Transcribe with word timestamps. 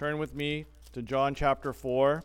turn 0.00 0.16
with 0.16 0.34
me 0.34 0.64
to 0.92 1.02
John 1.02 1.34
chapter 1.34 1.74
4, 1.74 2.24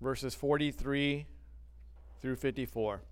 verses 0.00 0.36
43 0.36 1.26
through 2.22 2.36
54. 2.36 3.02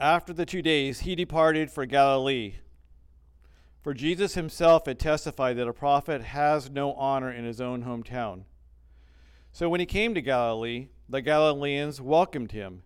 After 0.00 0.32
the 0.32 0.44
two 0.44 0.62
days, 0.62 1.02
he 1.02 1.14
departed 1.14 1.70
for 1.70 1.86
Galilee. 1.86 2.54
For 3.80 3.94
Jesus 3.94 4.34
himself 4.34 4.86
had 4.86 4.98
testified 4.98 5.56
that 5.58 5.68
a 5.68 5.72
prophet 5.72 6.22
has 6.22 6.68
no 6.68 6.94
honor 6.94 7.30
in 7.30 7.44
his 7.44 7.60
own 7.60 7.84
hometown. 7.84 8.46
So 9.52 9.68
when 9.68 9.78
he 9.78 9.86
came 9.86 10.12
to 10.14 10.20
Galilee, 10.20 10.88
the 11.08 11.22
Galileans 11.22 12.00
welcomed 12.00 12.50
him, 12.50 12.82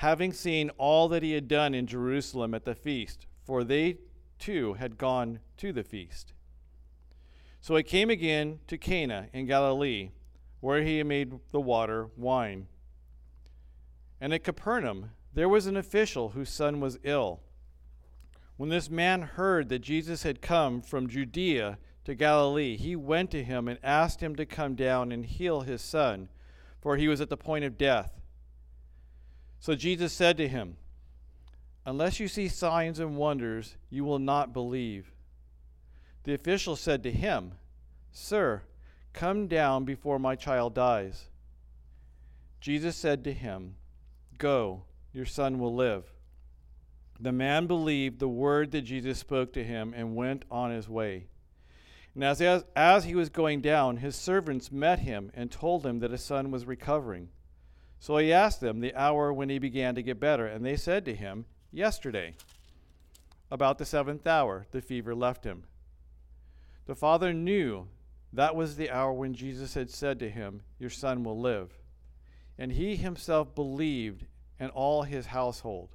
having 0.00 0.32
seen 0.32 0.70
all 0.78 1.08
that 1.08 1.22
he 1.22 1.32
had 1.32 1.46
done 1.46 1.74
in 1.74 1.86
Jerusalem 1.86 2.54
at 2.54 2.64
the 2.64 2.74
feast, 2.74 3.26
for 3.44 3.62
they 3.62 3.98
too 4.38 4.72
had 4.72 4.96
gone 4.96 5.40
to 5.58 5.74
the 5.74 5.84
feast. 5.84 6.32
So 7.60 7.76
he 7.76 7.82
came 7.82 8.08
again 8.08 8.60
to 8.68 8.78
Cana 8.78 9.26
in 9.34 9.44
Galilee, 9.44 10.12
where 10.60 10.82
he 10.82 11.02
made 11.02 11.34
the 11.50 11.60
water 11.60 12.08
wine. 12.16 12.66
And 14.22 14.32
at 14.32 14.42
Capernaum 14.42 15.10
there 15.34 15.50
was 15.50 15.66
an 15.66 15.76
official 15.76 16.30
whose 16.30 16.48
son 16.48 16.80
was 16.80 16.98
ill. 17.04 17.40
When 18.56 18.70
this 18.70 18.88
man 18.88 19.20
heard 19.20 19.68
that 19.68 19.80
Jesus 19.80 20.22
had 20.22 20.40
come 20.40 20.80
from 20.80 21.10
Judea 21.10 21.76
to 22.06 22.14
Galilee, 22.14 22.78
he 22.78 22.96
went 22.96 23.30
to 23.32 23.44
him 23.44 23.68
and 23.68 23.78
asked 23.82 24.22
him 24.22 24.34
to 24.36 24.46
come 24.46 24.76
down 24.76 25.12
and 25.12 25.26
heal 25.26 25.60
his 25.60 25.82
son, 25.82 26.30
for 26.80 26.96
he 26.96 27.06
was 27.06 27.20
at 27.20 27.28
the 27.28 27.36
point 27.36 27.66
of 27.66 27.76
death. 27.76 28.19
So 29.60 29.74
Jesus 29.74 30.12
said 30.14 30.38
to 30.38 30.48
him, 30.48 30.76
Unless 31.84 32.18
you 32.18 32.28
see 32.28 32.48
signs 32.48 32.98
and 32.98 33.16
wonders, 33.16 33.76
you 33.90 34.04
will 34.04 34.18
not 34.18 34.52
believe. 34.52 35.12
The 36.24 36.34
official 36.34 36.76
said 36.76 37.02
to 37.02 37.12
him, 37.12 37.52
Sir, 38.10 38.62
come 39.12 39.46
down 39.46 39.84
before 39.84 40.18
my 40.18 40.34
child 40.34 40.74
dies. 40.74 41.28
Jesus 42.60 42.96
said 42.96 43.22
to 43.24 43.32
him, 43.32 43.76
Go, 44.38 44.84
your 45.12 45.26
son 45.26 45.58
will 45.58 45.74
live. 45.74 46.04
The 47.18 47.32
man 47.32 47.66
believed 47.66 48.18
the 48.18 48.28
word 48.28 48.70
that 48.70 48.82
Jesus 48.82 49.18
spoke 49.18 49.52
to 49.52 49.64
him 49.64 49.92
and 49.94 50.16
went 50.16 50.44
on 50.50 50.70
his 50.70 50.88
way. 50.88 51.26
And 52.14 52.24
as, 52.24 52.40
as, 52.40 52.64
as 52.74 53.04
he 53.04 53.14
was 53.14 53.28
going 53.28 53.60
down, 53.60 53.98
his 53.98 54.16
servants 54.16 54.72
met 54.72 55.00
him 55.00 55.30
and 55.34 55.50
told 55.50 55.84
him 55.84 56.00
that 56.00 56.10
his 56.10 56.24
son 56.24 56.50
was 56.50 56.64
recovering. 56.64 57.28
So 58.00 58.16
he 58.16 58.32
asked 58.32 58.62
them 58.62 58.80
the 58.80 58.94
hour 58.94 59.30
when 59.30 59.50
he 59.50 59.58
began 59.58 59.94
to 59.94 60.02
get 60.02 60.18
better, 60.18 60.46
and 60.46 60.64
they 60.64 60.76
said 60.76 61.04
to 61.04 61.14
him, 61.14 61.44
Yesterday, 61.70 62.34
about 63.50 63.76
the 63.76 63.84
seventh 63.84 64.26
hour, 64.26 64.66
the 64.70 64.80
fever 64.80 65.14
left 65.14 65.44
him. 65.44 65.64
The 66.86 66.94
father 66.94 67.34
knew 67.34 67.88
that 68.32 68.56
was 68.56 68.76
the 68.76 68.90
hour 68.90 69.12
when 69.12 69.34
Jesus 69.34 69.74
had 69.74 69.90
said 69.90 70.18
to 70.20 70.30
him, 70.30 70.62
Your 70.78 70.90
son 70.90 71.22
will 71.22 71.38
live. 71.38 71.78
And 72.58 72.72
he 72.72 72.96
himself 72.96 73.54
believed, 73.54 74.24
and 74.58 74.70
all 74.72 75.02
his 75.02 75.26
household. 75.26 75.90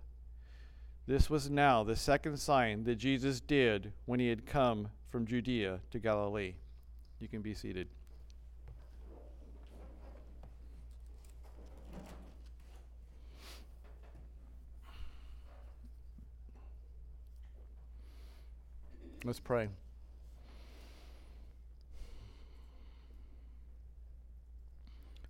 This 1.08 1.30
was 1.30 1.50
now 1.50 1.84
the 1.84 1.96
second 1.96 2.38
sign 2.38 2.84
that 2.84 2.96
Jesus 2.96 3.40
did 3.40 3.94
when 4.06 4.20
he 4.20 4.28
had 4.28 4.46
come 4.46 4.90
from 5.10 5.26
Judea 5.26 5.80
to 5.92 6.00
Galilee. 6.00 6.54
You 7.20 7.28
can 7.28 7.42
be 7.42 7.54
seated. 7.54 7.88
Let's 19.26 19.40
pray. 19.40 19.70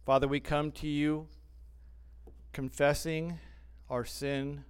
Father, 0.05 0.27
we 0.27 0.41
come 0.41 0.71
to 0.73 0.87
you 0.87 1.27
confessing 2.51 3.39
our 3.89 4.03
sin 4.03 4.65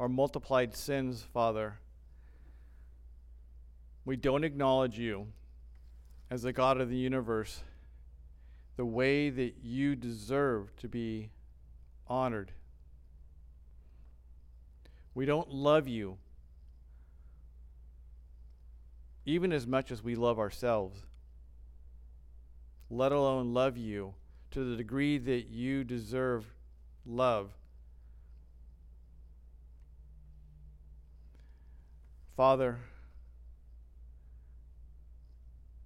our 0.00 0.08
multiplied 0.08 0.74
sins, 0.76 1.24
Father. 1.32 1.78
We 4.04 4.16
don't 4.16 4.42
acknowledge 4.42 4.98
you 4.98 5.28
as 6.30 6.42
the 6.42 6.52
God 6.52 6.80
of 6.80 6.90
the 6.90 6.96
universe 6.96 7.62
the 8.76 8.84
way 8.84 9.30
that 9.30 9.54
you 9.62 9.94
deserve 9.94 10.74
to 10.78 10.88
be 10.88 11.30
honored. 12.08 12.50
We 15.14 15.26
don't 15.26 15.48
love 15.48 15.86
you 15.86 16.18
even 19.26 19.52
as 19.52 19.66
much 19.66 19.90
as 19.90 20.02
we 20.02 20.14
love 20.14 20.38
ourselves, 20.38 21.04
let 22.90 23.12
alone 23.12 23.54
love 23.54 23.76
you 23.76 24.14
to 24.50 24.70
the 24.70 24.76
degree 24.76 25.18
that 25.18 25.48
you 25.48 25.84
deserve 25.84 26.46
love 27.06 27.50
Father, 32.36 32.78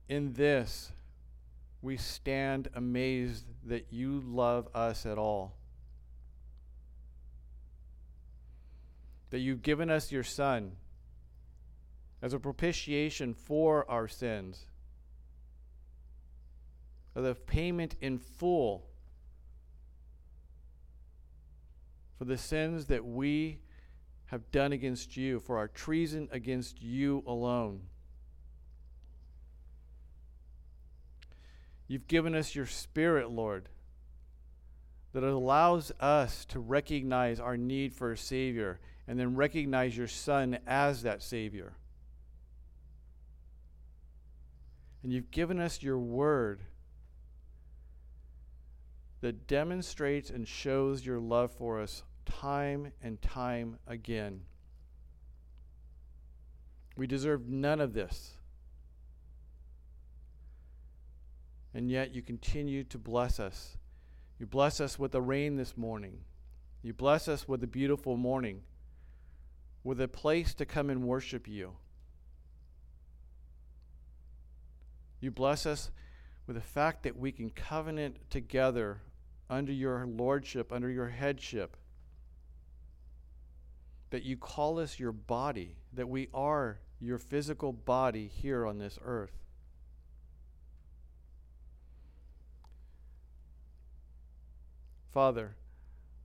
in 0.08 0.32
this 0.32 0.92
we 1.82 1.96
stand 1.96 2.68
amazed 2.74 3.44
that 3.66 3.86
you 3.90 4.22
love 4.26 4.68
us 4.74 5.04
at 5.04 5.18
all. 5.18 5.52
That 9.30 9.40
you've 9.40 9.62
given 9.62 9.90
us 9.90 10.10
your 10.10 10.24
Son 10.24 10.72
as 12.20 12.32
a 12.32 12.38
propitiation 12.38 13.34
for 13.34 13.88
our 13.90 14.08
sins, 14.08 14.66
as 17.14 17.24
a 17.24 17.34
payment 17.34 17.94
in 18.00 18.18
full 18.18 18.84
for 22.18 22.24
the 22.24 22.36
sins 22.36 22.86
that 22.86 23.04
we 23.04 23.60
have 24.26 24.50
done 24.50 24.72
against 24.72 25.16
you, 25.16 25.38
for 25.38 25.56
our 25.56 25.68
treason 25.68 26.28
against 26.32 26.82
you 26.82 27.22
alone. 27.26 27.80
You've 31.86 32.08
given 32.08 32.34
us 32.34 32.54
your 32.54 32.66
Spirit, 32.66 33.30
Lord, 33.30 33.68
that 35.14 35.22
allows 35.22 35.90
us 36.00 36.44
to 36.46 36.60
recognize 36.60 37.40
our 37.40 37.56
need 37.56 37.94
for 37.94 38.12
a 38.12 38.18
Savior 38.18 38.78
and 39.06 39.18
then 39.18 39.36
recognize 39.36 39.96
your 39.96 40.08
Son 40.08 40.58
as 40.66 41.02
that 41.02 41.22
Savior. 41.22 41.72
And 45.02 45.12
you've 45.12 45.30
given 45.30 45.60
us 45.60 45.82
your 45.82 45.98
Word 45.98 46.62
that 49.20 49.46
demonstrates 49.46 50.30
and 50.30 50.46
shows 50.46 51.04
your 51.04 51.18
love 51.18 51.50
for 51.50 51.80
us 51.80 52.02
time 52.24 52.92
and 53.02 53.20
time 53.20 53.78
again. 53.86 54.42
We 56.96 57.06
deserve 57.06 57.48
none 57.48 57.80
of 57.80 57.94
this. 57.94 58.34
And 61.74 61.90
yet 61.90 62.14
you 62.14 62.22
continue 62.22 62.82
to 62.84 62.98
bless 62.98 63.38
us. 63.38 63.76
You 64.38 64.46
bless 64.46 64.80
us 64.80 64.98
with 64.98 65.12
the 65.12 65.20
rain 65.20 65.56
this 65.56 65.76
morning. 65.76 66.20
You 66.82 66.92
bless 66.92 67.28
us 67.28 67.46
with 67.46 67.62
a 67.62 67.66
beautiful 67.66 68.16
morning, 68.16 68.62
with 69.84 70.00
a 70.00 70.08
place 70.08 70.54
to 70.54 70.66
come 70.66 70.90
and 70.90 71.02
worship 71.02 71.48
you. 71.48 71.72
You 75.20 75.30
bless 75.30 75.66
us 75.66 75.90
with 76.46 76.56
the 76.56 76.62
fact 76.62 77.02
that 77.02 77.18
we 77.18 77.32
can 77.32 77.50
covenant 77.50 78.16
together 78.30 79.00
under 79.50 79.72
your 79.72 80.06
lordship, 80.06 80.72
under 80.72 80.90
your 80.90 81.08
headship 81.08 81.76
that 84.10 84.22
you 84.22 84.36
call 84.36 84.78
us 84.78 84.98
your 84.98 85.12
body, 85.12 85.76
that 85.92 86.08
we 86.08 86.28
are 86.32 86.78
your 87.00 87.18
physical 87.18 87.72
body 87.72 88.26
here 88.26 88.66
on 88.66 88.78
this 88.78 88.98
earth. 89.04 89.32
Father, 95.12 95.56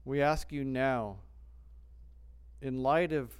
we 0.04 0.20
ask 0.20 0.52
you 0.52 0.64
now, 0.64 1.16
in 2.62 2.82
light 2.82 3.12
of, 3.12 3.30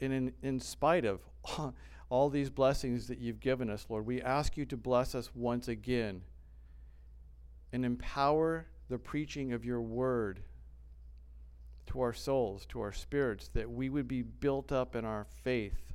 and 0.00 0.12
in, 0.12 0.32
in 0.42 0.60
spite 0.60 1.04
of 1.04 1.20
all 2.14 2.30
these 2.30 2.48
blessings 2.48 3.08
that 3.08 3.18
you've 3.18 3.40
given 3.40 3.68
us, 3.68 3.86
Lord, 3.88 4.06
we 4.06 4.22
ask 4.22 4.56
you 4.56 4.64
to 4.66 4.76
bless 4.76 5.16
us 5.16 5.34
once 5.34 5.66
again 5.66 6.22
and 7.72 7.84
empower 7.84 8.66
the 8.88 8.98
preaching 8.98 9.52
of 9.52 9.64
your 9.64 9.80
word 9.80 10.38
to 11.88 12.00
our 12.00 12.12
souls, 12.12 12.66
to 12.66 12.80
our 12.80 12.92
spirits, 12.92 13.48
that 13.54 13.68
we 13.68 13.88
would 13.88 14.06
be 14.06 14.22
built 14.22 14.70
up 14.70 14.94
in 14.94 15.04
our 15.04 15.26
faith, 15.42 15.92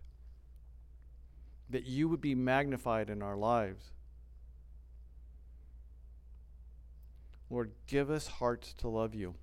that 1.70 1.86
you 1.86 2.10
would 2.10 2.20
be 2.20 2.36
magnified 2.36 3.10
in 3.10 3.22
our 3.22 3.38
lives. 3.38 3.92
Lord, 7.50 7.72
give 7.88 8.12
us 8.12 8.28
hearts 8.28 8.74
to 8.80 8.90
love 8.90 9.16
you. 9.16 9.36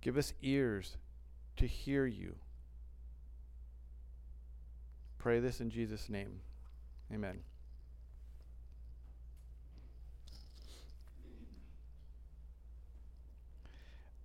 Give 0.00 0.16
us 0.16 0.32
ears 0.42 0.96
to 1.56 1.66
hear 1.66 2.06
you. 2.06 2.36
Pray 5.18 5.38
this 5.38 5.60
in 5.60 5.70
Jesus' 5.70 6.08
name. 6.08 6.40
Amen. 7.12 7.38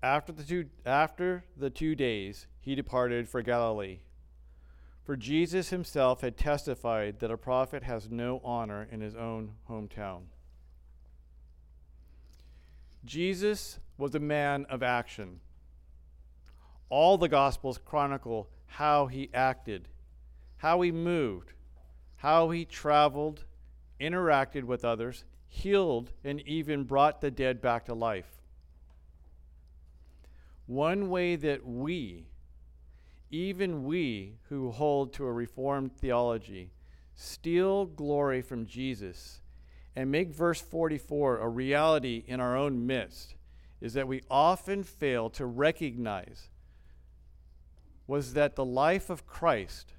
After 0.01 0.31
the 0.31 0.43
two, 0.43 0.65
after 0.85 1.43
the 1.55 1.69
two 1.69 1.95
days, 1.95 2.47
he 2.59 2.75
departed 2.75 3.27
for 3.27 3.41
Galilee. 3.41 3.99
For 5.03 5.15
Jesus 5.15 5.69
himself 5.69 6.21
had 6.21 6.37
testified 6.37 7.19
that 7.19 7.31
a 7.31 7.37
prophet 7.37 7.83
has 7.83 8.09
no 8.09 8.41
honor 8.43 8.87
in 8.91 9.01
his 9.01 9.15
own 9.15 9.53
hometown. 9.69 10.23
Jesus 13.05 13.79
was 13.97 14.13
a 14.13 14.19
man 14.19 14.65
of 14.69 14.83
action. 14.83 15.39
All 16.89 17.17
the 17.17 17.29
Gospels 17.29 17.79
chronicle 17.83 18.49
how 18.65 19.07
he 19.07 19.29
acted, 19.33 19.87
how 20.57 20.81
he 20.81 20.91
moved, 20.91 21.53
how 22.17 22.49
he 22.49 22.65
traveled, 22.65 23.45
interacted 23.99 24.63
with 24.63 24.85
others, 24.85 25.23
healed, 25.47 26.11
and 26.23 26.41
even 26.41 26.83
brought 26.83 27.21
the 27.21 27.31
dead 27.31 27.61
back 27.61 27.85
to 27.85 27.93
life. 27.93 28.41
One 30.65 31.09
way 31.09 31.35
that 31.35 31.65
we, 31.65 32.27
even 33.31 33.85
we 33.85 34.35
who 34.49 34.71
hold 34.71 35.13
to 35.13 35.25
a 35.25 35.31
Reformed 35.31 35.95
theology, 35.95 36.71
steal 37.15 37.85
glory 37.85 38.41
from 38.41 38.65
Jesus 38.65 39.41
and 39.95 40.11
make 40.11 40.29
verse 40.29 40.61
44 40.61 41.39
a 41.39 41.49
reality 41.49 42.23
in 42.27 42.39
our 42.39 42.55
own 42.55 42.85
midst 42.85 43.33
is 43.81 43.93
that 43.93 44.07
we 44.07 44.21
often 44.29 44.83
fail 44.83 45.29
to 45.31 45.45
recognize 45.45 46.49
was 48.07 48.33
that 48.33 48.55
the 48.55 48.65
life 48.65 49.09
of 49.09 49.27
Christ 49.27 49.93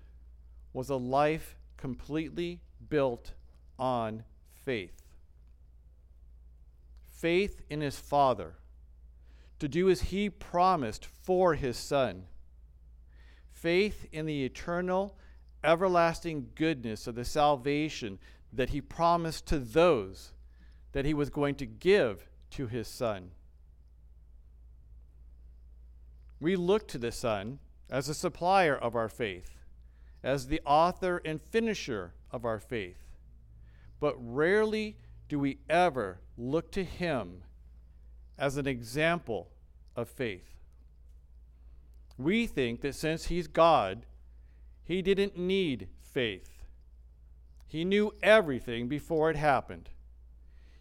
was 0.72 0.88
a 0.88 0.96
life 0.96 1.56
completely 1.76 2.60
built 2.88 3.32
on 3.78 4.24
faith. 4.64 5.02
Faith 7.04 7.62
in 7.68 7.80
his 7.80 7.98
Father 7.98 8.54
to 9.58 9.68
do 9.68 9.90
as 9.90 10.02
he 10.02 10.30
promised 10.30 11.04
for 11.04 11.54
his 11.54 11.76
Son. 11.76 12.24
Faith 13.50 14.06
in 14.12 14.24
the 14.26 14.44
eternal, 14.44 15.16
everlasting 15.64 16.48
goodness 16.54 17.06
of 17.06 17.16
the 17.16 17.24
salvation 17.24 18.18
that 18.52 18.70
he 18.70 18.80
promised 18.80 19.46
to 19.46 19.58
those 19.58 20.32
that 20.92 21.04
he 21.04 21.12
was 21.12 21.28
going 21.28 21.54
to 21.56 21.66
give 21.66 22.28
to 22.50 22.66
his 22.66 22.86
Son. 22.86 23.30
We 26.40 26.54
look 26.54 26.86
to 26.88 26.98
the 26.98 27.12
Son 27.12 27.58
as 27.90 28.08
a 28.08 28.14
supplier 28.14 28.76
of 28.76 28.94
our 28.94 29.08
faith, 29.08 29.56
as 30.22 30.46
the 30.46 30.60
author 30.64 31.20
and 31.24 31.40
finisher 31.40 32.12
of 32.30 32.44
our 32.44 32.58
faith, 32.58 33.08
but 34.00 34.14
rarely 34.18 34.96
do 35.28 35.38
we 35.38 35.58
ever 35.68 36.20
look 36.36 36.70
to 36.72 36.84
him 36.84 37.42
as 38.38 38.56
an 38.56 38.66
example 38.66 39.48
of 39.96 40.08
faith. 40.08 40.54
We 42.16 42.46
think 42.46 42.80
that 42.82 42.94
since 42.94 43.26
he's 43.26 43.46
God, 43.46 44.06
he 44.84 45.02
didn't 45.02 45.36
need 45.36 45.88
faith. 46.00 46.64
He 47.66 47.84
knew 47.84 48.14
everything 48.22 48.88
before 48.88 49.30
it 49.30 49.36
happened. 49.36 49.90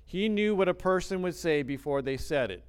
He 0.05 0.29
knew 0.29 0.55
what 0.55 0.69
a 0.69 0.73
person 0.73 1.21
would 1.21 1.35
say 1.35 1.63
before 1.63 2.01
they 2.01 2.15
said 2.15 2.49
it. 2.49 2.63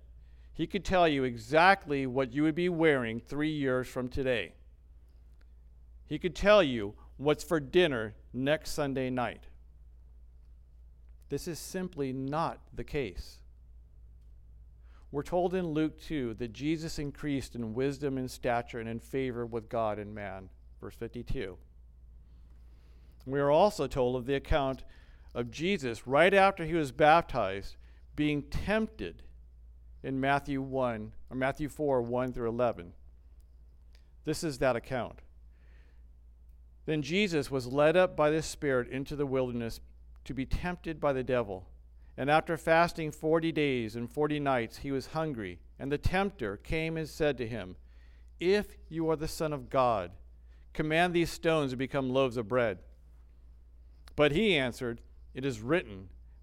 He 0.59 0.67
could 0.67 0.85
tell 0.85 1.07
you 1.07 1.23
exactly 1.23 2.05
what 2.05 2.33
you 2.33 2.43
would 2.43 2.57
be 2.57 2.69
wearing 2.69 3.21
three 3.21 3.53
years 3.53 3.87
from 3.87 4.09
today. 4.09 4.55
He 6.05 6.19
could 6.19 6.35
tell 6.35 6.65
you 6.65 6.95
what's 7.17 7.45
for 7.45 7.61
dinner 7.61 8.17
next 8.33 8.73
Sunday 8.73 9.09
night. 9.09 9.45
This 11.29 11.47
is 11.47 11.61
simply 11.61 12.13
not 12.13 12.59
the 12.75 12.83
case. 12.83 13.37
We're 15.13 15.23
told 15.23 15.55
in 15.55 15.65
Luke 15.65 15.97
2 16.03 16.35
that 16.35 16.53
Jesus 16.53 16.99
increased 16.99 17.55
in 17.55 17.73
wisdom 17.73 18.19
and 18.19 18.29
stature 18.29 18.81
and 18.81 18.89
in 18.89 18.99
favor 18.99 19.47
with 19.47 19.69
God 19.69 20.01
and 20.01 20.13
man. 20.13 20.49
Verse 20.81 20.97
52. 20.97 21.57
We 23.27 23.39
are 23.39 23.51
also 23.53 23.87
told 23.87 24.17
of 24.17 24.27
the 24.27 24.35
account 24.35 24.83
of 25.37 25.53
Jesus 25.53 26.09
right 26.09 26.35
after 26.35 26.65
he 26.65 26.75
was 26.75 26.91
baptized 26.91 27.77
being 28.17 28.43
tempted 28.43 29.23
in 30.09 30.19
Matthew 30.19 30.63
1 30.63 31.13
or 31.29 31.37
Matthew 31.37 31.69
4 31.69 32.01
1 32.01 32.33
through 32.33 32.49
11. 32.49 32.95
This 34.25 34.43
is 34.43 34.57
that 34.57 34.75
account. 34.75 35.19
Then 36.87 37.03
Jesus 37.03 37.51
was 37.51 37.67
led 37.67 37.95
up 37.95 38.17
by 38.17 38.31
the 38.31 38.41
Spirit 38.41 38.89
into 38.89 39.15
the 39.15 39.27
wilderness 39.27 39.81
to 40.25 40.33
be 40.33 40.47
tempted 40.47 40.99
by 40.99 41.13
the 41.13 41.23
devil. 41.23 41.67
And 42.17 42.31
after 42.31 42.57
fasting 42.57 43.11
forty 43.11 43.53
days 43.53 43.97
and 43.97 44.11
forty 44.11 44.41
nights, 44.41 44.79
he 44.79 44.91
was 44.91 45.09
hungry. 45.09 45.59
And 45.79 45.93
the 45.93 45.99
tempter 45.99 46.57
came 46.57 46.97
and 46.97 47.07
said 47.07 47.37
to 47.37 47.47
him, 47.47 47.77
If 48.41 48.79
you 48.89 49.11
are 49.11 49.17
the 49.17 49.29
Son 49.29 49.53
of 49.53 49.69
God, 49.69 50.13
command 50.73 51.13
these 51.13 51.31
stones 51.31 51.73
to 51.73 51.77
become 51.77 52.09
loaves 52.09 52.39
of 52.39 52.49
bread. 52.49 52.79
But 54.17 54.33
he 54.33 54.57
answered, 54.57 55.03
It 55.35 55.45
is 55.45 55.61
written, 55.61 56.09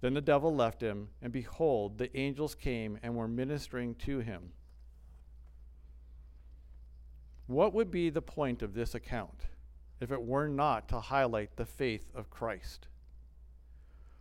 Then 0.00 0.14
the 0.14 0.20
devil 0.20 0.54
left 0.54 0.80
him, 0.80 1.08
and 1.20 1.32
behold, 1.32 1.98
the 1.98 2.16
angels 2.16 2.54
came 2.54 2.98
and 3.02 3.14
were 3.14 3.28
ministering 3.28 3.94
to 3.96 4.20
him. 4.20 4.52
What 7.46 7.74
would 7.74 7.90
be 7.90 8.10
the 8.10 8.22
point 8.22 8.62
of 8.62 8.74
this 8.74 8.94
account 8.94 9.46
if 10.00 10.10
it 10.10 10.22
were 10.22 10.48
not 10.48 10.88
to 10.88 11.00
highlight 11.00 11.56
the 11.56 11.66
faith 11.66 12.06
of 12.14 12.30
Christ? 12.30 12.86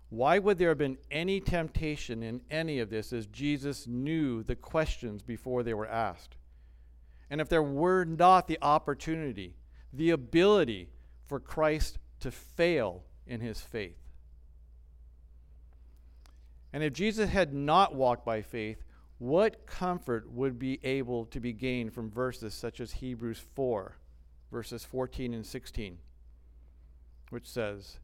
Why 0.10 0.40
would 0.40 0.58
there 0.58 0.70
have 0.70 0.80
been 0.80 0.98
any 1.12 1.40
temptation 1.40 2.24
in 2.24 2.42
any 2.50 2.80
of 2.80 2.90
this 2.90 3.14
as 3.14 3.28
Jesus 3.28 3.86
knew 3.86 4.44
the 4.44 4.56
questions 4.56 5.22
before 5.22 5.62
they 5.62 5.76
were 5.76 5.88
asked? 5.88 6.36
And 7.30 7.40
if 7.40 7.48
there 7.48 7.64
were 7.64 8.06
not 8.06 8.48
the 8.48 8.58
opportunity, 8.62 9.54
the 9.94 10.10
ability 10.10 10.90
for 11.28 11.40
Christ 11.40 12.00
to 12.22 12.32
fail 12.32 13.04
in 13.28 13.40
his 13.40 13.62
faith. 13.62 14.09
And 16.72 16.84
if 16.84 16.94
Jesus 16.94 17.30
had 17.30 17.54
not 17.54 17.96
walked 17.96 18.26
by 18.26 18.42
faith, 18.42 18.84
what 19.18 19.66
comfort 19.66 20.32
would 20.32 20.58
be 20.58 20.80
able 20.84 21.26
to 21.26 21.40
be 21.40 21.52
gained 21.52 21.94
from 21.94 22.10
verses 22.10 22.54
such 22.54 22.80
as 22.80 22.94
Hebrews 22.94 23.42
4, 23.56 23.98
verses 24.52 24.86
14 24.86 25.34
and 25.34 25.46
16, 25.46 25.98
which 27.30 27.48
says, 27.48 27.98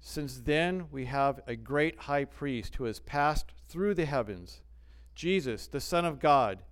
Since 0.00 0.40
then 0.40 0.86
we 0.90 1.06
have 1.06 1.40
a 1.46 1.56
great 1.56 1.98
high 2.00 2.24
priest 2.24 2.76
who 2.76 2.84
has 2.84 3.00
passed 3.00 3.52
through 3.68 3.94
the 3.94 4.06
heavens, 4.06 4.60
Jesus, 5.14 5.66
the 5.66 5.80
Son 5.80 6.04
of 6.04 6.20
God 6.20 6.62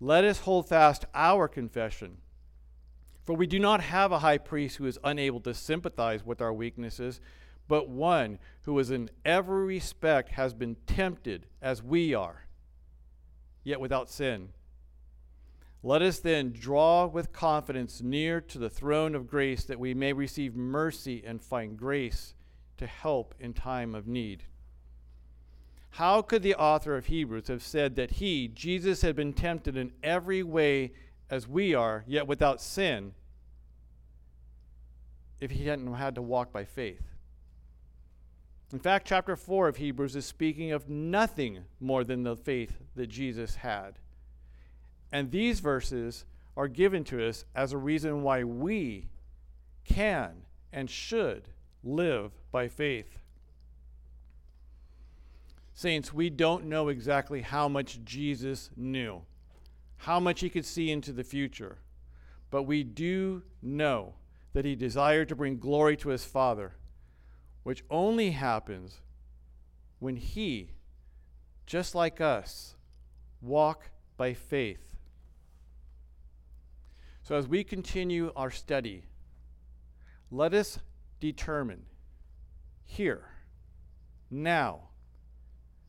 let 0.00 0.24
us 0.24 0.40
hold 0.40 0.68
fast 0.68 1.06
our 1.14 1.48
confession. 1.48 2.18
For 3.24 3.34
we 3.34 3.46
do 3.46 3.58
not 3.58 3.80
have 3.80 4.12
a 4.12 4.20
high 4.20 4.38
priest 4.38 4.76
who 4.76 4.86
is 4.86 4.98
unable 5.02 5.40
to 5.40 5.54
sympathize 5.54 6.24
with 6.24 6.40
our 6.40 6.52
weaknesses, 6.52 7.20
but 7.68 7.88
one 7.88 8.38
who 8.62 8.78
is 8.78 8.90
in 8.90 9.10
every 9.24 9.64
respect 9.64 10.30
has 10.30 10.54
been 10.54 10.76
tempted 10.86 11.46
as 11.62 11.82
we 11.82 12.14
are, 12.14 12.46
yet 13.62 13.78
without 13.80 14.08
sin. 14.08 14.48
Let 15.82 16.02
us 16.02 16.18
then 16.18 16.50
draw 16.50 17.06
with 17.06 17.32
confidence 17.32 18.00
near 18.00 18.40
to 18.40 18.58
the 18.58 18.70
throne 18.70 19.14
of 19.14 19.28
grace 19.28 19.64
that 19.64 19.78
we 19.78 19.94
may 19.94 20.12
receive 20.12 20.56
mercy 20.56 21.22
and 21.24 21.40
find 21.40 21.76
grace 21.76 22.34
to 22.78 22.86
help 22.86 23.34
in 23.38 23.52
time 23.52 23.94
of 23.94 24.08
need. 24.08 24.44
How 25.90 26.22
could 26.22 26.42
the 26.42 26.54
author 26.54 26.96
of 26.96 27.06
Hebrews 27.06 27.48
have 27.48 27.62
said 27.62 27.96
that 27.96 28.12
he, 28.12 28.48
Jesus, 28.48 29.02
had 29.02 29.14
been 29.14 29.32
tempted 29.32 29.76
in 29.76 29.92
every 30.02 30.42
way 30.42 30.92
as 31.30 31.46
we 31.46 31.74
are, 31.74 32.04
yet 32.06 32.26
without 32.26 32.60
sin, 32.60 33.14
if 35.40 35.50
he 35.50 35.66
hadn't 35.66 35.92
had 35.94 36.14
to 36.16 36.22
walk 36.22 36.52
by 36.52 36.64
faith? 36.64 37.02
In 38.72 38.78
fact, 38.78 39.06
chapter 39.06 39.34
4 39.34 39.68
of 39.68 39.76
Hebrews 39.78 40.14
is 40.14 40.26
speaking 40.26 40.72
of 40.72 40.88
nothing 40.88 41.60
more 41.80 42.04
than 42.04 42.22
the 42.22 42.36
faith 42.36 42.78
that 42.96 43.06
Jesus 43.06 43.56
had. 43.56 43.98
And 45.10 45.30
these 45.30 45.60
verses 45.60 46.26
are 46.54 46.68
given 46.68 47.02
to 47.04 47.26
us 47.26 47.44
as 47.54 47.72
a 47.72 47.78
reason 47.78 48.22
why 48.22 48.44
we 48.44 49.08
can 49.84 50.42
and 50.70 50.90
should 50.90 51.48
live 51.82 52.32
by 52.52 52.68
faith. 52.68 53.18
Saints, 55.72 56.12
we 56.12 56.28
don't 56.28 56.66
know 56.66 56.88
exactly 56.88 57.40
how 57.40 57.68
much 57.68 58.00
Jesus 58.04 58.68
knew, 58.76 59.22
how 59.98 60.20
much 60.20 60.40
he 60.40 60.50
could 60.50 60.66
see 60.66 60.90
into 60.90 61.12
the 61.12 61.24
future, 61.24 61.78
but 62.50 62.64
we 62.64 62.82
do 62.82 63.42
know 63.62 64.14
that 64.52 64.64
he 64.64 64.74
desired 64.74 65.28
to 65.28 65.36
bring 65.36 65.58
glory 65.58 65.96
to 65.98 66.08
his 66.08 66.24
Father, 66.24 66.72
which 67.68 67.84
only 67.90 68.30
happens 68.30 69.00
when 69.98 70.16
he, 70.16 70.70
just 71.66 71.94
like 71.94 72.20
us, 72.20 72.74
walk 73.40 73.90
by 74.16 74.32
faith 74.32 74.88
so, 77.28 77.36
as 77.36 77.46
we 77.46 77.62
continue 77.62 78.32
our 78.34 78.50
study, 78.50 79.02
let 80.30 80.54
us 80.54 80.78
determine 81.20 81.82
here, 82.86 83.28
now, 84.30 84.88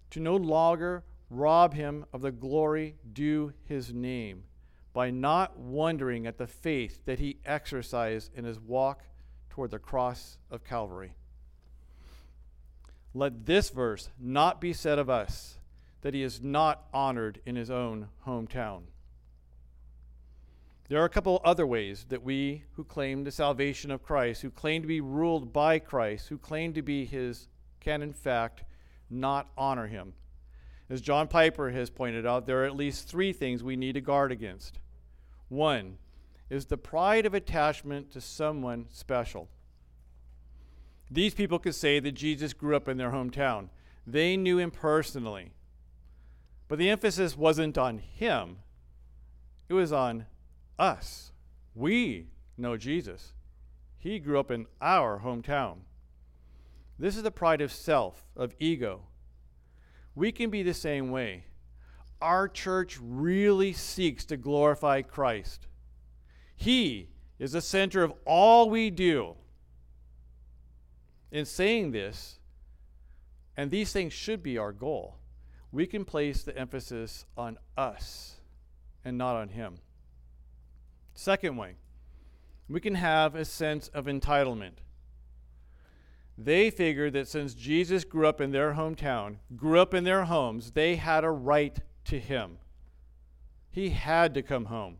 to 0.09 0.19
no 0.19 0.35
longer 0.35 1.05
rob 1.29 1.75
him 1.75 2.03
of 2.11 2.19
the 2.19 2.33
glory 2.33 2.97
due 3.13 3.53
his 3.63 3.93
name 3.93 4.43
by 4.91 5.11
not 5.11 5.57
wondering 5.57 6.27
at 6.27 6.37
the 6.37 6.45
faith 6.45 7.05
that 7.05 7.19
he 7.19 7.39
exercised 7.45 8.31
in 8.35 8.43
his 8.43 8.59
walk 8.59 9.03
toward 9.49 9.71
the 9.71 9.79
cross 9.79 10.39
of 10.51 10.65
Calvary. 10.65 11.13
Let 13.19 13.45
this 13.45 13.69
verse 13.69 14.07
not 14.17 14.61
be 14.61 14.71
said 14.71 14.97
of 14.97 15.09
us 15.09 15.57
that 16.03 16.13
he 16.13 16.23
is 16.23 16.41
not 16.41 16.85
honored 16.93 17.41
in 17.45 17.57
his 17.57 17.69
own 17.69 18.07
hometown. 18.25 18.83
There 20.87 21.01
are 21.01 21.05
a 21.05 21.09
couple 21.09 21.41
other 21.43 21.67
ways 21.67 22.05
that 22.07 22.23
we 22.23 22.63
who 22.77 22.85
claim 22.85 23.25
the 23.25 23.31
salvation 23.31 23.91
of 23.91 24.03
Christ, 24.03 24.41
who 24.41 24.49
claim 24.49 24.83
to 24.83 24.87
be 24.87 25.01
ruled 25.01 25.51
by 25.51 25.79
Christ, 25.79 26.29
who 26.29 26.37
claim 26.37 26.71
to 26.71 26.81
be 26.81 27.03
his, 27.03 27.49
can 27.81 28.01
in 28.01 28.13
fact 28.13 28.63
not 29.09 29.49
honor 29.57 29.87
him. 29.87 30.13
As 30.89 31.01
John 31.01 31.27
Piper 31.27 31.71
has 31.71 31.89
pointed 31.89 32.25
out, 32.25 32.47
there 32.47 32.63
are 32.63 32.67
at 32.67 32.77
least 32.77 33.09
three 33.09 33.33
things 33.33 33.61
we 33.61 33.75
need 33.75 33.95
to 33.95 34.01
guard 34.01 34.31
against. 34.31 34.79
One 35.49 35.97
is 36.49 36.67
the 36.67 36.77
pride 36.77 37.25
of 37.25 37.33
attachment 37.33 38.11
to 38.13 38.21
someone 38.21 38.85
special. 38.91 39.49
These 41.11 41.33
people 41.33 41.59
could 41.59 41.75
say 41.75 41.99
that 41.99 42.11
Jesus 42.11 42.53
grew 42.53 42.75
up 42.75 42.87
in 42.87 42.97
their 42.97 43.11
hometown. 43.11 43.69
They 44.05 44.37
knew 44.37 44.59
him 44.59 44.71
personally. 44.71 45.53
But 46.67 46.77
the 46.77 46.89
emphasis 46.89 47.35
wasn't 47.35 47.77
on 47.77 47.97
him, 47.97 48.57
it 49.67 49.73
was 49.73 49.91
on 49.91 50.25
us. 50.77 51.31
We 51.75 52.27
know 52.57 52.77
Jesus. 52.77 53.33
He 53.97 54.19
grew 54.19 54.39
up 54.39 54.49
in 54.49 54.65
our 54.81 55.19
hometown. 55.19 55.79
This 56.97 57.17
is 57.17 57.23
the 57.23 57.31
pride 57.31 57.61
of 57.61 57.71
self, 57.71 58.25
of 58.35 58.55
ego. 58.59 59.01
We 60.15 60.31
can 60.31 60.49
be 60.49 60.63
the 60.63 60.73
same 60.73 61.11
way. 61.11 61.45
Our 62.21 62.47
church 62.47 62.99
really 63.01 63.73
seeks 63.73 64.25
to 64.25 64.37
glorify 64.37 65.01
Christ. 65.01 65.67
He 66.55 67.09
is 67.39 67.53
the 67.53 67.61
center 67.61 68.03
of 68.03 68.13
all 68.25 68.69
we 68.69 68.89
do. 68.89 69.35
In 71.31 71.45
saying 71.45 71.91
this, 71.91 72.39
and 73.55 73.69
these 73.69 73.91
things 73.91 74.13
should 74.13 74.41
be 74.41 74.57
our 74.57 74.71
goal, 74.71 75.17
we 75.71 75.85
can 75.85 76.05
place 76.05 76.43
the 76.43 76.57
emphasis 76.57 77.25
on 77.37 77.57
us 77.77 78.37
and 79.05 79.17
not 79.17 79.35
on 79.35 79.49
Him. 79.49 79.79
Second 81.13 81.57
way, 81.57 81.75
we 82.69 82.79
can 82.79 82.95
have 82.95 83.35
a 83.35 83.45
sense 83.45 83.89
of 83.89 84.05
entitlement. 84.05 84.73
They 86.37 86.69
figured 86.69 87.13
that 87.13 87.27
since 87.27 87.53
Jesus 87.53 88.05
grew 88.05 88.25
up 88.25 88.39
in 88.39 88.51
their 88.51 88.73
hometown, 88.73 89.37
grew 89.57 89.79
up 89.79 89.93
in 89.93 90.05
their 90.05 90.23
homes, 90.23 90.71
they 90.71 90.95
had 90.95 91.25
a 91.25 91.29
right 91.29 91.77
to 92.05 92.19
him. 92.19 92.59
He 93.69 93.89
had 93.89 94.33
to 94.35 94.41
come 94.41 94.65
home. 94.65 94.99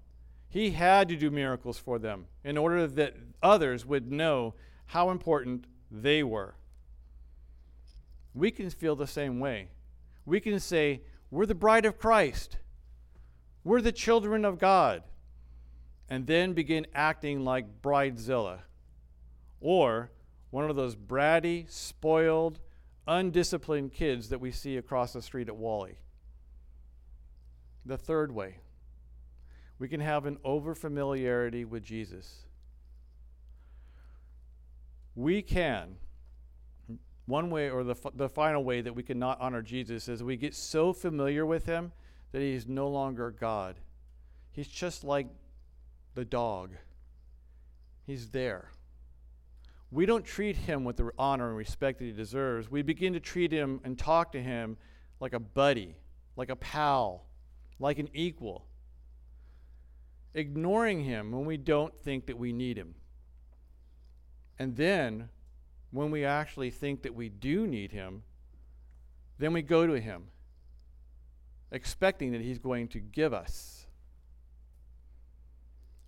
He 0.50 0.72
had 0.72 1.08
to 1.08 1.16
do 1.16 1.32
miracles 1.32 1.80
for 1.80 1.98
them 1.98 2.26
in 2.44 2.58
order 2.58 2.86
that 2.86 3.16
others 3.42 3.86
would 3.86 4.12
know 4.12 4.56
how 4.88 5.12
important 5.12 5.66
they 5.92 6.24
were. 6.24 6.56
We 8.34 8.52
can 8.52 8.70
feel 8.70 8.96
the 8.96 9.08
same 9.08 9.40
way. 9.40 9.70
We 10.26 10.40
can 10.40 10.60
say, 10.60 11.02
We're 11.32 11.46
the 11.46 11.56
bride 11.56 11.86
of 11.86 11.98
Christ, 11.98 12.58
we're 13.64 13.82
the 13.82 13.92
children 13.92 14.46
of 14.46 14.60
God 14.60 15.04
and 16.10 16.26
then 16.26 16.54
begin 16.54 16.88
acting 16.96 17.44
like 17.46 17.82
bridezilla 17.82 18.60
or 19.62 20.12
one 20.50 20.70
of 20.70 20.76
those 20.76 20.96
bratty, 20.96 21.70
spoiled, 21.72 22.60
undisciplined 23.08 23.94
kids 23.94 24.30
that 24.30 24.42
we 24.42 24.52
see 24.52 24.78
across 24.78 25.14
the 25.14 25.22
street 25.22 25.48
at 25.48 25.56
Wally. 25.56 26.00
The 27.86 27.98
third 27.98 28.32
way, 28.32 28.58
we 29.78 29.88
can 29.88 30.00
have 30.00 30.26
an 30.26 30.38
overfamiliarity 30.44 31.66
with 31.66 31.84
Jesus. 31.84 32.46
We 35.16 35.42
can, 35.42 35.98
one 37.26 37.50
way 37.50 37.70
or 37.70 37.84
the, 37.84 37.96
the 38.16 38.30
final 38.30 38.64
way 38.64 38.82
that 38.82 38.96
we 38.96 39.04
cannot 39.04 39.40
honor 39.40 39.62
Jesus 39.62 40.08
is 40.08 40.24
we 40.24 40.38
get 40.38 40.56
so 40.56 40.94
familiar 40.94 41.46
with 41.46 41.66
him 41.66 41.92
that 42.32 42.42
he's 42.42 42.68
no 42.68 42.88
longer 42.88 43.32
God. 43.32 43.76
He's 44.52 44.68
just 44.68 45.04
like 45.04 45.28
the 46.16 46.26
dog. 46.26 46.72
He's 48.06 48.30
there. 48.30 48.72
We 49.92 50.06
don't 50.06 50.26
treat 50.26 50.56
him 50.56 50.84
with 50.84 50.98
the 50.98 51.12
honor 51.18 51.50
and 51.50 51.58
respect 51.58 52.00
that 52.00 52.06
he 52.06 52.12
deserves. 52.12 52.70
We 52.70 52.82
begin 52.82 53.14
to 53.14 53.20
treat 53.20 53.52
him 53.52 53.82
and 53.84 53.98
talk 53.98 54.32
to 54.34 54.42
him 54.42 54.78
like 55.20 55.34
a 55.34 55.40
buddy, 55.40 55.96
like 56.36 56.50
a 56.50 56.56
pal, 56.56 57.26
like 57.80 57.98
an 57.98 58.10
equal, 58.14 58.66
ignoring 60.34 61.04
him 61.04 61.32
when 61.32 61.46
we 61.46 61.58
don't 61.58 61.96
think 61.98 62.28
that 62.28 62.38
we 62.38 62.54
need 62.54 62.78
him. 62.78 62.96
And 64.60 64.76
then, 64.76 65.30
when 65.92 66.12
we 66.12 66.26
actually 66.26 66.70
think 66.70 67.02
that 67.04 67.16
we 67.16 67.30
do 67.30 67.66
need 67.66 67.92
him, 67.92 68.24
then 69.40 69.54
we 69.54 69.62
go 69.62 69.88
to 69.88 70.00
him, 70.00 70.26
expecting 71.72 72.34
that 72.34 72.42
he's 72.42 72.60
going 72.60 72.90
to 72.90 73.00
give 73.00 73.34
us 73.34 73.80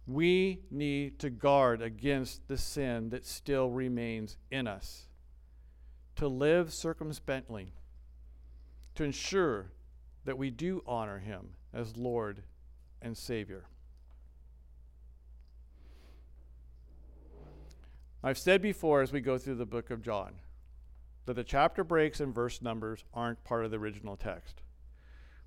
we 0.08 0.60
need 0.70 1.20
to 1.20 1.29
guard 1.29 1.81
against 1.81 2.48
the 2.48 2.58
sin 2.58 3.10
that 3.10 3.25
still 3.25 3.70
remains 3.70 4.38
in 4.50 4.67
us, 4.67 5.08
to 6.15 6.27
live 6.27 6.74
circumspectly, 6.74 7.74
to 8.96 9.03
ensure 9.03 9.72
that 10.25 10.38
we 10.38 10.50
do 10.50 10.84
honor 10.86 11.20
Him 11.20 11.50
as 11.74 11.98
Lord 11.98 12.43
and 13.01 13.17
Savior. 13.17 13.65
I've 18.24 18.38
said 18.38 18.62
before 18.62 19.01
as 19.01 19.12
we 19.12 19.20
go 19.20 19.38
through 19.38 19.56
the 19.56 19.66
book 19.66 19.90
of 19.90 20.04
John 20.04 20.36
that 21.25 21.34
the 21.34 21.44
chapter 21.44 21.84
breaks 21.84 22.20
and 22.20 22.34
verse 22.34 22.62
numbers 22.62 23.04
aren't 23.13 23.44
part 23.44 23.66
of 23.66 23.72
the 23.72 23.78
original 23.78 24.16
text. 24.16 24.62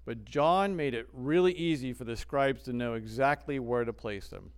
But 0.05 0.25
John 0.25 0.77
made 0.77 0.95
it 0.95 1.09
really 1.13 1.53
easy 1.53 1.93
for 1.93 2.05
the 2.05 2.17
scribes 2.17 2.65
to 2.65 2.73
know 2.73 2.95
exactly 2.95 3.59
where 3.59 3.85
to 3.85 3.93
place 3.93 4.29
them. 4.29 4.51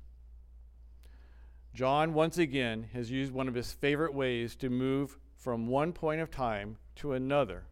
John, 1.74 2.14
once 2.14 2.38
again, 2.38 2.88
has 2.94 3.10
used 3.10 3.32
one 3.32 3.48
of 3.48 3.54
his 3.54 3.72
favorite 3.72 4.14
ways 4.14 4.56
to 4.56 4.70
move 4.70 5.18
from 5.36 5.66
one 5.66 5.92
point 5.92 6.20
of 6.20 6.30
time 6.30 6.78
to 6.96 7.12
another. 7.12 7.64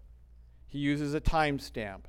He 0.66 0.78
uses 0.78 1.14
a 1.14 1.20
timestamp. 1.20 2.02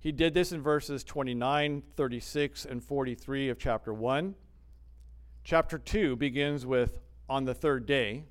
He 0.00 0.12
did 0.12 0.34
this 0.34 0.52
in 0.52 0.60
verses 0.60 1.04
29, 1.04 1.82
36, 1.96 2.64
and 2.64 2.82
43 2.82 3.48
of 3.48 3.58
chapter 3.58 3.94
1. 3.94 4.34
Chapter 5.44 5.78
2 5.78 6.16
begins 6.16 6.66
with 6.66 6.98
on 7.28 7.44
the 7.44 7.54
third 7.54 7.86
day. 7.86 8.24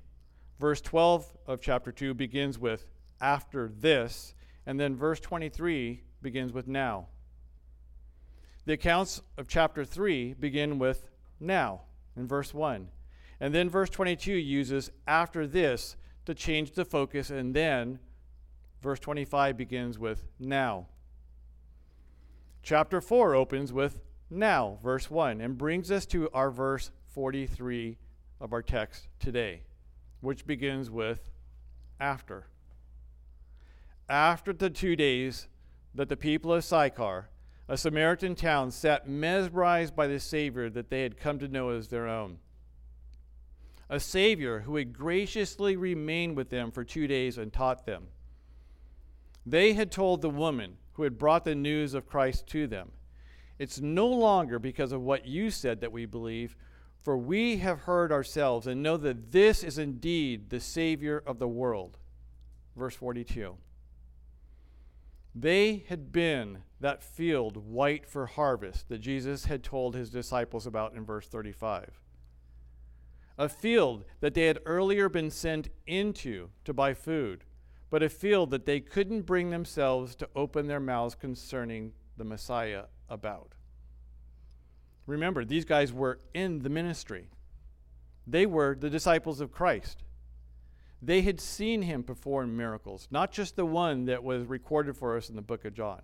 Verse 0.58 0.80
12 0.80 1.36
of 1.46 1.60
chapter 1.60 1.92
2 1.92 2.14
begins 2.14 2.58
with 2.58 2.86
after 3.20 3.68
this. 3.68 4.34
And 4.66 4.78
then 4.78 4.96
verse 4.96 5.20
23 5.20 6.02
begins 6.20 6.52
with 6.52 6.66
now. 6.66 7.06
The 8.66 8.74
accounts 8.74 9.22
of 9.38 9.48
chapter 9.48 9.84
3 9.84 10.34
begin 10.34 10.78
with 10.78 11.08
now 11.40 11.82
in 12.16 12.26
verse 12.26 12.52
1. 12.52 12.88
And 13.40 13.54
then 13.54 13.70
verse 13.70 13.88
22 13.88 14.32
uses 14.32 14.90
after 15.06 15.46
this 15.46 15.96
to 16.26 16.34
change 16.34 16.72
the 16.72 16.84
focus, 16.84 17.30
and 17.30 17.54
then 17.54 18.00
verse 18.82 18.98
25 18.98 19.56
begins 19.56 19.98
with 19.98 20.26
now. 20.38 20.88
Chapter 22.62 23.00
4 23.00 23.34
opens 23.34 23.72
with 23.72 24.00
now, 24.28 24.78
verse 24.82 25.10
1, 25.10 25.40
and 25.40 25.56
brings 25.56 25.90
us 25.90 26.04
to 26.06 26.28
our 26.34 26.50
verse 26.50 26.90
43 27.06 27.96
of 28.40 28.52
our 28.52 28.62
text 28.62 29.08
today, 29.18 29.62
which 30.20 30.46
begins 30.46 30.90
with 30.90 31.30
after. 32.00 32.46
After 34.08 34.52
the 34.52 34.70
two 34.70 34.96
days 34.96 35.48
that 35.94 36.08
the 36.08 36.16
people 36.16 36.52
of 36.52 36.64
Sychar, 36.64 37.28
a 37.68 37.76
Samaritan 37.76 38.34
town, 38.34 38.70
sat 38.70 39.08
mesmerized 39.08 39.94
by 39.94 40.06
the 40.06 40.20
Savior 40.20 40.70
that 40.70 40.90
they 40.90 41.02
had 41.02 41.18
come 41.18 41.38
to 41.38 41.48
know 41.48 41.70
as 41.70 41.88
their 41.88 42.06
own. 42.06 42.38
A 43.90 44.00
Savior 44.00 44.60
who 44.60 44.76
had 44.76 44.92
graciously 44.92 45.76
remained 45.76 46.36
with 46.36 46.50
them 46.50 46.70
for 46.70 46.84
two 46.84 47.06
days 47.06 47.38
and 47.38 47.52
taught 47.52 47.86
them. 47.86 48.08
They 49.44 49.72
had 49.72 49.90
told 49.90 50.20
the 50.20 50.30
woman 50.30 50.76
who 50.92 51.04
had 51.04 51.18
brought 51.18 51.44
the 51.44 51.54
news 51.54 51.94
of 51.94 52.06
Christ 52.06 52.46
to 52.48 52.66
them 52.66 52.92
it's 53.58 53.80
no 53.80 54.06
longer 54.06 54.58
because 54.58 54.92
of 54.92 55.02
what 55.02 55.26
you 55.26 55.50
said 55.50 55.80
that 55.80 55.92
we 55.92 56.06
believe, 56.06 56.56
for 57.02 57.16
we 57.16 57.58
have 57.58 57.80
heard 57.80 58.12
ourselves 58.12 58.66
and 58.66 58.82
know 58.82 58.96
that 58.96 59.32
this 59.32 59.62
is 59.62 59.78
indeed 59.78 60.50
the 60.50 60.60
Savior 60.60 61.22
of 61.26 61.38
the 61.38 61.48
world. 61.48 61.98
Verse 62.76 62.94
42. 62.94 63.56
They 65.34 65.84
had 65.88 66.10
been 66.10 66.58
that 66.80 67.02
field 67.02 67.56
white 67.56 68.06
for 68.06 68.26
harvest 68.26 68.88
that 68.88 68.98
Jesus 68.98 69.44
had 69.44 69.62
told 69.62 69.94
his 69.94 70.10
disciples 70.10 70.66
about 70.66 70.94
in 70.94 71.04
verse 71.04 71.28
35. 71.28 72.00
A 73.36 73.48
field 73.48 74.04
that 74.20 74.34
they 74.34 74.46
had 74.46 74.58
earlier 74.66 75.08
been 75.08 75.30
sent 75.30 75.68
into 75.86 76.48
to 76.64 76.72
buy 76.72 76.92
food, 76.92 77.44
but 77.88 78.02
a 78.02 78.08
field 78.08 78.50
that 78.50 78.66
they 78.66 78.80
couldn't 78.80 79.22
bring 79.22 79.50
themselves 79.50 80.16
to 80.16 80.28
open 80.34 80.66
their 80.66 80.80
mouths 80.80 81.14
concerning 81.14 81.92
the 82.16 82.24
Messiah 82.24 82.84
about. 83.08 83.54
Remember, 85.08 85.42
these 85.42 85.64
guys 85.64 85.90
were 85.90 86.20
in 86.34 86.58
the 86.60 86.68
ministry, 86.68 87.30
they 88.26 88.44
were 88.44 88.76
the 88.78 88.90
disciples 88.90 89.40
of 89.40 89.50
Christ. 89.50 90.04
They 91.00 91.22
had 91.22 91.40
seen 91.40 91.82
him 91.82 92.02
perform 92.02 92.56
miracles, 92.56 93.08
not 93.10 93.32
just 93.32 93.56
the 93.56 93.64
one 93.64 94.06
that 94.06 94.22
was 94.22 94.44
recorded 94.44 94.96
for 94.96 95.16
us 95.16 95.30
in 95.30 95.36
the 95.36 95.42
book 95.42 95.64
of 95.64 95.72
John. 95.72 96.02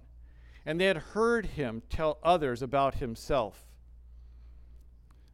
And 0.65 0.81
they 0.81 0.87
had 0.87 0.97
heard 0.97 1.47
him 1.47 1.83
tell 1.91 2.19
others 2.23 2.63
about 2.63 2.95
himself. 2.95 3.67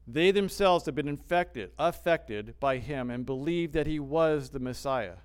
They 0.06 0.30
themselves 0.30 0.86
had 0.86 0.94
been 0.94 1.06
infected, 1.06 1.70
affected 1.78 2.54
by 2.58 2.78
him, 2.78 3.10
and 3.10 3.26
believed 3.26 3.74
that 3.74 3.86
he 3.86 4.00
was 4.00 4.48
the 4.48 4.58
Messiah. 4.58 5.18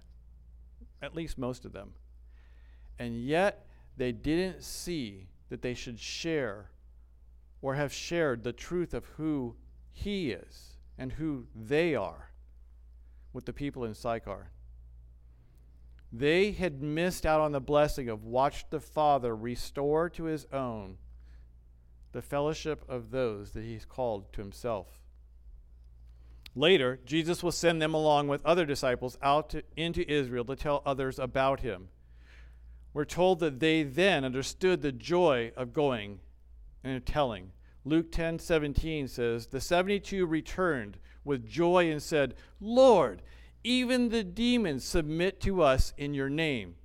At 1.02 1.16
least 1.16 1.38
most 1.38 1.66
of 1.66 1.72
them. 1.72 1.94
And 3.00 3.24
yet, 3.24 3.66
they 3.96 4.12
didn't 4.12 4.64
see 4.64 5.30
that 5.50 5.62
they 5.62 5.74
should 5.74 5.98
share 5.98 6.70
or 7.65 7.74
have 7.74 7.91
shared 7.91 8.43
the 8.43 8.53
truth 8.53 8.93
of 8.93 9.03
who 9.17 9.55
he 9.91 10.29
is 10.29 10.77
and 11.00 11.13
who 11.13 11.48
they 11.55 11.95
are 11.95 12.29
with 13.34 13.45
the 13.45 13.53
people 13.53 13.84
in 13.84 13.95
Sychar. 13.95 14.51
They 16.13 16.51
had 16.51 16.84
missed 16.84 17.25
out 17.25 17.41
on 17.41 17.53
the 17.53 17.60
blessing 17.60 18.07
of 18.07 18.24
watch 18.24 18.69
the 18.69 18.79
Father 18.79 19.36
restore 19.36 20.12
to 20.12 20.25
his 20.25 20.45
own 20.53 21.00
the 22.12 22.22
fellowship 22.22 22.86
of 22.88 23.10
those 23.10 23.53
that 23.53 23.63
he's 23.63 23.84
called 23.84 24.31
to 24.34 24.41
himself. 24.41 25.00
Later, 26.53 27.00
Jesus 27.03 27.41
will 27.41 27.51
send 27.51 27.81
them 27.81 27.95
along 27.95 28.27
with 28.27 28.45
other 28.45 28.67
disciples 28.67 29.17
out 29.24 29.50
to, 29.50 29.63
into 29.75 30.07
Israel 30.07 30.45
to 30.45 30.55
tell 30.55 30.83
others 30.85 31.18
about 31.18 31.61
him. 31.61 31.87
We're 32.94 33.05
told 33.05 33.40
that 33.40 33.59
they 33.59 33.81
then 33.81 34.24
understood 34.24 34.83
the 34.83 34.92
joy 34.92 35.51
of 35.57 35.74
going 35.74 36.20
and 36.83 37.03
telling. 37.03 37.51
Luke 37.85 38.11
10 38.11 38.39
17 38.39 39.07
says, 39.07 39.48
The 39.48 39.61
72 39.61 40.25
returned 40.25 40.98
with 41.24 41.48
joy 41.48 41.89
and 41.89 42.01
said, 42.01 42.33
Lord, 42.59 43.21
even 43.63 44.09
the 44.09 44.24
demons 44.24 44.83
submit 44.83 45.39
to 45.41 45.61
us 45.61 45.93
in 45.98 46.13
your 46.13 46.29
name. 46.29 46.75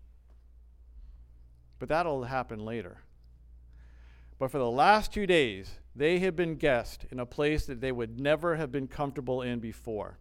But 1.78 1.88
that'll 1.88 2.24
happen 2.24 2.64
later. 2.64 2.98
But 4.38 4.50
for 4.50 4.58
the 4.58 4.70
last 4.70 5.12
two 5.12 5.26
days, 5.26 5.80
they 5.94 6.18
had 6.18 6.36
been 6.36 6.56
guests 6.56 7.04
in 7.10 7.18
a 7.18 7.26
place 7.26 7.66
that 7.66 7.80
they 7.80 7.92
would 7.92 8.20
never 8.20 8.56
have 8.56 8.70
been 8.70 8.86
comfortable 8.86 9.42
in 9.42 9.58
before. 9.58 10.18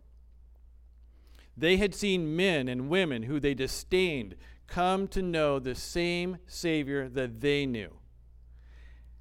They 1.55 1.77
had 1.77 1.93
seen 1.93 2.35
men 2.35 2.67
and 2.67 2.89
women 2.89 3.23
who 3.23 3.39
they 3.39 3.53
disdained 3.53 4.35
come 4.67 5.07
to 5.09 5.21
know 5.21 5.59
the 5.59 5.75
same 5.75 6.37
Savior 6.47 7.09
that 7.09 7.41
they 7.41 7.65
knew, 7.65 7.98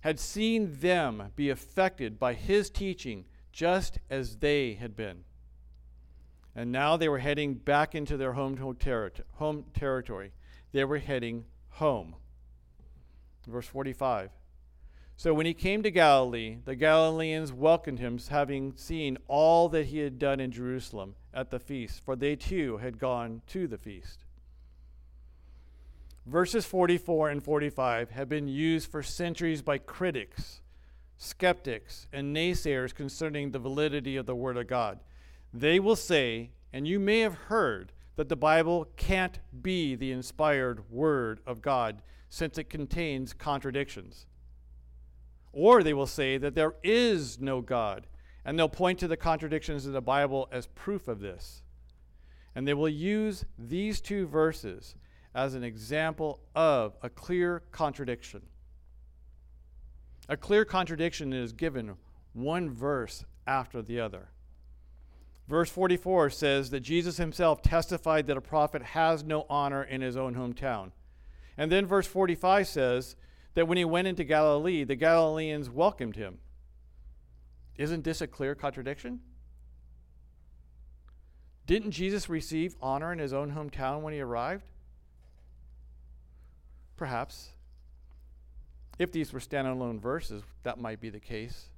had 0.09 0.19
seen 0.19 0.75
them 0.81 1.31
be 1.37 1.51
affected 1.51 2.19
by 2.19 2.33
his 2.33 2.71
teaching 2.71 3.27
just 3.53 3.99
as 4.09 4.37
they 4.37 4.73
had 4.73 4.97
been. 4.97 5.23
And 6.57 6.73
now 6.73 6.97
they 6.97 7.11
were 7.11 7.19
heading 7.19 7.53
back 7.53 7.95
into 7.95 8.17
their 8.17 8.33
home, 8.33 8.57
home 9.35 9.65
territory. 9.75 10.33
They 10.73 10.85
were 10.85 10.97
heading 10.97 11.45
home. 11.69 12.17
Verse 13.47 13.67
45. 13.67 14.31
So 15.19 15.35
when 15.35 15.45
he 15.45 15.53
came 15.53 15.83
to 15.83 15.91
Galilee, 15.91 16.57
the 16.65 16.75
Galileans 16.75 17.53
welcomed 17.53 17.99
him, 17.99 18.19
having 18.31 18.73
seen 18.77 19.19
all 19.27 19.69
that 19.69 19.89
he 19.89 19.99
had 19.99 20.19
done 20.19 20.41
in 20.41 20.51
Jerusalem 20.51 21.17
at 21.35 21.51
the 21.51 21.59
feast, 21.59 22.03
for 22.03 22.17
they 22.17 22.35
too 22.35 22.79
had 22.79 22.99
gone 22.99 23.43
to 23.49 23.67
the 23.69 23.77
feast. 23.77 24.25
Verses 26.29 26.67
44 26.67 27.31
and 27.31 27.43
45 27.43 28.11
have 28.11 28.29
been 28.29 28.49
used 28.49 28.91
for 28.91 29.03
centuries 29.03 29.63
by 29.63 29.79
critics, 29.79 30.61
skeptics, 31.17 32.07
and 32.13 32.37
naysayers 32.37 32.95
concerning 32.95 33.51
the 33.51 33.59
validity 33.59 34.15
of 34.19 34.27
the 34.27 34.35
Word 34.35 34.59
of 34.59 34.67
God. 34.67 35.01
They 35.55 35.81
will 35.81 35.97
say, 35.97 36.51
and 36.71 36.87
you 36.87 37.01
may 37.01 37.21
have 37.21 37.33
heard, 37.35 37.93
that 38.17 38.29
the 38.29 38.37
Bible 38.37 38.89
can't 38.97 39.39
be 39.63 39.95
the 39.95 40.13
inspired 40.13 40.91
Word 40.91 41.41
of 41.47 41.63
God 41.63 42.03
since 42.29 42.59
it 42.59 42.69
contains 42.69 43.33
contradictions. 43.33 44.27
Or 45.51 45.83
they 45.83 45.95
will 45.95 46.07
say 46.07 46.37
that 46.37 46.55
there 46.55 46.75
is 46.83 47.41
no 47.41 47.63
God, 47.63 48.07
and 48.45 48.59
they'll 48.59 48.69
point 48.69 48.99
to 48.99 49.09
the 49.09 49.17
contradictions 49.17 49.87
in 49.87 49.93
the 49.93 50.03
Bible 50.03 50.47
as 50.53 50.67
proof 50.67 51.09
of 51.09 51.21
this. 51.21 51.63
And 52.55 52.69
they 52.69 52.75
will 52.75 52.87
use 52.87 53.47
these 53.59 54.03
two 54.03 54.27
verses 54.27 54.95
as 55.35 55.55
an 55.55 55.65
example 55.65 56.41
of 56.55 56.97
a 57.03 57.09
clear 57.09 57.63
contradiction. 57.71 58.43
A 60.29 60.37
clear 60.37 60.65
contradiction 60.65 61.33
is 61.33 61.53
given 61.53 61.97
one 62.33 62.71
verse 62.71 63.25
after 63.47 63.83
the 63.83 64.01
other. 64.01 64.29
Verse 65.49 65.71
44 65.71 66.29
says 66.29 66.71
that 66.71 66.81
Jesus 66.81 67.17
himself 67.17 67.63
testified 67.63 68.27
that 68.27 68.37
a 68.37 68.43
prophet 68.43 68.83
has 68.83 69.25
no 69.25 69.47
honor 69.49 69.83
in 69.83 70.03
his 70.03 70.17
own 70.17 70.35
hometown. 70.35 70.93
And 71.57 71.73
then 71.73 71.87
verse 71.87 72.07
45 72.07 72.69
says 72.69 73.17
that 73.55 73.67
when 73.67 73.79
he 73.79 73.85
went 73.85 74.07
into 74.07 74.25
Galilee, 74.25 74.85
the 74.85 74.95
Galileans 74.95 75.71
welcomed 75.71 76.17
him. 76.17 76.39
Isn't 77.77 78.05
this 78.05 78.21
a 78.21 78.27
clear 78.27 78.55
contradiction? 78.55 79.21
Didn't 81.67 81.93
Jesus 81.93 82.29
receive 82.29 82.77
honor 82.83 83.13
in 83.13 83.19
his 83.19 83.33
own 83.33 83.53
hometown 83.53 84.03
when 84.03 84.13
he 84.13 84.21
arrived? 84.21 84.65
Perhaps. 86.99 87.51
If 88.99 89.13
these 89.13 89.33
were 89.33 89.41
standalone 89.41 90.01
verses, 90.01 90.43
that 90.65 90.79
might 90.79 91.01
be 91.01 91.09
the 91.09 91.21
case. 91.21 91.71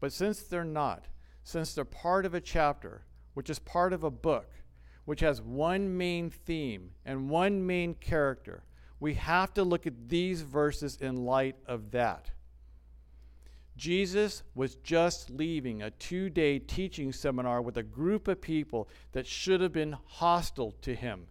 But 0.00 0.12
since 0.12 0.42
they're 0.42 0.64
not, 0.64 1.06
since 1.44 1.74
they're 1.74 1.84
part 1.84 2.26
of 2.26 2.34
a 2.34 2.40
chapter, 2.40 3.02
which 3.34 3.50
is 3.50 3.58
part 3.58 3.92
of 3.92 4.02
a 4.02 4.10
book, 4.10 4.50
which 5.04 5.20
has 5.20 5.42
one 5.42 5.96
main 5.96 6.30
theme 6.30 6.92
and 7.04 7.28
one 7.28 7.64
main 7.66 7.94
character, 7.94 8.64
we 8.98 9.14
have 9.14 9.52
to 9.54 9.64
look 9.64 9.86
at 9.86 10.08
these 10.08 10.40
verses 10.40 10.96
in 11.00 11.26
light 11.26 11.56
of 11.66 11.90
that. 11.90 12.30
Jesus 13.76 14.42
was 14.54 14.76
just 14.76 15.28
leaving 15.28 15.82
a 15.82 15.90
two 15.90 16.30
day 16.30 16.58
teaching 16.58 17.12
seminar 17.12 17.60
with 17.60 17.76
a 17.76 17.82
group 17.82 18.28
of 18.28 18.40
people 18.40 18.88
that 19.12 19.26
should 19.26 19.60
have 19.60 19.72
been 19.72 19.96
hostile 20.06 20.72
to 20.82 20.94
him. 20.94 21.26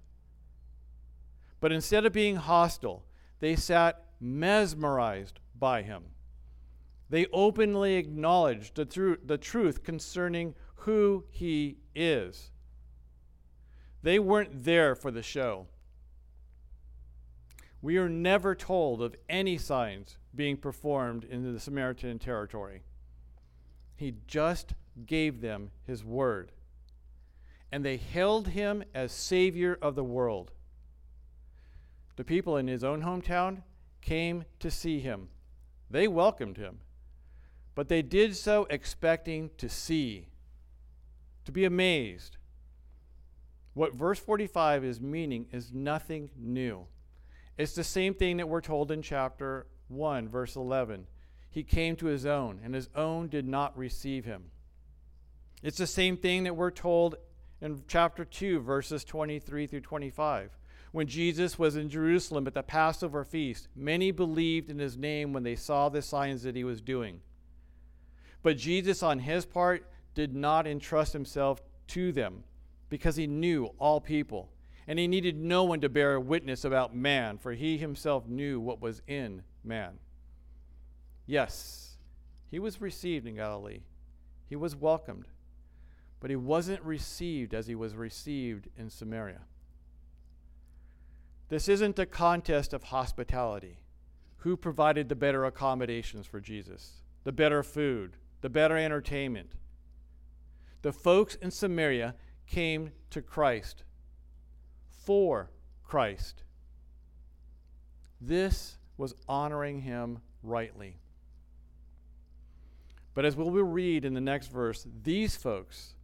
But 1.61 1.71
instead 1.71 2.05
of 2.05 2.11
being 2.11 2.35
hostile, 2.35 3.05
they 3.39 3.55
sat 3.55 4.03
mesmerized 4.19 5.39
by 5.57 5.83
him. 5.83 6.03
They 7.09 7.27
openly 7.31 7.95
acknowledged 7.95 8.75
the, 8.75 8.85
tru- 8.85 9.19
the 9.23 9.37
truth 9.37 9.83
concerning 9.83 10.55
who 10.75 11.25
he 11.29 11.77
is. 11.93 12.51
They 14.01 14.17
weren't 14.17 14.63
there 14.63 14.95
for 14.95 15.11
the 15.11 15.21
show. 15.21 15.67
We 17.81 17.97
are 17.97 18.09
never 18.09 18.55
told 18.55 19.01
of 19.01 19.15
any 19.29 19.57
signs 19.57 20.17
being 20.33 20.57
performed 20.57 21.23
in 21.23 21.53
the 21.53 21.59
Samaritan 21.59 22.17
territory. 22.17 22.83
He 23.95 24.15
just 24.25 24.73
gave 25.05 25.41
them 25.41 25.71
his 25.85 26.03
word. 26.03 26.51
And 27.71 27.85
they 27.85 27.97
hailed 27.97 28.49
him 28.49 28.83
as 28.95 29.11
Savior 29.11 29.77
of 29.81 29.95
the 29.95 30.03
world. 30.03 30.51
The 32.21 32.25
people 32.25 32.55
in 32.55 32.67
his 32.67 32.83
own 32.83 33.01
hometown 33.01 33.63
came 33.99 34.45
to 34.59 34.69
see 34.69 34.99
him. 34.99 35.29
They 35.89 36.07
welcomed 36.07 36.57
him, 36.57 36.81
but 37.73 37.87
they 37.87 38.03
did 38.03 38.35
so 38.35 38.67
expecting 38.69 39.49
to 39.57 39.67
see, 39.67 40.27
to 41.45 41.51
be 41.51 41.65
amazed. 41.65 42.37
What 43.73 43.95
verse 43.95 44.19
45 44.19 44.83
is 44.83 45.01
meaning 45.01 45.47
is 45.51 45.73
nothing 45.73 46.29
new. 46.37 46.85
It's 47.57 47.73
the 47.73 47.83
same 47.83 48.13
thing 48.13 48.37
that 48.37 48.47
we're 48.47 48.61
told 48.61 48.91
in 48.91 49.01
chapter 49.01 49.65
1, 49.87 50.29
verse 50.29 50.55
11. 50.55 51.07
He 51.49 51.63
came 51.63 51.95
to 51.95 52.05
his 52.05 52.27
own, 52.27 52.59
and 52.63 52.75
his 52.75 52.89
own 52.95 53.29
did 53.29 53.47
not 53.47 53.75
receive 53.75 54.25
him. 54.25 54.51
It's 55.63 55.79
the 55.79 55.87
same 55.87 56.17
thing 56.17 56.43
that 56.43 56.55
we're 56.55 56.69
told 56.69 57.15
in 57.61 57.81
chapter 57.87 58.25
2, 58.25 58.59
verses 58.59 59.03
23 59.03 59.65
through 59.65 59.81
25. 59.81 60.55
When 60.91 61.07
Jesus 61.07 61.57
was 61.57 61.77
in 61.77 61.89
Jerusalem 61.89 62.47
at 62.47 62.53
the 62.53 62.63
Passover 62.63 63.23
feast, 63.23 63.69
many 63.75 64.11
believed 64.11 64.69
in 64.69 64.79
his 64.79 64.97
name 64.97 65.31
when 65.31 65.43
they 65.43 65.55
saw 65.55 65.87
the 65.87 66.01
signs 66.01 66.43
that 66.43 66.55
he 66.55 66.65
was 66.65 66.81
doing. 66.81 67.21
But 68.43 68.57
Jesus, 68.57 69.01
on 69.01 69.19
his 69.19 69.45
part, 69.45 69.89
did 70.13 70.35
not 70.35 70.67
entrust 70.67 71.13
himself 71.13 71.61
to 71.87 72.11
them 72.11 72.43
because 72.89 73.15
he 73.15 73.25
knew 73.25 73.71
all 73.79 74.01
people, 74.01 74.49
and 74.85 74.99
he 74.99 75.07
needed 75.07 75.37
no 75.37 75.63
one 75.63 75.79
to 75.79 75.87
bear 75.87 76.19
witness 76.19 76.65
about 76.65 76.93
man, 76.93 77.37
for 77.37 77.53
he 77.53 77.77
himself 77.77 78.27
knew 78.27 78.59
what 78.59 78.81
was 78.81 79.01
in 79.07 79.43
man. 79.63 79.93
Yes, 81.25 81.95
he 82.49 82.59
was 82.59 82.81
received 82.81 83.25
in 83.25 83.35
Galilee, 83.35 83.83
he 84.49 84.57
was 84.57 84.75
welcomed, 84.75 85.29
but 86.19 86.29
he 86.29 86.35
wasn't 86.35 86.83
received 86.83 87.53
as 87.53 87.67
he 87.67 87.75
was 87.75 87.95
received 87.95 88.67
in 88.77 88.89
Samaria. 88.89 89.39
This 91.51 91.67
isn't 91.67 91.99
a 91.99 92.05
contest 92.05 92.71
of 92.71 92.83
hospitality. 92.83 93.83
Who 94.37 94.55
provided 94.55 95.09
the 95.09 95.17
better 95.17 95.43
accommodations 95.43 96.25
for 96.25 96.39
Jesus, 96.39 97.01
the 97.25 97.33
better 97.33 97.61
food, 97.61 98.15
the 98.39 98.49
better 98.49 98.77
entertainment? 98.77 99.51
The 100.81 100.93
folks 100.93 101.35
in 101.35 101.51
Samaria 101.51 102.15
came 102.47 102.91
to 103.09 103.21
Christ 103.21 103.83
for 104.87 105.51
Christ. 105.83 106.43
This 108.21 108.77
was 108.95 109.13
honoring 109.27 109.81
him 109.81 110.19
rightly. 110.43 110.99
But 113.13 113.25
as 113.25 113.35
we 113.35 113.43
will 113.43 113.63
read 113.63 114.05
in 114.05 114.13
the 114.13 114.21
next 114.21 114.47
verse, 114.47 114.87
these 115.03 115.35
folks, 115.35 115.95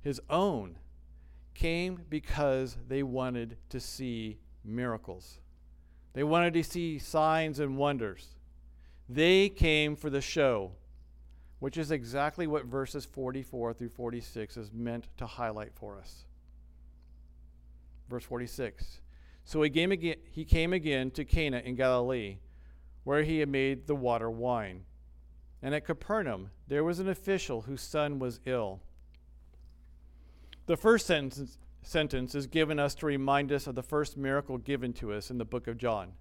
his 0.00 0.20
own, 0.28 0.74
came 1.54 2.00
because 2.10 2.78
they 2.88 3.04
wanted 3.04 3.58
to 3.68 3.78
see 3.78 4.40
miracles. 4.64 5.38
They 6.12 6.24
wanted 6.24 6.54
to 6.54 6.64
see 6.64 6.98
signs 6.98 7.58
and 7.58 7.76
wonders. 7.76 8.36
They 9.08 9.48
came 9.48 9.96
for 9.96 10.10
the 10.10 10.20
show, 10.20 10.72
which 11.58 11.76
is 11.76 11.90
exactly 11.90 12.46
what 12.46 12.66
verses 12.66 13.04
44 13.04 13.74
through 13.74 13.88
46 13.90 14.56
is 14.56 14.72
meant 14.72 15.08
to 15.16 15.26
highlight 15.26 15.72
for 15.74 15.98
us. 15.98 16.24
Verse 18.08 18.24
46 18.24 19.00
So 19.44 19.62
he 19.62 19.70
came 19.70 19.92
again, 19.92 20.16
he 20.30 20.44
came 20.44 20.72
again 20.72 21.10
to 21.12 21.24
Cana 21.24 21.58
in 21.64 21.74
Galilee, 21.74 22.38
where 23.04 23.22
he 23.22 23.38
had 23.38 23.48
made 23.48 23.86
the 23.86 23.94
water 23.94 24.30
wine. 24.30 24.84
And 25.62 25.74
at 25.74 25.86
Capernaum 25.86 26.50
there 26.68 26.84
was 26.84 26.98
an 26.98 27.08
official 27.08 27.62
whose 27.62 27.82
son 27.82 28.18
was 28.18 28.40
ill. 28.44 28.80
The 30.66 30.76
first 30.76 31.06
sentence 31.06 31.58
sentence 31.82 32.34
is 32.34 32.46
given 32.46 32.78
us 32.78 32.94
to 32.96 33.06
remind 33.06 33.52
us 33.52 33.66
of 33.66 33.74
the 33.74 33.82
first 33.82 34.16
miracle 34.16 34.58
given 34.58 34.92
to 34.94 35.12
us 35.12 35.30
in 35.30 35.38
the 35.38 35.44
book 35.44 35.66
of 35.66 35.78
John. 35.78 36.12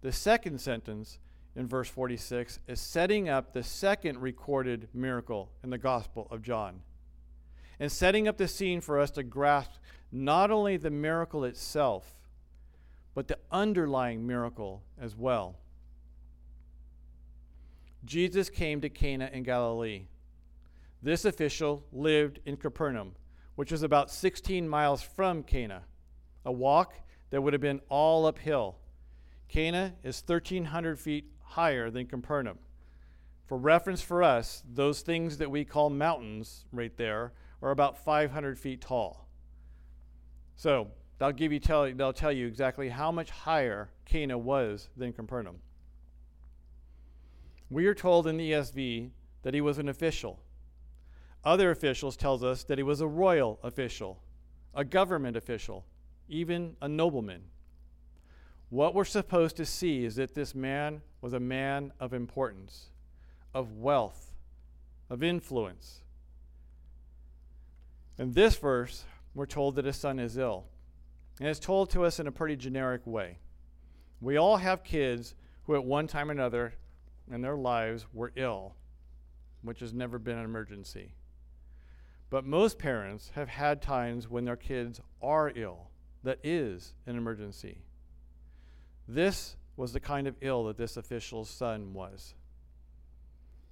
The 0.00 0.12
second 0.12 0.60
sentence 0.60 1.18
in 1.54 1.68
verse 1.68 1.88
46 1.88 2.60
is 2.66 2.80
setting 2.80 3.28
up 3.28 3.52
the 3.52 3.62
second 3.62 4.18
recorded 4.18 4.88
miracle 4.94 5.50
in 5.62 5.70
the 5.70 5.78
Gospel 5.78 6.28
of 6.30 6.42
John 6.42 6.82
and 7.80 7.90
setting 7.90 8.26
up 8.26 8.36
the 8.36 8.48
scene 8.48 8.80
for 8.80 8.98
us 8.98 9.10
to 9.12 9.22
grasp 9.22 9.72
not 10.10 10.50
only 10.50 10.76
the 10.76 10.90
miracle 10.90 11.44
itself, 11.44 12.14
but 13.14 13.28
the 13.28 13.38
underlying 13.50 14.26
miracle 14.26 14.82
as 15.00 15.16
well. 15.16 15.56
Jesus 18.04 18.48
came 18.48 18.80
to 18.80 18.88
Cana 18.88 19.28
in 19.32 19.42
Galilee. 19.42 20.06
This 21.02 21.24
official 21.24 21.84
lived 21.92 22.40
in 22.46 22.56
Capernaum 22.56 23.12
which 23.58 23.72
was 23.72 23.82
about 23.82 24.08
16 24.08 24.68
miles 24.68 25.02
from 25.02 25.42
Cana, 25.42 25.82
a 26.44 26.52
walk 26.52 26.94
that 27.30 27.42
would 27.42 27.52
have 27.52 27.60
been 27.60 27.80
all 27.88 28.24
uphill. 28.24 28.76
Cana 29.48 29.96
is 30.04 30.22
1,300 30.24 30.96
feet 30.96 31.32
higher 31.42 31.90
than 31.90 32.06
Capernaum. 32.06 32.60
For 33.46 33.58
reference 33.58 34.00
for 34.00 34.22
us, 34.22 34.62
those 34.72 35.00
things 35.00 35.38
that 35.38 35.50
we 35.50 35.64
call 35.64 35.90
mountains 35.90 36.66
right 36.70 36.96
there 36.96 37.32
are 37.60 37.72
about 37.72 37.98
500 38.04 38.60
feet 38.60 38.80
tall. 38.80 39.26
So 40.54 40.92
they'll 41.18 41.32
give 41.32 41.52
you 41.52 41.58
tell 41.58 41.92
they'll 41.92 42.12
tell 42.12 42.30
you 42.30 42.46
exactly 42.46 42.90
how 42.90 43.10
much 43.10 43.30
higher 43.30 43.90
Cana 44.04 44.38
was 44.38 44.88
than 44.96 45.12
Capernaum. 45.12 45.58
We 47.70 47.86
are 47.86 47.94
told 47.94 48.28
in 48.28 48.36
the 48.36 48.52
ESV 48.52 49.10
that 49.42 49.52
he 49.52 49.60
was 49.60 49.78
an 49.78 49.88
official. 49.88 50.38
Other 51.44 51.70
officials 51.70 52.16
tells 52.16 52.42
us 52.42 52.64
that 52.64 52.78
he 52.78 52.82
was 52.82 53.00
a 53.00 53.06
royal 53.06 53.58
official, 53.62 54.20
a 54.74 54.84
government 54.84 55.36
official, 55.36 55.84
even 56.28 56.76
a 56.82 56.88
nobleman. 56.88 57.42
What 58.70 58.94
we're 58.94 59.04
supposed 59.04 59.56
to 59.56 59.64
see 59.64 60.04
is 60.04 60.16
that 60.16 60.34
this 60.34 60.54
man 60.54 61.00
was 61.20 61.32
a 61.32 61.40
man 61.40 61.92
of 61.98 62.12
importance, 62.12 62.90
of 63.54 63.72
wealth, 63.72 64.32
of 65.08 65.22
influence. 65.22 66.02
In 68.18 68.32
this 68.32 68.56
verse, 68.56 69.04
we're 69.34 69.46
told 69.46 69.76
that 69.76 69.84
his 69.84 69.96
son 69.96 70.18
is 70.18 70.36
ill. 70.36 70.64
And 71.40 71.48
it's 71.48 71.60
told 71.60 71.90
to 71.90 72.04
us 72.04 72.18
in 72.18 72.26
a 72.26 72.32
pretty 72.32 72.56
generic 72.56 73.06
way. 73.06 73.38
We 74.20 74.36
all 74.36 74.56
have 74.56 74.82
kids 74.82 75.34
who, 75.62 75.76
at 75.76 75.84
one 75.84 76.08
time 76.08 76.28
or 76.28 76.32
another 76.32 76.74
in 77.30 77.40
their 77.40 77.56
lives, 77.56 78.06
were 78.12 78.32
ill, 78.34 78.74
which 79.62 79.80
has 79.80 79.94
never 79.94 80.18
been 80.18 80.36
an 80.36 80.44
emergency. 80.44 81.12
But 82.30 82.44
most 82.44 82.78
parents 82.78 83.32
have 83.34 83.48
had 83.48 83.80
times 83.80 84.28
when 84.28 84.44
their 84.44 84.56
kids 84.56 85.00
are 85.22 85.52
ill 85.54 85.90
that 86.22 86.38
is 86.42 86.94
an 87.06 87.16
emergency. 87.16 87.78
This 89.06 89.56
was 89.76 89.92
the 89.92 90.00
kind 90.00 90.26
of 90.26 90.36
ill 90.40 90.64
that 90.64 90.76
this 90.76 90.96
official's 90.96 91.48
son 91.48 91.94
was. 91.94 92.34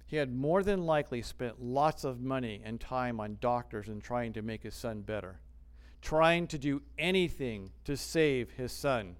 He 0.07 0.15
had 0.15 0.33
more 0.33 0.63
than 0.63 0.85
likely 0.85 1.21
spent 1.21 1.61
lots 1.61 2.03
of 2.03 2.21
money 2.21 2.61
and 2.63 2.79
time 2.79 3.19
on 3.19 3.37
doctors 3.41 3.89
and 3.89 4.01
trying 4.01 4.33
to 4.33 4.41
make 4.41 4.63
his 4.63 4.73
son 4.73 5.01
better, 5.01 5.41
trying 6.01 6.47
to 6.47 6.57
do 6.57 6.81
anything 6.97 7.71
to 7.83 7.97
save 7.97 8.51
his 8.51 8.71
son. 8.71 9.17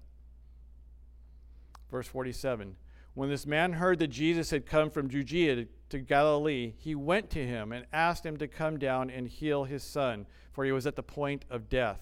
Verse 1.90 2.08
47 2.08 2.76
When 3.12 3.28
this 3.28 3.46
man 3.46 3.74
heard 3.74 3.98
that 3.98 4.08
Jesus 4.08 4.50
had 4.50 4.64
come 4.64 4.90
from 4.90 5.10
Judea 5.10 5.66
to 5.90 5.98
Galilee, 5.98 6.74
he 6.76 6.94
went 6.94 7.30
to 7.30 7.46
him 7.46 7.72
and 7.72 7.86
asked 7.92 8.24
him 8.24 8.36
to 8.38 8.46
come 8.46 8.78
down 8.78 9.10
and 9.10 9.26
heal 9.26 9.64
his 9.64 9.82
son, 9.82 10.26
for 10.52 10.64
he 10.64 10.72
was 10.72 10.86
at 10.86 10.96
the 10.96 11.02
point 11.02 11.44
of 11.50 11.68
death. 11.68 12.00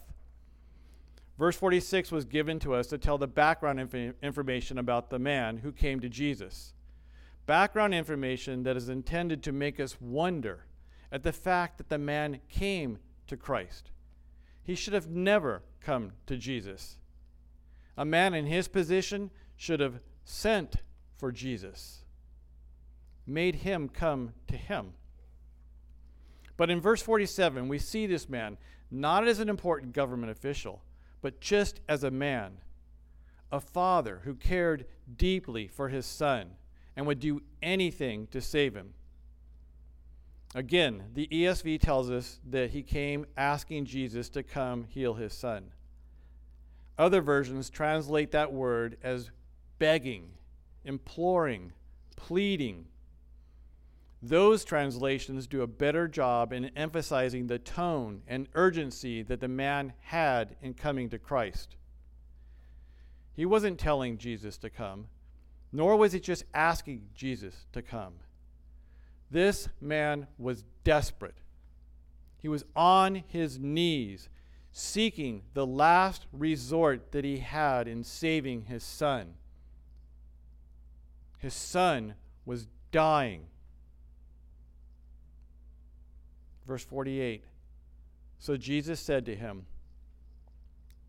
Verse 1.38 1.56
46 1.56 2.10
was 2.10 2.24
given 2.24 2.58
to 2.60 2.74
us 2.74 2.86
to 2.88 2.98
tell 2.98 3.18
the 3.18 3.26
background 3.26 3.78
inf- 3.78 4.14
information 4.22 4.78
about 4.78 5.10
the 5.10 5.18
man 5.18 5.58
who 5.58 5.70
came 5.70 6.00
to 6.00 6.08
Jesus. 6.08 6.72
Background 7.44 7.94
information 7.94 8.62
that 8.64 8.76
is 8.76 8.88
intended 8.88 9.42
to 9.42 9.52
make 9.52 9.78
us 9.78 10.00
wonder 10.00 10.64
at 11.12 11.22
the 11.22 11.32
fact 11.32 11.78
that 11.78 11.88
the 11.88 11.98
man 11.98 12.40
came 12.48 12.98
to 13.28 13.36
Christ. 13.36 13.90
He 14.62 14.74
should 14.74 14.94
have 14.94 15.08
never 15.08 15.62
come 15.80 16.12
to 16.26 16.36
Jesus. 16.36 16.96
A 17.96 18.04
man 18.04 18.34
in 18.34 18.46
his 18.46 18.66
position 18.66 19.30
should 19.56 19.78
have 19.78 20.00
sent 20.24 20.76
for 21.16 21.30
Jesus 21.30 22.05
made 23.26 23.56
him 23.56 23.88
come 23.88 24.32
to 24.46 24.56
him. 24.56 24.92
But 26.56 26.70
in 26.70 26.80
verse 26.80 27.02
47, 27.02 27.68
we 27.68 27.78
see 27.78 28.06
this 28.06 28.28
man 28.28 28.56
not 28.90 29.26
as 29.26 29.40
an 29.40 29.48
important 29.48 29.92
government 29.92 30.30
official, 30.30 30.82
but 31.20 31.40
just 31.40 31.80
as 31.88 32.04
a 32.04 32.10
man, 32.10 32.58
a 33.50 33.60
father 33.60 34.20
who 34.24 34.34
cared 34.34 34.86
deeply 35.16 35.66
for 35.66 35.88
his 35.88 36.06
son 36.06 36.52
and 36.96 37.06
would 37.06 37.20
do 37.20 37.42
anything 37.62 38.26
to 38.28 38.40
save 38.40 38.74
him. 38.74 38.94
Again, 40.54 41.02
the 41.12 41.26
ESV 41.26 41.80
tells 41.80 42.10
us 42.10 42.38
that 42.48 42.70
he 42.70 42.82
came 42.82 43.26
asking 43.36 43.84
Jesus 43.86 44.28
to 44.30 44.42
come 44.42 44.84
heal 44.84 45.14
his 45.14 45.34
son. 45.34 45.72
Other 46.96 47.20
versions 47.20 47.68
translate 47.68 48.30
that 48.30 48.52
word 48.52 48.96
as 49.02 49.30
begging 49.78 50.30
imploring, 50.86 51.72
pleading. 52.14 52.86
Those 54.28 54.64
translations 54.64 55.46
do 55.46 55.62
a 55.62 55.68
better 55.68 56.08
job 56.08 56.52
in 56.52 56.72
emphasizing 56.76 57.46
the 57.46 57.60
tone 57.60 58.22
and 58.26 58.48
urgency 58.54 59.22
that 59.22 59.38
the 59.38 59.46
man 59.46 59.92
had 60.00 60.56
in 60.60 60.74
coming 60.74 61.08
to 61.10 61.18
Christ. 61.18 61.76
He 63.34 63.46
wasn't 63.46 63.78
telling 63.78 64.18
Jesus 64.18 64.58
to 64.58 64.70
come, 64.70 65.06
nor 65.72 65.94
was 65.94 66.12
he 66.12 66.18
just 66.18 66.42
asking 66.52 67.02
Jesus 67.14 67.66
to 67.72 67.82
come. 67.82 68.14
This 69.30 69.68
man 69.80 70.26
was 70.38 70.64
desperate. 70.82 71.38
He 72.42 72.48
was 72.48 72.64
on 72.74 73.22
his 73.28 73.60
knees, 73.60 74.28
seeking 74.72 75.42
the 75.54 75.66
last 75.66 76.26
resort 76.32 77.12
that 77.12 77.24
he 77.24 77.38
had 77.38 77.86
in 77.86 78.02
saving 78.02 78.62
his 78.62 78.82
son. 78.82 79.34
His 81.38 81.54
son 81.54 82.14
was 82.44 82.66
dying. 82.90 83.46
Verse 86.66 86.84
48 86.84 87.44
So 88.38 88.56
Jesus 88.56 89.00
said 89.00 89.26
to 89.26 89.34
him, 89.34 89.66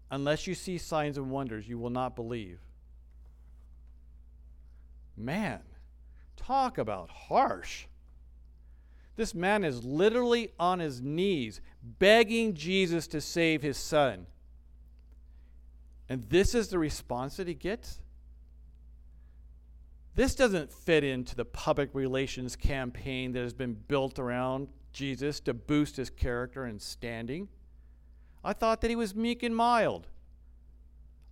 Unless 0.10 0.48
you 0.48 0.56
see 0.56 0.78
signs 0.78 1.17
and 1.17 1.30
wonders, 1.30 1.67
you 1.67 1.78
will 1.78 1.89
not 1.89 2.15
believe. 2.15 2.60
Man, 5.17 5.60
talk 6.38 6.78
about 6.78 7.10
harsh. 7.10 7.86
This 9.15 9.34
man 9.34 9.63
is 9.63 9.84
literally 9.84 10.52
on 10.60 10.80
his 10.80 11.02
knees, 11.02 11.60
begging 11.82 12.54
Jesus 12.54 13.08
to 13.08 13.20
save 13.20 13.63
his 13.63 13.78
son. 13.78 14.28
And 16.08 16.24
this 16.26 16.56
is 16.56 16.70
the 16.70 16.80
response 16.80 17.38
that 17.38 17.48
he 17.48 17.56
gets? 17.56 18.00
This 20.15 20.36
doesn't 20.36 20.72
fit 20.72 21.04
into 21.04 21.36
the 21.36 21.46
public 21.46 21.89
relations 21.93 22.56
campaign 22.56 23.34
that 23.34 23.41
has 23.41 23.54
been 23.54 23.74
built 23.74 24.20
around 24.20 24.67
Jesus 24.93 25.39
to 25.41 25.54
boost 25.54 25.97
his 25.97 26.10
character 26.10 26.65
and 26.65 26.82
standing. 26.82 27.47
I 28.43 28.54
thought 28.54 28.82
that 28.82 28.89
he 28.89 28.95
was 28.95 29.15
meek 29.15 29.43
and 29.43 29.56
mild. 29.56 30.08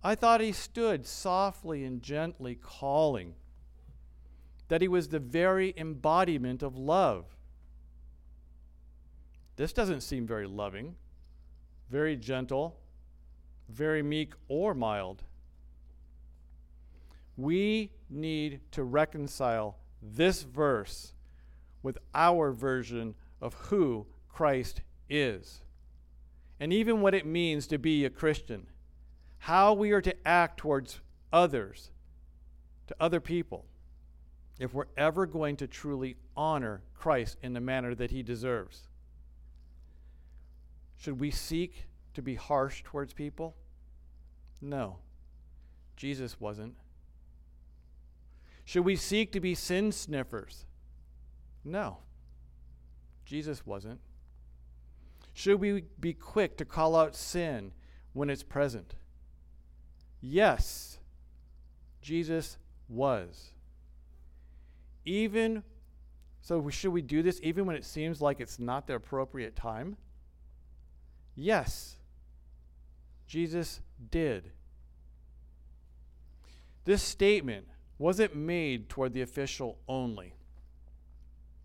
I 0.02 0.14
thought 0.14 0.40
he 0.40 0.52
stood 0.52 1.06
softly 1.06 1.84
and 1.84 2.02
gently 2.02 2.54
calling, 2.54 3.34
that 4.68 4.80
he 4.80 4.88
was 4.88 5.08
the 5.08 5.18
very 5.18 5.74
embodiment 5.76 6.62
of 6.62 6.76
love. 6.76 7.24
This 9.56 9.72
doesn't 9.72 10.02
seem 10.02 10.26
very 10.26 10.46
loving, 10.46 10.96
very 11.90 12.16
gentle, 12.16 12.76
very 13.68 14.02
meek 14.02 14.34
or 14.48 14.74
mild. 14.74 15.22
We 17.36 17.90
need 18.08 18.60
to 18.72 18.84
reconcile 18.84 19.76
this 20.02 20.42
verse 20.42 21.14
with 21.82 21.98
our 22.14 22.52
version 22.52 23.14
of 23.40 23.54
who 23.54 24.06
Christ 24.28 24.82
is, 25.08 25.62
and 26.58 26.72
even 26.72 27.00
what 27.00 27.14
it 27.14 27.26
means 27.26 27.66
to 27.68 27.78
be 27.78 28.04
a 28.04 28.10
Christian, 28.10 28.66
how 29.38 29.72
we 29.72 29.92
are 29.92 30.00
to 30.00 30.14
act 30.26 30.58
towards 30.58 31.00
others, 31.32 31.90
to 32.86 32.96
other 32.98 33.20
people, 33.20 33.66
if 34.58 34.72
we're 34.72 34.86
ever 34.96 35.26
going 35.26 35.56
to 35.56 35.66
truly 35.66 36.16
honor 36.36 36.82
Christ 36.94 37.36
in 37.42 37.52
the 37.52 37.60
manner 37.60 37.94
that 37.94 38.10
he 38.10 38.22
deserves. 38.22 38.88
Should 40.96 41.20
we 41.20 41.30
seek 41.30 41.86
to 42.14 42.22
be 42.22 42.34
harsh 42.34 42.82
towards 42.82 43.12
people? 43.12 43.54
No. 44.62 44.96
Jesus 45.96 46.40
wasn't. 46.40 46.74
Should 48.64 48.84
we 48.84 48.96
seek 48.96 49.30
to 49.32 49.40
be 49.40 49.54
sin 49.54 49.92
sniffers? 49.92 50.64
No. 51.64 51.98
Jesus 53.26 53.66
wasn't. 53.66 54.00
Should 55.34 55.60
we 55.60 55.84
be 56.00 56.14
quick 56.14 56.56
to 56.56 56.64
call 56.64 56.96
out 56.96 57.14
sin 57.14 57.72
when 58.14 58.30
it's 58.30 58.42
present? 58.42 58.94
Yes, 60.22 60.98
Jesus 62.00 62.56
was. 62.88 63.50
Even 65.04 65.62
so, 66.40 66.68
should 66.70 66.92
we 66.92 67.02
do 67.02 67.22
this 67.22 67.40
even 67.42 67.66
when 67.66 67.74
it 67.74 67.84
seems 67.84 68.20
like 68.20 68.40
it's 68.40 68.60
not 68.60 68.86
the 68.86 68.94
appropriate 68.94 69.56
time? 69.56 69.96
Yes, 71.34 71.96
Jesus 73.26 73.80
did. 74.12 74.52
This 76.84 77.02
statement 77.02 77.66
wasn't 77.98 78.36
made 78.36 78.88
toward 78.88 79.12
the 79.12 79.22
official 79.22 79.78
only, 79.88 80.34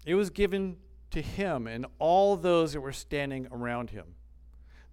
it 0.03 0.15
was 0.15 0.31
given 0.31 0.77
to 1.11 1.21
him 1.21 1.67
and 1.67 1.85
all 1.99 2.35
those 2.35 2.73
that 2.73 2.81
were 2.81 2.91
standing 2.91 3.47
around 3.51 3.91
him. 3.91 4.15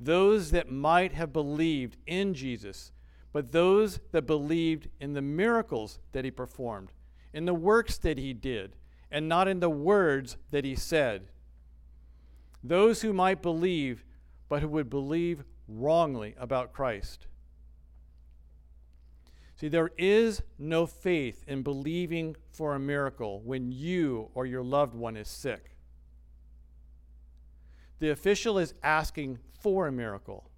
Those 0.01 0.51
that 0.53 0.71
might 0.71 1.13
have 1.13 1.33
believed 1.33 1.97
in 2.07 2.35
Jesus, 2.35 2.93
but 3.33 3.53
those 3.53 4.01
that 4.13 4.27
believed 4.27 4.89
in 5.01 5.15
the 5.15 5.23
miracles 5.23 5.99
that 6.13 6.25
he 6.25 6.31
performed, 6.31 6.93
in 7.33 7.45
the 7.45 7.55
works 7.55 7.99
that 7.99 8.19
he 8.19 8.33
did, 8.33 8.77
and 9.11 9.29
not 9.29 9.49
in 9.49 9.61
the 9.61 9.71
words 9.71 10.37
that 10.51 10.65
he 10.65 10.75
said. 10.75 11.29
Those 12.63 13.03
who 13.03 13.13
might 13.13 13.43
believe, 13.43 14.05
but 14.49 14.63
who 14.63 14.69
would 14.69 14.91
believe 14.91 15.45
wrongly 15.67 16.35
about 16.39 16.73
Christ. 16.73 17.27
See, 19.57 19.69
there 19.69 19.91
is 19.99 20.43
no 20.59 20.87
faith 20.87 21.43
in 21.49 21.63
believing 21.63 22.37
for 22.53 22.75
a 22.75 22.79
miracle 22.79 23.41
when 23.45 23.73
you 23.73 24.31
or 24.35 24.47
your 24.47 24.63
loved 24.63 24.95
one 24.95 25.17
is 25.17 25.29
sick. 25.29 25.73
The 27.99 28.11
official 28.11 28.59
is 28.59 28.75
asking 28.83 29.39
for 29.61 29.87
a 29.87 29.93
miracle 29.93 30.49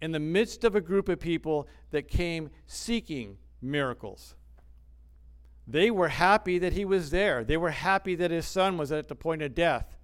in 0.00 0.12
the 0.12 0.20
midst 0.20 0.64
of 0.64 0.74
a 0.74 0.80
group 0.80 1.08
of 1.08 1.20
people 1.20 1.68
that 1.90 2.08
came 2.08 2.50
seeking 2.66 3.38
miracles. 3.62 4.34
They 5.66 5.90
were 5.90 6.08
happy 6.08 6.58
that 6.58 6.74
he 6.74 6.84
was 6.84 7.10
there. 7.10 7.42
They 7.42 7.56
were 7.56 7.70
happy 7.70 8.14
that 8.14 8.30
his 8.30 8.46
son 8.46 8.78
was 8.78 8.92
at 8.92 9.08
the 9.08 9.14
point 9.14 9.42
of 9.42 9.54
death. 9.54 9.96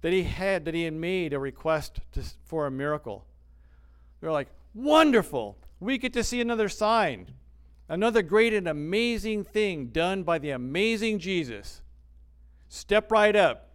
That 0.00 0.12
he 0.12 0.24
had 0.24 0.64
that 0.64 0.74
he 0.74 0.84
had 0.84 0.94
made 0.94 1.32
a 1.32 1.38
request 1.38 2.00
to, 2.12 2.22
for 2.44 2.66
a 2.66 2.70
miracle. 2.70 3.26
They're 4.20 4.32
like, 4.32 4.48
"Wonderful. 4.74 5.58
We 5.78 5.98
get 5.98 6.12
to 6.14 6.24
see 6.24 6.40
another 6.40 6.68
sign. 6.68 7.34
Another 7.88 8.22
great 8.22 8.54
and 8.54 8.68
amazing 8.68 9.44
thing 9.44 9.88
done 9.88 10.22
by 10.22 10.38
the 10.38 10.50
amazing 10.50 11.18
Jesus. 11.18 11.82
Step 12.68 13.10
right 13.10 13.34
up. 13.34 13.69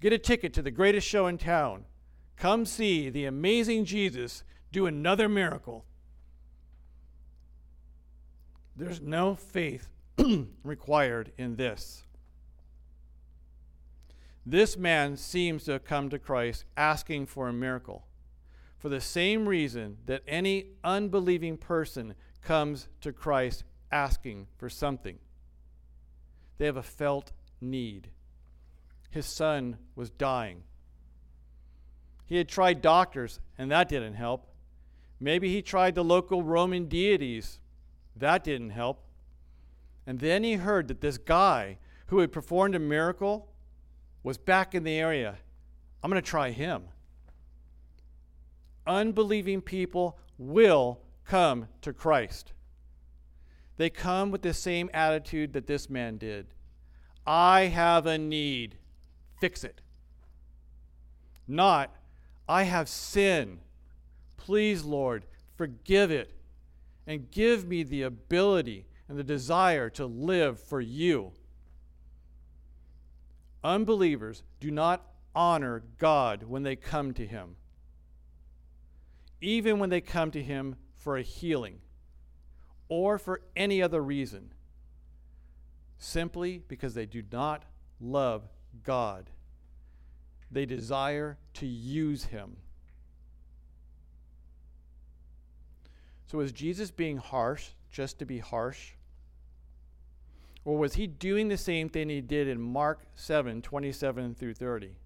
Get 0.00 0.12
a 0.12 0.18
ticket 0.18 0.52
to 0.54 0.62
the 0.62 0.70
greatest 0.70 1.06
show 1.06 1.26
in 1.26 1.38
town. 1.38 1.84
Come 2.36 2.66
see 2.66 3.08
the 3.08 3.24
amazing 3.24 3.84
Jesus 3.84 4.44
do 4.70 4.86
another 4.86 5.28
miracle. 5.28 5.84
There's 8.76 9.00
no 9.00 9.34
faith 9.34 9.88
required 10.62 11.32
in 11.38 11.56
this. 11.56 12.02
This 14.44 14.76
man 14.76 15.16
seems 15.16 15.64
to 15.64 15.72
have 15.72 15.84
come 15.84 16.10
to 16.10 16.18
Christ 16.18 16.64
asking 16.76 17.26
for 17.26 17.48
a 17.48 17.52
miracle 17.52 18.06
for 18.78 18.90
the 18.90 19.00
same 19.00 19.48
reason 19.48 19.96
that 20.06 20.22
any 20.28 20.66
unbelieving 20.84 21.56
person 21.56 22.14
comes 22.42 22.86
to 23.00 23.12
Christ 23.12 23.64
asking 23.90 24.46
for 24.56 24.68
something. 24.68 25.18
They 26.58 26.66
have 26.66 26.76
a 26.76 26.82
felt 26.82 27.32
need 27.60 28.10
his 29.10 29.26
son 29.26 29.78
was 29.94 30.10
dying. 30.10 30.62
He 32.26 32.36
had 32.36 32.48
tried 32.48 32.82
doctors, 32.82 33.40
and 33.56 33.70
that 33.70 33.88
didn't 33.88 34.14
help. 34.14 34.48
Maybe 35.20 35.52
he 35.52 35.62
tried 35.62 35.94
the 35.94 36.04
local 36.04 36.42
Roman 36.42 36.86
deities. 36.86 37.60
That 38.16 38.44
didn't 38.44 38.70
help. 38.70 39.02
And 40.06 40.20
then 40.20 40.44
he 40.44 40.54
heard 40.54 40.88
that 40.88 41.00
this 41.00 41.18
guy 41.18 41.78
who 42.06 42.18
had 42.18 42.32
performed 42.32 42.74
a 42.74 42.78
miracle 42.78 43.48
was 44.22 44.38
back 44.38 44.74
in 44.74 44.84
the 44.84 44.98
area. 44.98 45.38
I'm 46.02 46.10
going 46.10 46.22
to 46.22 46.28
try 46.28 46.50
him. 46.50 46.84
Unbelieving 48.86 49.62
people 49.62 50.18
will 50.38 51.00
come 51.24 51.68
to 51.82 51.92
Christ. 51.92 52.52
They 53.76 53.90
come 53.90 54.30
with 54.30 54.42
the 54.42 54.54
same 54.54 54.90
attitude 54.94 55.52
that 55.52 55.66
this 55.66 55.90
man 55.90 56.18
did 56.18 56.46
I 57.26 57.62
have 57.62 58.06
a 58.06 58.16
need 58.16 58.76
fix 59.40 59.64
it. 59.64 59.80
Not, 61.48 61.94
I 62.48 62.64
have 62.64 62.88
sin. 62.88 63.60
Please, 64.36 64.84
Lord, 64.84 65.24
forgive 65.56 66.10
it 66.10 66.32
and 67.06 67.30
give 67.30 67.66
me 67.66 67.82
the 67.82 68.02
ability 68.02 68.86
and 69.08 69.18
the 69.18 69.24
desire 69.24 69.88
to 69.90 70.06
live 70.06 70.58
for 70.58 70.80
you. 70.80 71.32
Unbelievers 73.62 74.42
do 74.60 74.70
not 74.70 75.06
honor 75.34 75.82
God 75.98 76.44
when 76.44 76.62
they 76.62 76.76
come 76.76 77.12
to 77.14 77.26
Him, 77.26 77.56
even 79.40 79.78
when 79.78 79.90
they 79.90 80.00
come 80.00 80.30
to 80.32 80.42
Him 80.42 80.76
for 80.96 81.16
a 81.16 81.22
healing 81.22 81.80
or 82.88 83.18
for 83.18 83.42
any 83.56 83.82
other 83.82 84.02
reason. 84.02 84.52
simply 85.98 86.62
because 86.68 86.94
they 86.94 87.06
do 87.06 87.22
not 87.32 87.64
love 88.00 88.42
God. 88.84 89.30
They 90.50 90.66
desire 90.66 91.38
to 91.54 91.66
use 91.66 92.24
him. 92.24 92.56
So, 96.26 96.40
is 96.40 96.52
Jesus 96.52 96.90
being 96.90 97.18
harsh 97.18 97.70
just 97.90 98.18
to 98.18 98.24
be 98.24 98.38
harsh? 98.38 98.92
Or 100.64 100.76
was 100.76 100.94
he 100.94 101.06
doing 101.06 101.48
the 101.48 101.56
same 101.56 101.88
thing 101.88 102.08
he 102.08 102.20
did 102.20 102.48
in 102.48 102.60
Mark 102.60 103.00
7 103.14 103.62
27 103.62 104.34
through 104.34 104.54
30? 104.54 104.96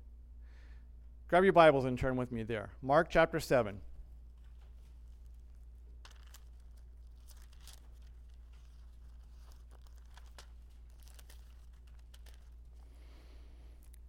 Grab 1.28 1.44
your 1.44 1.52
Bibles 1.52 1.84
and 1.84 1.98
turn 1.98 2.16
with 2.16 2.32
me 2.32 2.42
there. 2.42 2.70
Mark 2.82 3.08
chapter 3.10 3.38
7. 3.38 3.80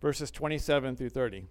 Verses 0.02 0.32
27 0.32 0.96
through 0.96 1.10
30. 1.10 1.46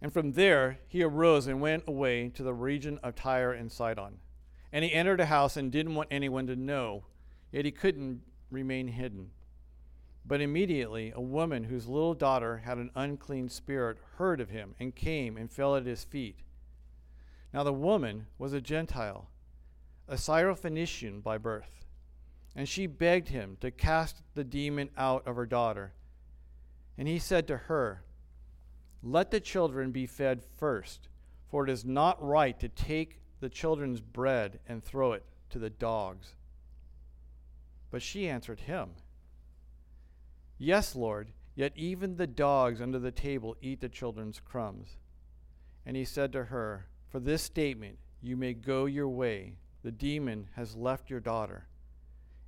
And 0.00 0.12
from 0.12 0.32
there 0.32 0.80
he 0.88 1.02
arose 1.04 1.46
and 1.46 1.60
went 1.60 1.84
away 1.86 2.28
to 2.30 2.42
the 2.42 2.52
region 2.52 2.98
of 3.02 3.14
Tyre 3.14 3.52
and 3.52 3.70
Sidon. 3.70 4.18
And 4.72 4.84
he 4.84 4.92
entered 4.92 5.20
a 5.20 5.26
house 5.26 5.56
and 5.56 5.70
didn't 5.70 5.94
want 5.94 6.08
anyone 6.10 6.46
to 6.48 6.56
know, 6.56 7.04
yet 7.52 7.64
he 7.64 7.70
couldn't 7.70 8.22
remain 8.50 8.88
hidden. 8.88 9.30
But 10.24 10.40
immediately 10.40 11.12
a 11.14 11.20
woman 11.20 11.64
whose 11.64 11.86
little 11.86 12.14
daughter 12.14 12.62
had 12.64 12.78
an 12.78 12.90
unclean 12.94 13.48
spirit 13.48 13.98
heard 14.16 14.40
of 14.40 14.50
him 14.50 14.74
and 14.80 14.94
came 14.94 15.36
and 15.36 15.50
fell 15.50 15.76
at 15.76 15.86
his 15.86 16.04
feet. 16.04 16.40
Now 17.52 17.62
the 17.62 17.72
woman 17.72 18.26
was 18.38 18.52
a 18.52 18.60
Gentile, 18.60 19.28
a 20.08 20.14
Syrophoenician 20.14 21.22
by 21.22 21.38
birth, 21.38 21.84
and 22.56 22.68
she 22.68 22.86
begged 22.86 23.28
him 23.28 23.56
to 23.60 23.70
cast 23.70 24.22
the 24.34 24.44
demon 24.44 24.90
out 24.96 25.26
of 25.26 25.36
her 25.36 25.46
daughter. 25.46 25.92
And 26.96 27.08
he 27.08 27.18
said 27.18 27.46
to 27.48 27.56
her, 27.56 28.02
let 29.02 29.32
the 29.32 29.40
children 29.40 29.90
be 29.90 30.06
fed 30.06 30.42
first, 30.44 31.08
for 31.50 31.64
it 31.64 31.70
is 31.70 31.84
not 31.84 32.22
right 32.22 32.58
to 32.60 32.68
take 32.68 33.20
the 33.40 33.48
children's 33.48 34.00
bread 34.00 34.60
and 34.68 34.82
throw 34.82 35.12
it 35.12 35.24
to 35.50 35.58
the 35.58 35.70
dogs. 35.70 36.36
But 37.90 38.00
she 38.00 38.28
answered 38.28 38.60
him, 38.60 38.90
Yes, 40.56 40.94
Lord, 40.94 41.32
yet 41.56 41.72
even 41.74 42.16
the 42.16 42.28
dogs 42.28 42.80
under 42.80 43.00
the 43.00 43.10
table 43.10 43.56
eat 43.60 43.80
the 43.80 43.88
children's 43.88 44.38
crumbs. 44.38 44.96
And 45.84 45.96
he 45.96 46.04
said 46.04 46.32
to 46.32 46.44
her, 46.44 46.86
For 47.12 47.20
this 47.20 47.42
statement 47.42 47.98
you 48.22 48.38
may 48.38 48.54
go 48.54 48.86
your 48.86 49.08
way. 49.08 49.56
The 49.82 49.92
demon 49.92 50.48
has 50.56 50.74
left 50.74 51.10
your 51.10 51.20
daughter. 51.20 51.66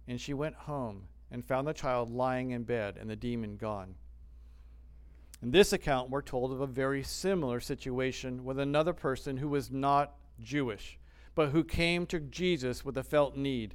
And 0.09 0.19
she 0.19 0.33
went 0.33 0.55
home 0.55 1.03
and 1.31 1.45
found 1.45 1.69
the 1.69 1.75
child 1.75 2.11
lying 2.11 2.53
in 2.53 2.63
bed 2.63 2.97
and 2.99 3.11
the 3.11 3.17
demon 3.17 3.57
gone. 3.57 3.95
In 5.43 5.51
this 5.51 5.75
account, 5.75 6.09
we're 6.09 6.23
told 6.23 6.53
of 6.53 6.63
a 6.63 6.67
very 6.67 7.03
similar 7.03 7.61
situation 7.61 8.45
with 8.45 8.59
another 8.59 8.95
person 8.95 9.37
who 9.37 9.49
was 9.49 9.71
not 9.71 10.15
Jewish, 10.41 10.99
but 11.35 11.51
who 11.51 11.63
came 11.63 12.07
to 12.07 12.19
Jesus 12.19 12.85
with 12.85 12.97
a 12.97 13.03
felt 13.03 13.37
need. 13.37 13.75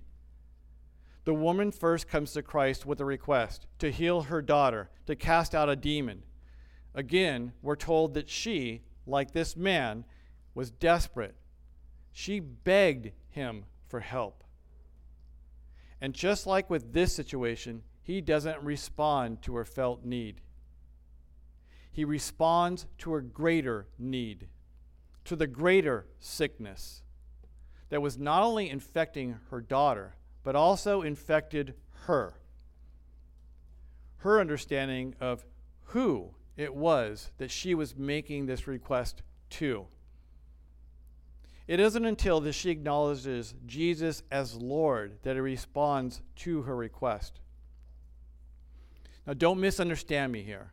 The 1.26 1.34
woman 1.36 1.72
first 1.72 2.08
comes 2.08 2.34
to 2.34 2.42
Christ 2.42 2.88
with 2.88 3.00
a 3.00 3.06
request 3.06 3.68
to 3.78 3.92
heal 3.92 4.24
her 4.24 4.42
daughter, 4.42 4.90
to 5.06 5.16
cast 5.16 5.54
out 5.54 5.70
a 5.70 5.76
demon. 5.76 6.24
Again, 6.96 7.54
we're 7.62 7.76
told 7.76 8.16
that 8.16 8.30
she, 8.30 8.82
like 9.06 9.34
this 9.34 9.56
man, 9.56 10.06
was 10.54 10.72
desperate. 10.72 11.36
She 12.12 12.40
begged 12.40 13.12
him 13.30 13.66
for 13.88 14.00
help. 14.00 14.44
And 16.02 16.14
just 16.14 16.48
like 16.48 16.70
with 16.70 16.94
this 16.94 17.14
situation, 17.14 17.84
he 18.02 18.22
doesn't 18.22 18.64
respond 18.64 19.42
to 19.44 19.56
her 19.56 19.66
felt 19.66 20.04
need 20.04 20.42
he 22.00 22.06
responds 22.06 22.86
to 23.00 23.16
a 23.16 23.22
greater 23.22 23.88
need, 23.98 24.48
to 25.26 25.36
the 25.36 25.48
greater 25.48 26.06
sickness 26.18 27.02
that 27.90 28.02
was 28.02 28.18
not 28.18 28.44
only 28.44 28.70
infecting 28.70 29.38
her 29.50 29.60
daughter, 29.60 30.16
but 30.44 30.56
also 30.56 31.02
infected 31.02 31.74
her. 32.06 32.36
Her 34.20 34.40
understanding 34.40 35.16
of 35.20 35.46
who 35.88 36.32
it 36.56 36.74
was 36.74 37.32
that 37.38 37.52
she 37.52 37.74
was 37.74 37.98
making 37.98 38.46
this 38.46 38.66
request 38.66 39.22
to. 39.50 39.88
It 41.70 41.80
isn't 41.80 42.04
until 42.04 42.42
that 42.42 42.54
she 42.54 42.72
acknowledges 42.72 43.54
Jesus 43.68 44.24
as 44.32 44.56
Lord 44.56 45.20
that 45.22 45.36
he 45.36 45.40
responds 45.40 46.20
to 46.38 46.64
her 46.64 46.76
request. 46.76 47.42
Now, 49.28 49.36
don't 49.36 49.60
misunderstand 49.60 50.32
me 50.32 50.42
here. 50.42 50.72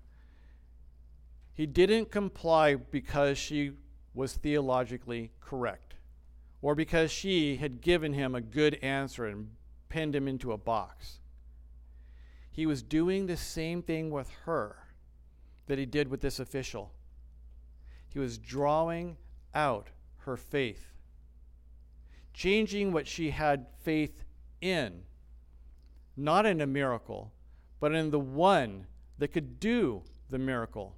He 1.52 1.66
didn't 1.66 2.10
comply 2.10 2.76
because 2.76 3.36
she 3.36 3.72
was 4.14 4.36
theologically 4.36 5.32
correct 5.38 5.96
or 6.62 6.74
because 6.74 7.10
she 7.10 7.56
had 7.56 7.82
given 7.82 8.14
him 8.14 8.34
a 8.34 8.40
good 8.40 8.76
answer 8.76 9.26
and 9.26 9.50
pinned 9.90 10.16
him 10.16 10.26
into 10.26 10.50
a 10.52 10.56
box. 10.56 11.20
He 12.50 12.64
was 12.64 12.82
doing 12.82 13.26
the 13.26 13.36
same 13.36 13.82
thing 13.82 14.08
with 14.10 14.30
her 14.46 14.76
that 15.66 15.78
he 15.78 15.84
did 15.84 16.08
with 16.08 16.22
this 16.22 16.40
official. 16.40 16.94
He 18.08 18.18
was 18.18 18.38
drawing 18.38 19.18
out 19.54 19.88
her 20.26 20.36
faith, 20.36 20.92
changing 22.34 22.92
what 22.92 23.06
she 23.06 23.30
had 23.30 23.66
faith 23.82 24.24
in, 24.60 25.02
not 26.16 26.44
in 26.44 26.60
a 26.60 26.66
miracle, 26.66 27.32
but 27.80 27.94
in 27.94 28.10
the 28.10 28.20
one 28.20 28.86
that 29.18 29.28
could 29.28 29.58
do 29.58 30.02
the 30.28 30.38
miracle. 30.38 30.94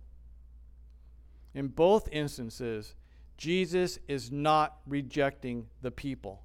In 1.55 1.69
both 1.69 2.09
instances, 2.11 2.95
Jesus 3.37 3.99
is 4.09 4.33
not 4.33 4.79
rejecting 4.87 5.67
the 5.83 5.91
people. 5.91 6.43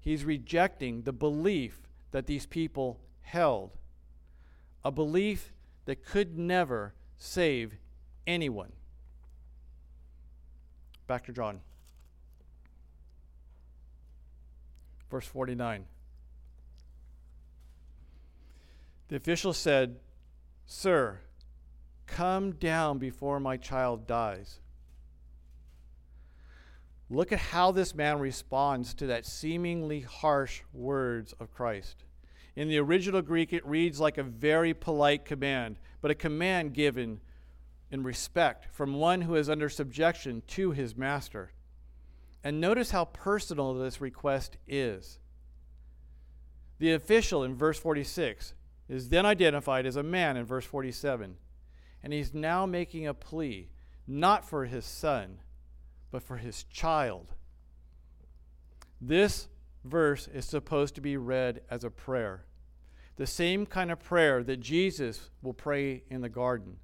He's 0.00 0.24
rejecting 0.24 1.02
the 1.02 1.12
belief 1.12 1.82
that 2.10 2.26
these 2.26 2.46
people 2.46 3.00
held, 3.20 3.76
a 4.84 4.90
belief 4.90 5.52
that 5.84 6.04
could 6.04 6.38
never 6.38 6.94
save 7.18 7.76
anyone. 8.26 8.72
Back 11.06 11.24
to 11.26 11.32
John. 11.32 11.60
Verse 15.10 15.26
49. 15.26 15.84
The 19.08 19.16
official 19.16 19.52
said, 19.52 19.96
Sir, 20.66 21.20
Come 22.06 22.52
down 22.52 22.98
before 22.98 23.40
my 23.40 23.56
child 23.56 24.06
dies. 24.06 24.60
Look 27.08 27.30
at 27.30 27.38
how 27.38 27.70
this 27.70 27.94
man 27.94 28.18
responds 28.18 28.94
to 28.94 29.06
that 29.06 29.26
seemingly 29.26 30.00
harsh 30.00 30.62
words 30.72 31.34
of 31.38 31.52
Christ. 31.52 32.04
In 32.56 32.68
the 32.68 32.78
original 32.78 33.22
Greek, 33.22 33.52
it 33.52 33.66
reads 33.66 34.00
like 34.00 34.18
a 34.18 34.22
very 34.22 34.72
polite 34.74 35.24
command, 35.24 35.78
but 36.00 36.10
a 36.10 36.16
command 36.16 36.74
given 36.74 37.20
in 37.90 38.02
respect 38.02 38.66
from 38.72 38.94
one 38.94 39.22
who 39.22 39.34
is 39.34 39.48
under 39.48 39.68
subjection 39.68 40.42
to 40.48 40.72
his 40.72 40.96
master. 40.96 41.52
And 42.42 42.60
notice 42.60 42.90
how 42.90 43.06
personal 43.06 43.74
this 43.74 44.00
request 44.00 44.56
is. 44.66 45.18
The 46.78 46.92
official 46.92 47.42
in 47.42 47.54
verse 47.54 47.78
46 47.78 48.54
is 48.88 49.08
then 49.08 49.26
identified 49.26 49.86
as 49.86 49.96
a 49.96 50.02
man 50.02 50.36
in 50.36 50.44
verse 50.44 50.64
47. 50.64 51.36
And 52.02 52.12
he's 52.12 52.34
now 52.34 52.66
making 52.66 53.06
a 53.06 53.14
plea, 53.14 53.70
not 54.06 54.44
for 54.44 54.64
his 54.64 54.84
son, 54.84 55.38
but 56.10 56.22
for 56.22 56.36
his 56.36 56.64
child. 56.64 57.34
This 59.00 59.48
verse 59.84 60.28
is 60.28 60.44
supposed 60.44 60.94
to 60.96 61.00
be 61.00 61.16
read 61.16 61.62
as 61.70 61.84
a 61.84 61.90
prayer, 61.90 62.44
the 63.16 63.26
same 63.26 63.66
kind 63.66 63.90
of 63.90 63.98
prayer 63.98 64.42
that 64.42 64.60
Jesus 64.60 65.30
will 65.42 65.54
pray 65.54 66.04
in 66.10 66.20
the 66.20 66.28
garden 66.28 66.76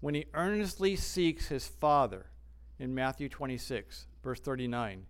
when 0.00 0.14
he 0.14 0.26
earnestly 0.34 0.96
seeks 0.96 1.48
his 1.48 1.68
Father 1.68 2.26
in 2.78 2.94
Matthew 2.94 3.28
26, 3.28 4.06
verse 4.22 4.40
39, 4.40 5.06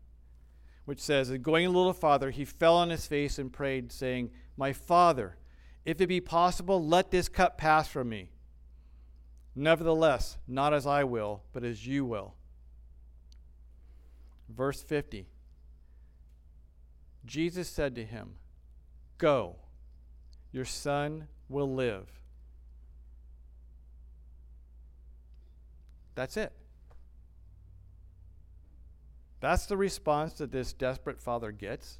which 0.85 1.01
says, 1.01 1.31
Going 1.39 1.67
a 1.67 1.71
little 1.71 1.93
farther, 1.93 2.31
he 2.31 2.45
fell 2.45 2.77
on 2.77 2.91
his 2.91 3.07
face 3.07 3.39
and 3.39 3.53
prayed, 3.53 3.93
saying, 3.93 4.31
My 4.57 4.73
Father, 4.73 5.37
if 5.85 6.01
it 6.01 6.09
be 6.09 6.21
possible, 6.21 6.85
let 6.85 7.11
this 7.11 7.29
cup 7.29 7.57
pass 7.57 7.89
from 7.89 8.09
me. 8.09 8.31
Nevertheless, 9.55 10.39
not 10.47 10.75
as 10.75 10.87
I 10.87 11.05
will, 11.05 11.43
but 11.53 11.65
as 11.65 11.87
you 11.87 12.05
will. 12.05 12.35
Verse 14.49 14.83
50 14.83 15.27
Jesus 17.25 17.69
said 17.69 17.95
to 17.95 18.05
him, 18.05 18.35
Go, 19.19 19.57
your 20.51 20.65
son 20.65 21.29
will 21.49 21.73
live. 21.73 22.20
That's 26.21 26.37
it. 26.37 26.53
That's 29.41 29.65
the 29.65 29.79
response 29.79 30.35
that 30.35 30.53
this 30.53 30.75
desperate 30.75 31.19
father 31.19 31.51
gets. 31.51 31.99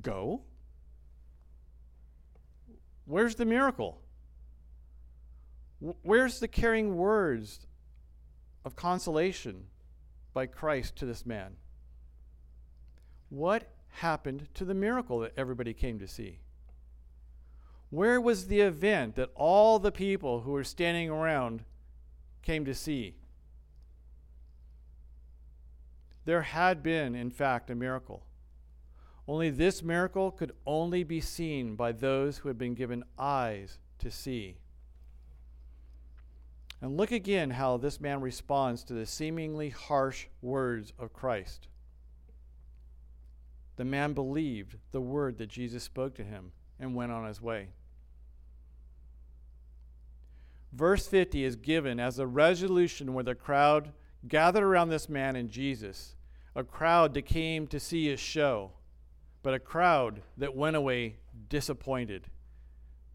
Go? 0.00 0.42
Where's 3.06 3.34
the 3.34 3.44
miracle? 3.44 4.00
Where's 6.02 6.38
the 6.38 6.46
caring 6.46 6.96
words 6.96 7.66
of 8.64 8.76
consolation 8.76 9.64
by 10.32 10.46
Christ 10.46 10.94
to 10.98 11.04
this 11.04 11.26
man? 11.26 11.56
What 13.30 13.68
happened 13.94 14.46
to 14.54 14.64
the 14.64 14.74
miracle 14.74 15.18
that 15.18 15.32
everybody 15.36 15.74
came 15.74 15.98
to 15.98 16.06
see? 16.06 16.38
Where 17.90 18.20
was 18.20 18.46
the 18.46 18.60
event 18.60 19.16
that 19.16 19.30
all 19.34 19.80
the 19.80 19.90
people 19.90 20.42
who 20.42 20.52
were 20.52 20.62
standing 20.62 21.10
around 21.10 21.64
came 22.42 22.64
to 22.66 22.74
see? 22.76 23.16
There 26.24 26.42
had 26.42 26.82
been, 26.82 27.14
in 27.14 27.30
fact, 27.30 27.70
a 27.70 27.74
miracle. 27.74 28.24
Only 29.26 29.50
this 29.50 29.82
miracle 29.82 30.30
could 30.30 30.52
only 30.66 31.02
be 31.02 31.20
seen 31.20 31.76
by 31.76 31.92
those 31.92 32.38
who 32.38 32.48
had 32.48 32.58
been 32.58 32.74
given 32.74 33.04
eyes 33.18 33.78
to 33.98 34.10
see. 34.10 34.58
And 36.80 36.96
look 36.96 37.12
again 37.12 37.50
how 37.50 37.78
this 37.78 38.00
man 38.00 38.20
responds 38.20 38.84
to 38.84 38.94
the 38.94 39.06
seemingly 39.06 39.70
harsh 39.70 40.26
words 40.42 40.92
of 40.98 41.14
Christ. 41.14 41.68
The 43.76 43.84
man 43.84 44.12
believed 44.12 44.76
the 44.92 45.00
word 45.00 45.38
that 45.38 45.48
Jesus 45.48 45.82
spoke 45.82 46.14
to 46.16 46.24
him 46.24 46.52
and 46.78 46.94
went 46.94 47.12
on 47.12 47.26
his 47.26 47.40
way. 47.40 47.68
Verse 50.72 51.06
50 51.06 51.44
is 51.44 51.56
given 51.56 51.98
as 51.98 52.18
a 52.18 52.26
resolution 52.26 53.14
where 53.14 53.24
the 53.24 53.34
crowd 53.34 53.92
gathered 54.28 54.64
around 54.64 54.88
this 54.88 55.08
man 55.08 55.36
and 55.36 55.50
Jesus, 55.50 56.16
a 56.54 56.64
crowd 56.64 57.14
that 57.14 57.22
came 57.22 57.66
to 57.68 57.80
see 57.80 58.08
his 58.08 58.20
show, 58.20 58.72
but 59.42 59.54
a 59.54 59.58
crowd 59.58 60.22
that 60.36 60.54
went 60.54 60.76
away 60.76 61.16
disappointed. 61.48 62.28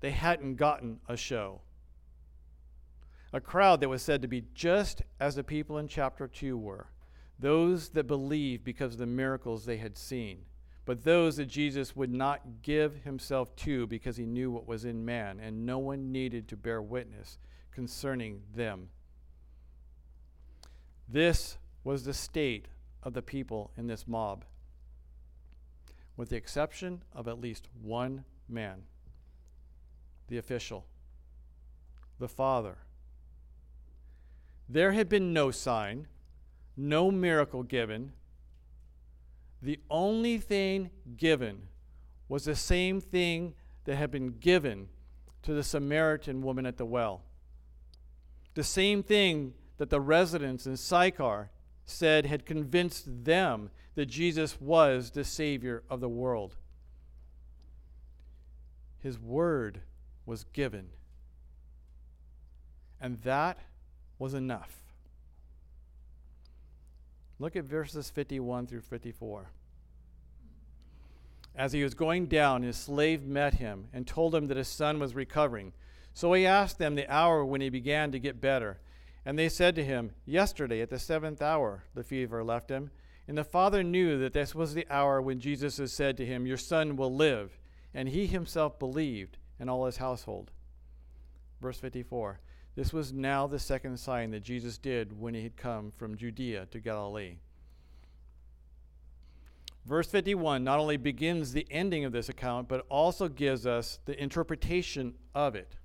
They 0.02 0.12
hadn't 0.12 0.56
gotten 0.56 1.00
a 1.08 1.18
show. 1.18 1.62
A 3.32 3.42
crowd 3.42 3.82
that 3.82 3.90
was 3.90 4.02
said 4.02 4.22
to 4.22 4.28
be 4.28 4.46
just 4.54 5.02
as 5.20 5.36
the 5.36 5.44
people 5.44 5.78
in 5.78 5.88
chapter 5.88 6.28
2 6.28 6.58
were 6.58 6.88
those 7.38 7.90
that 7.90 8.06
believed 8.06 8.64
because 8.64 8.94
of 8.94 9.00
the 9.00 9.06
miracles 9.06 9.66
they 9.66 9.78
had 9.78 9.98
seen, 9.98 10.40
but 10.84 11.04
those 11.04 11.38
that 11.38 11.46
Jesus 11.46 11.96
would 11.96 12.12
not 12.12 12.62
give 12.62 13.04
himself 13.04 13.56
to 13.56 13.88
because 13.88 14.18
he 14.18 14.26
knew 14.26 14.52
what 14.52 14.68
was 14.68 14.84
in 14.84 15.06
man, 15.06 15.40
and 15.40 15.66
no 15.66 15.78
one 15.78 16.12
needed 16.12 16.50
to 16.50 16.58
bear 16.58 16.82
witness 16.82 17.38
concerning 17.72 18.42
them. 18.54 18.90
This 21.12 21.58
was 21.84 22.04
the 22.04 22.14
state 22.14 22.68
of 23.02 23.14
the 23.14 23.22
people 23.22 23.72
in 23.76 23.88
this 23.88 24.08
mob, 24.08 24.46
with 26.16 26.30
the 26.30 26.36
exception 26.36 27.04
of 27.14 27.28
at 27.28 27.42
least 27.42 27.68
one 27.82 28.26
man 28.48 28.84
the 30.28 30.38
official, 30.38 30.86
the 32.20 32.28
father. 32.28 32.78
There 34.68 34.92
had 34.92 35.10
been 35.10 35.34
no 35.34 35.50
sign, 35.50 36.08
no 36.78 37.10
miracle 37.10 37.64
given. 37.64 38.14
The 39.62 39.80
only 39.90 40.38
thing 40.38 40.92
given 41.18 41.64
was 42.28 42.46
the 42.46 42.56
same 42.56 43.02
thing 43.02 43.56
that 43.86 43.96
had 43.96 44.12
been 44.12 44.38
given 44.40 44.90
to 45.42 45.54
the 45.54 45.64
Samaritan 45.64 46.44
woman 46.44 46.68
at 46.68 46.78
the 46.78 46.86
well. 46.86 47.24
The 48.54 48.64
same 48.64 49.02
thing 49.02 49.56
that 49.80 49.90
the 49.90 50.02
residents 50.02 50.68
in 50.68 50.78
Sychar 50.78 51.50
said 51.86 52.26
had 52.26 52.46
convinced 52.46 53.06
them 53.24 53.72
that 53.96 54.06
Jesus 54.06 54.60
was 54.62 55.12
the 55.12 55.24
Savior 55.24 55.84
of 55.90 56.02
the 56.02 56.10
world. 56.10 56.58
His 59.00 59.18
word 59.18 59.80
was 60.26 60.44
given. 60.54 60.90
And 63.02 63.22
that 63.22 63.58
was 64.20 64.34
enough. 64.34 64.76
Look 67.40 67.56
at 67.56 67.64
verses 67.64 68.10
51 68.10 68.68
through 68.68 68.82
54. 68.82 69.50
As 71.56 71.72
he 71.72 71.84
was 71.84 71.94
going 71.94 72.28
down, 72.28 72.64
his 72.64 72.76
slave 72.76 73.26
met 73.26 73.56
him 73.56 73.88
and 73.94 74.06
told 74.06 74.36
him 74.36 74.48
that 74.48 74.58
his 74.58 74.68
son 74.68 75.00
was 75.00 75.16
recovering. 75.16 75.72
So 76.14 76.34
he 76.34 76.46
asked 76.46 76.80
them 76.80 76.96
the 76.96 77.10
hour 77.10 77.46
when 77.46 77.62
he 77.62 77.70
began 77.70 78.12
to 78.12 78.20
get 78.20 78.42
better. 78.42 78.80
And 79.26 79.38
they 79.38 79.50
said 79.50 79.76
to 79.76 79.84
him, 79.84 80.12
Yesterday 80.26 80.82
at 80.82 80.90
the 80.90 81.00
seventh 81.00 81.42
hour 81.42 81.84
the 81.94 82.04
fever 82.04 82.44
left 82.44 82.70
him. 82.70 82.92
And 83.28 83.38
the 83.38 83.44
father 83.44 83.84
knew 83.84 84.18
that 84.20 84.34
this 84.34 84.56
was 84.56 84.74
the 84.74 84.88
hour 84.90 85.22
when 85.22 85.40
Jesus 85.40 85.78
had 85.78 85.92
said 85.92 86.18
to 86.18 86.26
him, 86.26 86.48
Your 86.48 86.58
son 86.58 86.96
will 86.96 87.14
live. 87.14 87.60
And 87.94 88.10
he 88.10 88.28
himself 88.28 88.80
believed, 88.80 89.38
and 89.60 89.70
all 89.70 89.86
his 89.86 89.98
household. 89.98 90.52
Verse 91.62 91.80
54 91.80 92.40
This 92.76 92.94
was 92.94 93.14
now 93.14 93.46
the 93.46 93.60
second 93.60 94.00
sign 94.00 94.32
that 94.32 94.44
Jesus 94.44 94.78
did 94.78 95.20
when 95.20 95.34
he 95.34 95.44
had 95.44 95.58
come 95.58 95.92
from 95.92 96.18
Judea 96.18 96.68
to 96.68 96.80
Galilee. 96.80 97.38
Verse 99.86 100.08
51 100.08 100.64
not 100.64 100.80
only 100.80 100.98
begins 100.98 101.52
the 101.52 101.66
ending 101.72 102.06
of 102.06 102.12
this 102.12 102.30
account, 102.30 102.68
but 102.68 102.86
also 102.90 103.28
gives 103.28 103.66
us 103.66 104.00
the 104.06 104.22
interpretation 104.22 105.16
of 105.34 105.56
it. 105.56 105.76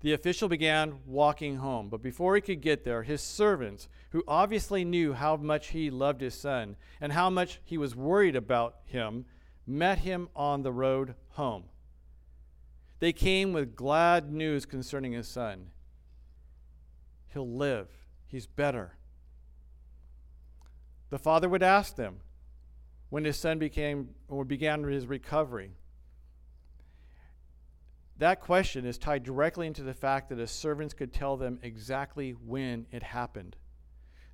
The 0.00 0.12
official 0.12 0.48
began 0.48 0.98
walking 1.06 1.56
home, 1.56 1.88
but 1.88 2.02
before 2.02 2.34
he 2.34 2.42
could 2.42 2.60
get 2.60 2.84
there, 2.84 3.02
his 3.02 3.22
servants, 3.22 3.88
who 4.10 4.22
obviously 4.28 4.84
knew 4.84 5.14
how 5.14 5.36
much 5.36 5.68
he 5.68 5.90
loved 5.90 6.20
his 6.20 6.34
son 6.34 6.76
and 7.00 7.12
how 7.12 7.30
much 7.30 7.60
he 7.64 7.78
was 7.78 7.96
worried 7.96 8.36
about 8.36 8.76
him, 8.84 9.24
met 9.66 9.98
him 9.98 10.28
on 10.36 10.62
the 10.62 10.72
road 10.72 11.14
home. 11.30 11.64
They 12.98 13.12
came 13.12 13.52
with 13.52 13.74
glad 13.74 14.30
news 14.30 14.66
concerning 14.66 15.12
his 15.12 15.28
son. 15.28 15.68
He'll 17.32 17.48
live, 17.48 17.88
he's 18.26 18.46
better. 18.46 18.96
The 21.10 21.18
father 21.18 21.48
would 21.48 21.62
ask 21.62 21.96
them 21.96 22.20
when 23.08 23.24
his 23.24 23.36
son 23.36 23.58
became 23.58 24.10
or 24.28 24.44
began 24.44 24.82
his 24.84 25.06
recovery 25.06 25.72
that 28.18 28.40
question 28.40 28.86
is 28.86 28.98
tied 28.98 29.24
directly 29.24 29.66
into 29.66 29.82
the 29.82 29.94
fact 29.94 30.28
that 30.28 30.38
his 30.38 30.50
servants 30.50 30.94
could 30.94 31.12
tell 31.12 31.36
them 31.36 31.58
exactly 31.62 32.32
when 32.32 32.86
it 32.90 33.02
happened. 33.02 33.56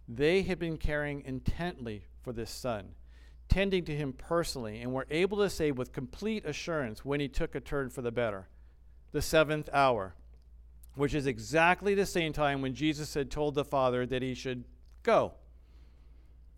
They 0.08 0.42
had 0.42 0.58
been 0.58 0.76
caring 0.76 1.22
intently 1.24 2.06
for 2.22 2.32
this 2.32 2.50
son, 2.50 2.94
tending 3.48 3.84
to 3.86 3.96
him 3.96 4.12
personally, 4.12 4.80
and 4.80 4.92
were 4.92 5.06
able 5.10 5.38
to 5.38 5.50
say 5.50 5.72
with 5.72 5.92
complete 5.92 6.44
assurance 6.44 7.04
when 7.04 7.20
he 7.20 7.28
took 7.28 7.54
a 7.54 7.60
turn 7.60 7.90
for 7.90 8.02
the 8.02 8.12
better 8.12 8.48
the 9.12 9.22
seventh 9.22 9.68
hour, 9.74 10.14
which 10.94 11.14
is 11.14 11.26
exactly 11.26 11.94
the 11.94 12.06
same 12.06 12.32
time 12.32 12.62
when 12.62 12.74
Jesus 12.74 13.12
had 13.12 13.30
told 13.30 13.54
the 13.54 13.64
father 13.64 14.06
that 14.06 14.22
he 14.22 14.34
should 14.34 14.64
go 15.02 15.34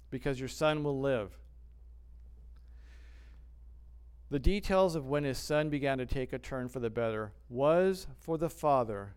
because 0.09 0.39
your 0.39 0.49
son 0.49 0.85
will 0.85 1.01
live. 1.01 1.37
The 4.31 4.39
details 4.39 4.95
of 4.95 5.07
when 5.07 5.25
his 5.25 5.39
son 5.39 5.69
began 5.69 5.99
to 5.99 6.07
take 6.07 6.33
a 6.33 6.39
turn 6.39 6.69
for 6.69 6.81
the 6.81 6.91
better 6.91 7.33
was 7.49 8.07
for 8.19 8.39
the 8.39 8.51
father 8.51 9.15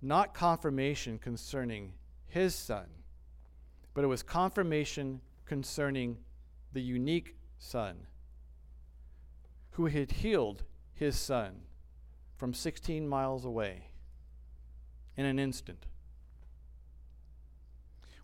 not 0.00 0.34
confirmation 0.34 1.18
concerning 1.18 1.92
his 2.28 2.54
son, 2.54 2.86
but 3.94 4.04
it 4.04 4.08
was 4.08 4.22
confirmation 4.22 5.20
concerning 5.44 6.18
the 6.72 6.80
unique 6.80 7.36
son 7.58 8.06
who 9.72 9.86
had 9.86 10.12
healed 10.12 10.62
his 10.94 11.16
son 11.16 11.62
from 12.36 12.54
16 12.54 13.08
miles 13.08 13.44
away 13.44 13.88
in 15.16 15.24
an 15.24 15.38
instant. 15.38 15.86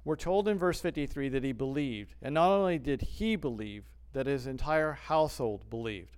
We're 0.04 0.16
told 0.16 0.48
in 0.48 0.58
verse 0.58 0.80
53 0.80 1.30
that 1.30 1.44
he 1.44 1.52
believed, 1.52 2.14
and 2.20 2.34
not 2.34 2.50
only 2.50 2.78
did 2.78 3.02
he 3.02 3.36
believe, 3.36 3.84
that 4.14 4.26
his 4.26 4.46
entire 4.46 4.92
household 4.92 5.68
believed. 5.68 6.16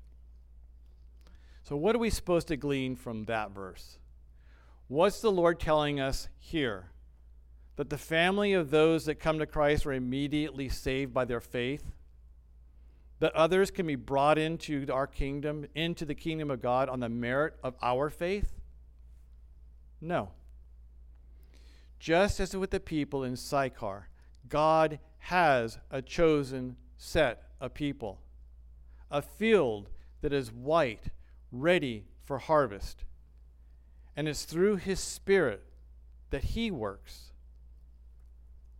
So, 1.64 1.76
what 1.76 1.96
are 1.96 1.98
we 1.98 2.10
supposed 2.10 2.48
to 2.48 2.56
glean 2.56 2.94
from 2.94 3.24
that 3.24 3.50
verse? 3.50 3.98
What's 4.86 5.20
the 5.20 5.32
Lord 5.32 5.58
telling 5.58 5.98
us 5.98 6.28
here? 6.38 6.90
That 7.74 7.90
the 7.90 7.98
family 7.98 8.52
of 8.52 8.70
those 8.70 9.06
that 9.06 9.16
come 9.16 9.40
to 9.40 9.46
Christ 9.46 9.84
are 9.84 9.92
immediately 9.92 10.68
saved 10.68 11.12
by 11.12 11.24
their 11.24 11.40
faith? 11.40 11.84
That 13.18 13.34
others 13.34 13.70
can 13.70 13.86
be 13.86 13.96
brought 13.96 14.38
into 14.38 14.86
our 14.92 15.06
kingdom, 15.06 15.66
into 15.74 16.04
the 16.04 16.14
kingdom 16.14 16.50
of 16.50 16.62
God 16.62 16.88
on 16.88 17.00
the 17.00 17.08
merit 17.08 17.54
of 17.64 17.74
our 17.82 18.10
faith? 18.10 18.52
No. 20.00 20.30
Just 21.98 22.38
as 22.38 22.54
with 22.54 22.70
the 22.70 22.78
people 22.78 23.24
in 23.24 23.36
Sychar, 23.36 24.08
God 24.48 25.00
has 25.18 25.78
a 25.90 26.02
chosen 26.02 26.76
set 26.96 27.45
a 27.66 27.68
people, 27.68 28.20
a 29.10 29.20
field 29.20 29.90
that 30.22 30.32
is 30.32 30.52
white, 30.52 31.10
ready 31.50 32.04
for 32.24 32.38
harvest. 32.38 33.04
And 34.16 34.28
it's 34.28 34.44
through 34.44 34.76
His 34.76 35.00
Spirit 35.00 35.62
that 36.30 36.44
He 36.44 36.70
works. 36.70 37.32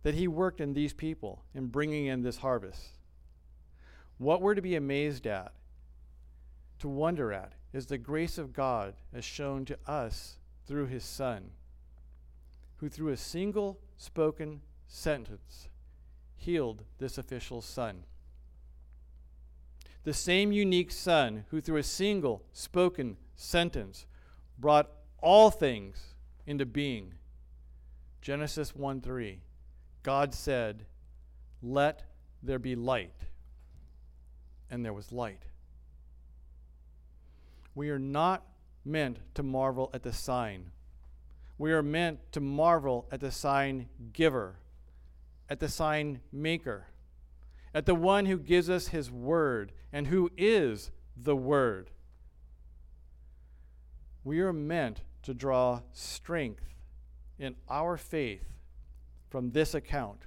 that 0.03 0.15
he 0.15 0.25
worked 0.25 0.61
in 0.61 0.73
these 0.73 0.93
people 0.93 1.43
in 1.53 1.67
bringing 1.67 2.05
in 2.05 2.21
this 2.21 2.37
harvest. 2.37 2.91
What 4.17 4.41
we're 4.41 4.55
to 4.55 4.61
be 4.61 4.75
amazed 4.75 5.27
at, 5.27 5.51
to 6.79 6.87
wonder 6.87 7.33
at, 7.33 7.51
is 7.73 7.87
the 7.87 7.97
grace 7.97 8.37
of 8.37 8.53
God 8.53 8.93
as 9.13 9.25
shown 9.25 9.65
to 9.65 9.77
us 9.85 10.37
through 10.65 10.87
his 10.87 11.03
Son, 11.03 11.49
who 12.77 12.87
through 12.87 13.09
a 13.09 13.17
single 13.17 13.79
spoken 13.97 14.61
sentence 14.87 15.67
healed 16.37 16.83
this 16.99 17.17
official's 17.17 17.65
son. 17.65 18.03
The 20.03 20.13
same 20.13 20.51
unique 20.51 20.91
Son 20.91 21.45
who 21.49 21.61
through 21.61 21.77
a 21.77 21.83
single 21.83 22.43
spoken 22.53 23.17
sentence 23.35 24.05
brought 24.57 24.89
all 25.21 25.51
things 25.51 26.15
into 26.45 26.65
being. 26.65 27.13
Genesis 28.21 28.75
1 28.75 29.01
3. 29.01 29.39
God 30.03 30.33
said, 30.33 30.85
Let 31.61 32.03
there 32.41 32.59
be 32.59 32.75
light. 32.75 33.25
And 34.69 34.83
there 34.83 34.93
was 34.93 35.11
light. 35.11 35.43
We 37.75 37.89
are 37.89 37.99
not 37.99 38.43
meant 38.83 39.19
to 39.35 39.43
marvel 39.43 39.89
at 39.93 40.03
the 40.03 40.13
sign. 40.13 40.71
We 41.57 41.71
are 41.71 41.83
meant 41.83 42.19
to 42.33 42.39
marvel 42.39 43.07
at 43.11 43.19
the 43.19 43.31
sign 43.31 43.87
giver, 44.13 44.55
at 45.49 45.59
the 45.59 45.69
sign 45.69 46.21
maker, 46.31 46.87
at 47.77 47.85
the 47.85 47.93
one 47.93 48.25
who 48.25 48.39
gives 48.39 48.71
us 48.71 48.87
his 48.87 49.11
word 49.11 49.71
and 49.93 50.07
who 50.07 50.31
is 50.35 50.89
the 51.15 51.35
word. 51.35 51.91
We 54.23 54.39
are 54.39 54.51
meant 54.51 55.01
to 55.21 55.35
draw 55.35 55.81
strength 55.93 56.73
in 57.37 57.55
our 57.69 57.95
faith 57.95 58.49
from 59.29 59.51
this 59.51 59.75
account. 59.75 60.23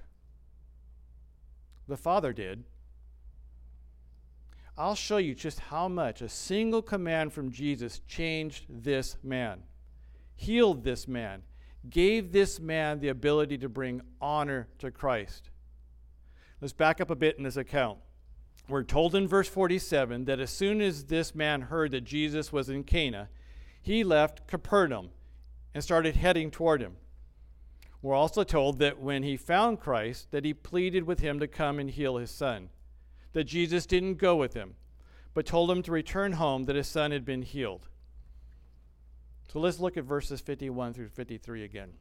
The 1.89 1.97
Father 1.97 2.31
did. 2.31 2.63
I'll 4.77 4.95
show 4.95 5.17
you 5.17 5.35
just 5.35 5.59
how 5.59 5.89
much 5.89 6.21
a 6.21 6.29
single 6.29 6.81
command 6.81 7.33
from 7.33 7.51
Jesus 7.51 7.99
changed 8.07 8.63
this 8.69 9.17
man, 9.23 9.63
healed 10.35 10.85
this 10.85 11.05
man, 11.05 11.43
gave 11.89 12.31
this 12.31 12.61
man 12.61 13.01
the 13.01 13.09
ability 13.09 13.57
to 13.57 13.67
bring 13.67 13.99
honor 14.21 14.69
to 14.79 14.89
Christ. 14.89 15.49
Let's 16.61 16.73
back 16.73 17.01
up 17.01 17.09
a 17.09 17.15
bit 17.15 17.37
in 17.37 17.43
this 17.43 17.57
account. 17.57 17.97
We're 18.69 18.83
told 18.83 19.15
in 19.15 19.27
verse 19.27 19.49
47 19.49 20.25
that 20.25 20.39
as 20.39 20.51
soon 20.51 20.79
as 20.79 21.05
this 21.05 21.33
man 21.33 21.61
heard 21.61 21.89
that 21.91 22.01
Jesus 22.01 22.53
was 22.53 22.69
in 22.69 22.83
Cana, 22.83 23.29
he 23.81 24.03
left 24.03 24.47
Capernaum 24.47 25.09
and 25.73 25.83
started 25.83 26.15
heading 26.15 26.51
toward 26.51 26.81
him. 26.81 26.97
We're 28.03 28.15
also 28.15 28.43
told 28.43 28.77
that 28.79 28.99
when 28.99 29.23
he 29.23 29.37
found 29.37 29.79
Christ, 29.79 30.29
that 30.31 30.45
he 30.45 30.53
pleaded 30.53 31.05
with 31.05 31.19
him 31.19 31.39
to 31.39 31.47
come 31.47 31.79
and 31.79 31.89
heal 31.89 32.17
his 32.17 32.29
son. 32.29 32.69
That 33.33 33.45
Jesus 33.45 33.87
didn't 33.87 34.15
go 34.15 34.35
with 34.35 34.53
him, 34.53 34.75
but 35.33 35.47
told 35.47 35.71
him 35.71 35.81
to 35.83 35.91
return 35.91 36.33
home 36.33 36.65
that 36.65 36.75
his 36.75 36.87
son 36.87 37.11
had 37.11 37.25
been 37.25 37.41
healed. 37.41 37.87
So 39.51 39.59
let's 39.59 39.79
look 39.79 39.97
at 39.97 40.03
verses 40.03 40.41
51 40.41 40.93
through 40.93 41.09
53 41.09 41.63
again. 41.63 41.93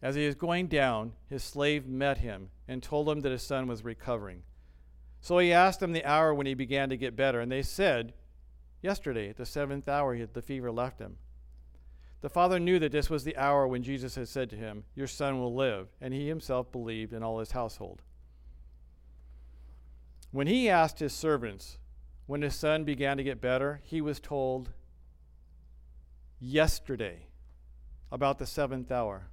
As 0.00 0.14
he 0.14 0.26
was 0.26 0.34
going 0.34 0.68
down, 0.68 1.12
his 1.28 1.42
slave 1.42 1.86
met 1.86 2.18
him 2.18 2.50
and 2.68 2.82
told 2.82 3.08
him 3.08 3.20
that 3.20 3.32
his 3.32 3.42
son 3.42 3.66
was 3.66 3.84
recovering. 3.84 4.42
So 5.20 5.38
he 5.38 5.52
asked 5.52 5.80
them 5.80 5.92
the 5.92 6.04
hour 6.04 6.32
when 6.32 6.46
he 6.46 6.54
began 6.54 6.88
to 6.90 6.96
get 6.96 7.16
better, 7.16 7.40
and 7.40 7.50
they 7.50 7.62
said, 7.62 8.14
Yesterday, 8.80 9.30
at 9.30 9.36
the 9.36 9.46
seventh 9.46 9.88
hour, 9.88 10.16
the 10.26 10.42
fever 10.42 10.70
left 10.70 11.00
him. 11.00 11.16
The 12.20 12.28
father 12.28 12.58
knew 12.60 12.78
that 12.78 12.92
this 12.92 13.10
was 13.10 13.24
the 13.24 13.36
hour 13.36 13.66
when 13.66 13.82
Jesus 13.82 14.14
had 14.14 14.28
said 14.28 14.50
to 14.50 14.56
him, 14.56 14.84
Your 14.94 15.06
son 15.06 15.40
will 15.40 15.54
live, 15.54 15.88
and 16.00 16.14
he 16.14 16.28
himself 16.28 16.70
believed 16.70 17.12
in 17.12 17.22
all 17.22 17.40
his 17.40 17.52
household. 17.52 18.02
When 20.30 20.46
he 20.46 20.68
asked 20.68 20.98
his 20.98 21.12
servants 21.12 21.78
when 22.26 22.42
his 22.42 22.54
son 22.54 22.84
began 22.84 23.16
to 23.16 23.24
get 23.24 23.40
better, 23.40 23.80
he 23.84 24.00
was 24.00 24.20
told, 24.20 24.70
Yesterday, 26.38 27.28
about 28.12 28.38
the 28.38 28.46
seventh 28.46 28.92
hour. 28.92 29.28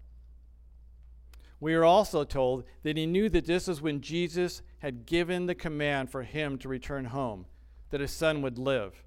We 1.59 1.73
are 1.73 1.83
also 1.83 2.23
told 2.23 2.65
that 2.83 2.97
he 2.97 3.05
knew 3.05 3.29
that 3.29 3.45
this 3.45 3.67
was 3.67 3.81
when 3.81 4.01
Jesus 4.01 4.61
had 4.79 5.05
given 5.05 5.45
the 5.45 5.55
command 5.55 6.09
for 6.09 6.23
him 6.23 6.57
to 6.59 6.69
return 6.69 7.05
home, 7.05 7.45
that 7.89 8.01
his 8.01 8.11
son 8.11 8.41
would 8.41 8.57
live. 8.57 9.03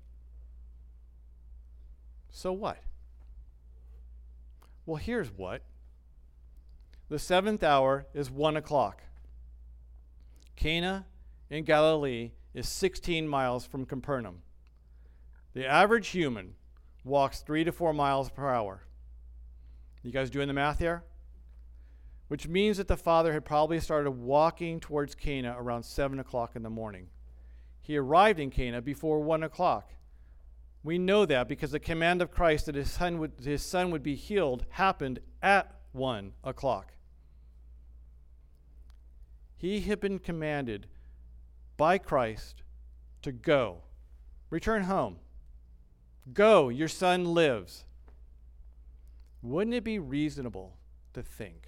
So 2.30 2.52
what? 2.52 2.82
Well, 4.86 4.96
here's 4.96 5.28
what 5.28 5.62
the 7.08 7.18
seventh 7.18 7.62
hour 7.62 8.06
is 8.14 8.30
one 8.30 8.56
o'clock. 8.56 9.02
Cana 10.56 11.06
in 11.50 11.64
Galilee 11.64 12.32
is 12.54 12.68
16 12.68 13.28
miles 13.28 13.66
from 13.66 13.86
Capernaum. 13.86 14.42
The 15.54 15.66
average 15.66 16.08
human 16.08 16.54
walks 17.04 17.40
three 17.40 17.64
to 17.64 17.72
four 17.72 17.92
miles 17.92 18.30
per 18.30 18.48
hour. 18.48 18.82
You 20.02 20.12
guys 20.12 20.30
doing 20.30 20.48
the 20.48 20.54
math 20.54 20.78
here? 20.78 21.02
Which 22.28 22.46
means 22.46 22.76
that 22.76 22.88
the 22.88 22.96
father 22.96 23.32
had 23.32 23.44
probably 23.44 23.80
started 23.80 24.10
walking 24.10 24.80
towards 24.80 25.14
Cana 25.14 25.56
around 25.58 25.82
7 25.82 26.18
o'clock 26.20 26.54
in 26.54 26.62
the 26.62 26.70
morning. 26.70 27.08
He 27.80 27.96
arrived 27.96 28.38
in 28.38 28.50
Cana 28.50 28.82
before 28.82 29.20
1 29.20 29.42
o'clock. 29.42 29.92
We 30.84 30.98
know 30.98 31.26
that 31.26 31.48
because 31.48 31.70
the 31.70 31.80
command 31.80 32.22
of 32.22 32.30
Christ 32.30 32.66
that 32.66 32.74
his 32.74 32.90
son 32.90 33.18
would, 33.18 33.32
his 33.42 33.62
son 33.62 33.90
would 33.90 34.02
be 34.02 34.14
healed 34.14 34.64
happened 34.70 35.20
at 35.42 35.74
one 35.92 36.32
o'clock. 36.44 36.92
He 39.56 39.80
had 39.80 40.00
been 40.00 40.18
commanded 40.18 40.86
by 41.76 41.98
Christ 41.98 42.62
to 43.22 43.32
go, 43.32 43.82
return 44.50 44.84
home. 44.84 45.16
Go, 46.32 46.68
your 46.68 46.88
son 46.88 47.24
lives. 47.34 47.84
Wouldn't 49.42 49.74
it 49.74 49.84
be 49.84 49.98
reasonable 49.98 50.76
to 51.14 51.22
think 51.22 51.67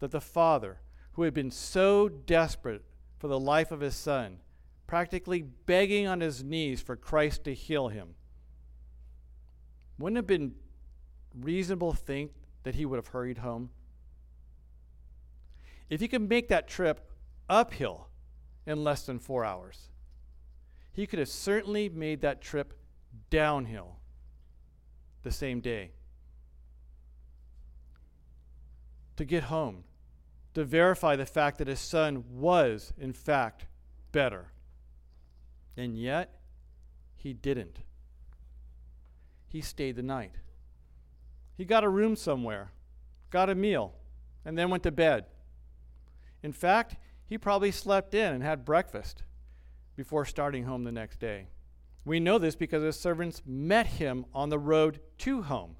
that 0.00 0.10
the 0.10 0.20
father, 0.20 0.80
who 1.12 1.22
had 1.22 1.34
been 1.34 1.50
so 1.50 2.08
desperate 2.08 2.84
for 3.18 3.28
the 3.28 3.40
life 3.40 3.72
of 3.72 3.80
his 3.80 3.94
son, 3.94 4.38
practically 4.86 5.42
begging 5.42 6.06
on 6.06 6.20
his 6.20 6.42
knees 6.42 6.80
for 6.80 6.96
Christ 6.96 7.44
to 7.44 7.54
heal 7.54 7.88
him, 7.88 8.14
wouldn't 9.98 10.16
have 10.16 10.26
been 10.26 10.54
reasonable 11.38 11.92
to 11.92 11.98
think 11.98 12.32
that 12.62 12.76
he 12.76 12.86
would 12.86 12.96
have 12.96 13.08
hurried 13.08 13.38
home? 13.38 13.70
If 15.90 16.00
he 16.00 16.08
could 16.08 16.28
make 16.28 16.48
that 16.48 16.68
trip 16.68 17.10
uphill 17.48 18.08
in 18.66 18.84
less 18.84 19.06
than 19.06 19.18
four 19.18 19.44
hours, 19.44 19.88
he 20.92 21.06
could 21.06 21.18
have 21.18 21.28
certainly 21.28 21.88
made 21.88 22.20
that 22.20 22.40
trip 22.40 22.74
downhill 23.30 23.96
the 25.22 25.30
same 25.30 25.60
day. 25.60 25.92
To 29.16 29.24
get 29.24 29.44
home, 29.44 29.84
to 30.54 30.64
verify 30.64 31.16
the 31.16 31.26
fact 31.26 31.58
that 31.58 31.68
his 31.68 31.80
son 31.80 32.24
was, 32.30 32.92
in 32.98 33.12
fact, 33.12 33.66
better. 34.12 34.52
And 35.76 35.96
yet, 35.96 36.40
he 37.16 37.32
didn't 37.32 37.80
he 39.48 39.60
stayed 39.60 39.96
the 39.96 40.02
night. 40.02 40.32
He 41.56 41.64
got 41.64 41.84
a 41.84 41.88
room 41.88 42.16
somewhere, 42.16 42.70
got 43.30 43.50
a 43.50 43.54
meal, 43.54 43.94
and 44.44 44.56
then 44.56 44.70
went 44.70 44.82
to 44.84 44.92
bed. 44.92 45.26
In 46.42 46.52
fact, 46.52 46.96
he 47.24 47.36
probably 47.36 47.72
slept 47.72 48.14
in 48.14 48.34
and 48.34 48.42
had 48.42 48.64
breakfast 48.64 49.24
before 49.96 50.24
starting 50.24 50.64
home 50.64 50.84
the 50.84 50.92
next 50.92 51.18
day. 51.18 51.48
We 52.04 52.20
know 52.20 52.38
this 52.38 52.54
because 52.54 52.82
his 52.82 52.98
servants 52.98 53.42
met 53.44 53.86
him 53.86 54.24
on 54.32 54.50
the 54.50 54.58
road 54.58 55.00
to 55.18 55.42
home. 55.42 55.76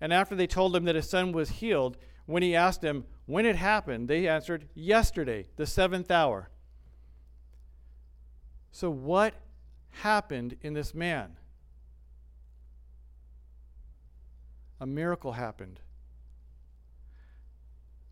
And 0.00 0.12
after 0.12 0.36
they 0.36 0.46
told 0.46 0.76
him 0.76 0.84
that 0.84 0.94
his 0.94 1.10
son 1.10 1.32
was 1.32 1.50
healed, 1.50 1.96
when 2.26 2.42
he 2.42 2.54
asked 2.54 2.82
them 2.82 3.04
when 3.28 3.46
it 3.46 3.54
happened, 3.54 4.08
they 4.08 4.26
answered, 4.26 4.66
Yesterday, 4.74 5.46
the 5.54 5.66
seventh 5.66 6.10
hour. 6.10 6.50
So, 8.72 8.90
what 8.90 9.34
happened 9.90 10.56
in 10.62 10.74
this 10.74 10.92
man? 10.92 11.36
a 14.80 14.86
miracle 14.86 15.32
happened. 15.32 15.80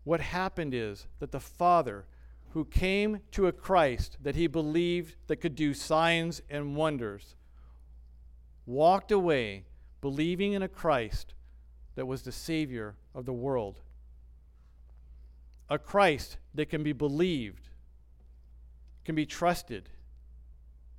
What 0.03 0.19
happened 0.19 0.73
is 0.73 1.07
that 1.19 1.31
the 1.31 1.39
Father, 1.39 2.05
who 2.51 2.65
came 2.65 3.19
to 3.31 3.47
a 3.47 3.51
Christ 3.51 4.17
that 4.21 4.35
he 4.35 4.47
believed 4.47 5.15
that 5.27 5.37
could 5.37 5.55
do 5.55 5.73
signs 5.73 6.41
and 6.49 6.75
wonders, 6.75 7.35
walked 8.65 9.11
away 9.11 9.65
believing 10.01 10.53
in 10.53 10.61
a 10.61 10.67
Christ 10.67 11.33
that 11.95 12.05
was 12.05 12.21
the 12.21 12.31
Savior 12.31 12.95
of 13.13 13.25
the 13.25 13.33
world. 13.33 13.81
A 15.69 15.77
Christ 15.77 16.37
that 16.53 16.69
can 16.69 16.83
be 16.83 16.93
believed, 16.93 17.69
can 19.03 19.15
be 19.15 19.25
trusted, 19.25 19.89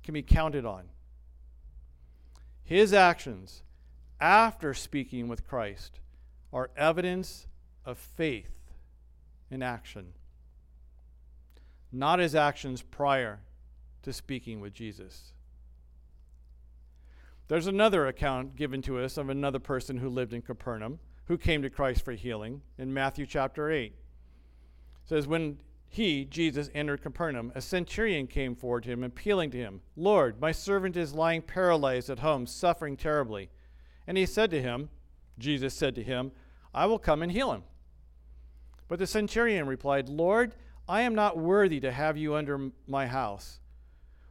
can 0.03 0.13
be 0.13 0.21
counted 0.21 0.65
on. 0.65 0.89
His 2.63 2.93
actions 2.93 3.63
after 4.19 4.73
speaking 4.73 5.27
with 5.27 5.47
Christ 5.47 5.99
are 6.53 6.69
evidence 6.77 7.47
of 7.85 7.97
faith 7.97 8.51
in 9.49 9.63
action, 9.63 10.13
not 11.91 12.19
his 12.19 12.35
actions 12.35 12.81
prior 12.81 13.39
to 14.03 14.13
speaking 14.13 14.59
with 14.59 14.73
Jesus. 14.73 15.33
There's 17.47 17.67
another 17.67 18.05
account 18.07 18.55
given 18.55 18.83
to 18.83 18.99
us 18.99 19.17
of 19.17 19.29
another 19.29 19.57
person 19.59 19.97
who 19.97 20.09
lived 20.09 20.33
in 20.33 20.43
Capernaum 20.43 20.99
who 21.25 21.37
came 21.37 21.63
to 21.63 21.69
Christ 21.69 22.05
for 22.05 22.13
healing 22.13 22.61
in 22.77 22.93
Matthew 22.93 23.25
chapter 23.25 23.71
8. 23.71 23.93
Says, 25.09 25.25
When 25.25 25.57
he, 25.87 26.23
Jesus, 26.23 26.69
entered 26.75 27.01
Capernaum, 27.01 27.51
a 27.55 27.61
centurion 27.61 28.27
came 28.27 28.55
forward 28.55 28.83
to 28.83 28.91
him, 28.91 29.03
appealing 29.03 29.49
to 29.49 29.57
him, 29.57 29.81
Lord, 29.97 30.39
my 30.39 30.51
servant 30.51 30.95
is 30.95 31.15
lying 31.15 31.41
paralyzed 31.41 32.11
at 32.11 32.19
home, 32.19 32.45
suffering 32.45 32.95
terribly. 32.95 33.49
And 34.05 34.19
he 34.19 34.27
said 34.27 34.51
to 34.51 34.61
him, 34.61 34.89
Jesus 35.39 35.73
said 35.73 35.95
to 35.95 36.03
him, 36.03 36.31
I 36.75 36.85
will 36.85 36.99
come 36.99 37.23
and 37.23 37.31
heal 37.31 37.51
him. 37.51 37.63
But 38.87 38.99
the 38.99 39.07
centurion 39.07 39.65
replied, 39.65 40.09
Lord, 40.09 40.53
I 40.87 41.01
am 41.01 41.15
not 41.15 41.39
worthy 41.39 41.79
to 41.79 41.91
have 41.91 42.15
you 42.15 42.35
under 42.35 42.69
my 42.85 43.07
house. 43.07 43.61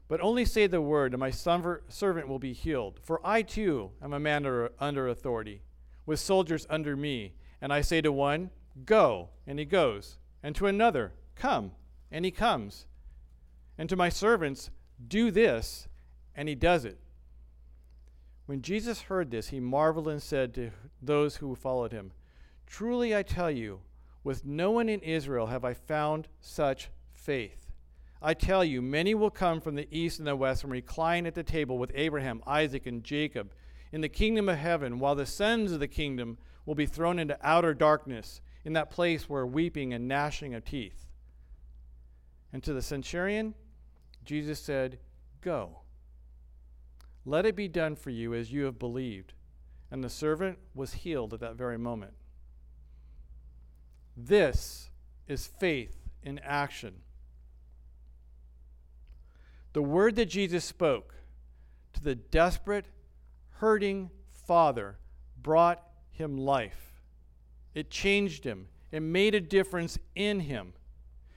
But 0.06 0.20
only 0.20 0.44
say 0.44 0.68
the 0.68 0.80
word, 0.80 1.12
and 1.12 1.18
my 1.18 1.32
servant 1.32 2.28
will 2.28 2.38
be 2.38 2.52
healed. 2.52 3.00
For 3.02 3.20
I 3.24 3.42
too 3.42 3.90
am 4.00 4.12
a 4.12 4.20
man 4.20 4.68
under 4.78 5.08
authority, 5.08 5.62
with 6.06 6.20
soldiers 6.20 6.68
under 6.70 6.96
me. 6.96 7.34
And 7.60 7.72
I 7.72 7.80
say 7.80 8.00
to 8.00 8.12
one, 8.12 8.50
Go, 8.86 9.30
and 9.44 9.58
he 9.58 9.64
goes, 9.64 10.18
and 10.42 10.54
to 10.56 10.66
another, 10.66 11.12
Come, 11.34 11.72
and 12.10 12.24
he 12.24 12.30
comes. 12.30 12.86
And 13.76 13.88
to 13.88 13.96
my 13.96 14.08
servants, 14.08 14.70
Do 15.06 15.30
this, 15.30 15.88
and 16.34 16.48
he 16.48 16.54
does 16.54 16.84
it. 16.84 16.98
When 18.46 18.62
Jesus 18.62 19.02
heard 19.02 19.30
this, 19.30 19.48
he 19.48 19.60
marveled 19.60 20.08
and 20.08 20.22
said 20.22 20.54
to 20.54 20.70
those 21.02 21.36
who 21.36 21.54
followed 21.54 21.92
him, 21.92 22.12
Truly 22.66 23.14
I 23.14 23.22
tell 23.22 23.50
you, 23.50 23.80
with 24.24 24.44
no 24.44 24.70
one 24.70 24.88
in 24.88 25.00
Israel 25.00 25.46
have 25.46 25.64
I 25.64 25.74
found 25.74 26.28
such 26.40 26.88
faith. 27.12 27.66
I 28.20 28.34
tell 28.34 28.64
you, 28.64 28.82
many 28.82 29.14
will 29.14 29.30
come 29.30 29.60
from 29.60 29.74
the 29.74 29.88
east 29.90 30.18
and 30.18 30.26
the 30.26 30.34
west 30.34 30.64
and 30.64 30.72
recline 30.72 31.26
at 31.26 31.34
the 31.34 31.42
table 31.42 31.78
with 31.78 31.92
Abraham, 31.94 32.42
Isaac, 32.46 32.86
and 32.86 33.04
Jacob 33.04 33.52
in 33.92 34.00
the 34.00 34.08
kingdom 34.08 34.48
of 34.48 34.58
heaven, 34.58 34.98
while 34.98 35.14
the 35.14 35.26
sons 35.26 35.72
of 35.72 35.80
the 35.80 35.88
kingdom 35.88 36.38
will 36.66 36.74
be 36.74 36.86
thrown 36.86 37.18
into 37.18 37.38
outer 37.42 37.74
darkness, 37.74 38.40
in 38.68 38.74
that 38.74 38.90
place 38.90 39.30
where 39.30 39.46
weeping 39.46 39.94
and 39.94 40.06
gnashing 40.06 40.52
of 40.52 40.62
teeth. 40.62 41.06
And 42.52 42.62
to 42.62 42.74
the 42.74 42.82
centurion, 42.82 43.54
Jesus 44.26 44.60
said, 44.60 44.98
Go. 45.40 45.78
Let 47.24 47.46
it 47.46 47.56
be 47.56 47.66
done 47.66 47.96
for 47.96 48.10
you 48.10 48.34
as 48.34 48.52
you 48.52 48.66
have 48.66 48.78
believed. 48.78 49.32
And 49.90 50.04
the 50.04 50.10
servant 50.10 50.58
was 50.74 50.92
healed 50.92 51.32
at 51.32 51.40
that 51.40 51.54
very 51.54 51.78
moment. 51.78 52.12
This 54.14 54.90
is 55.26 55.46
faith 55.46 55.96
in 56.22 56.38
action. 56.40 56.96
The 59.72 59.80
word 59.80 60.14
that 60.16 60.26
Jesus 60.26 60.66
spoke 60.66 61.14
to 61.94 62.02
the 62.02 62.16
desperate, 62.16 62.84
hurting 63.60 64.10
father 64.30 64.98
brought 65.40 65.82
him 66.10 66.36
life. 66.36 66.87
It 67.78 67.90
changed 67.90 68.42
him, 68.42 68.66
it 68.90 69.02
made 69.02 69.36
a 69.36 69.40
difference 69.40 70.00
in 70.16 70.40
him 70.40 70.72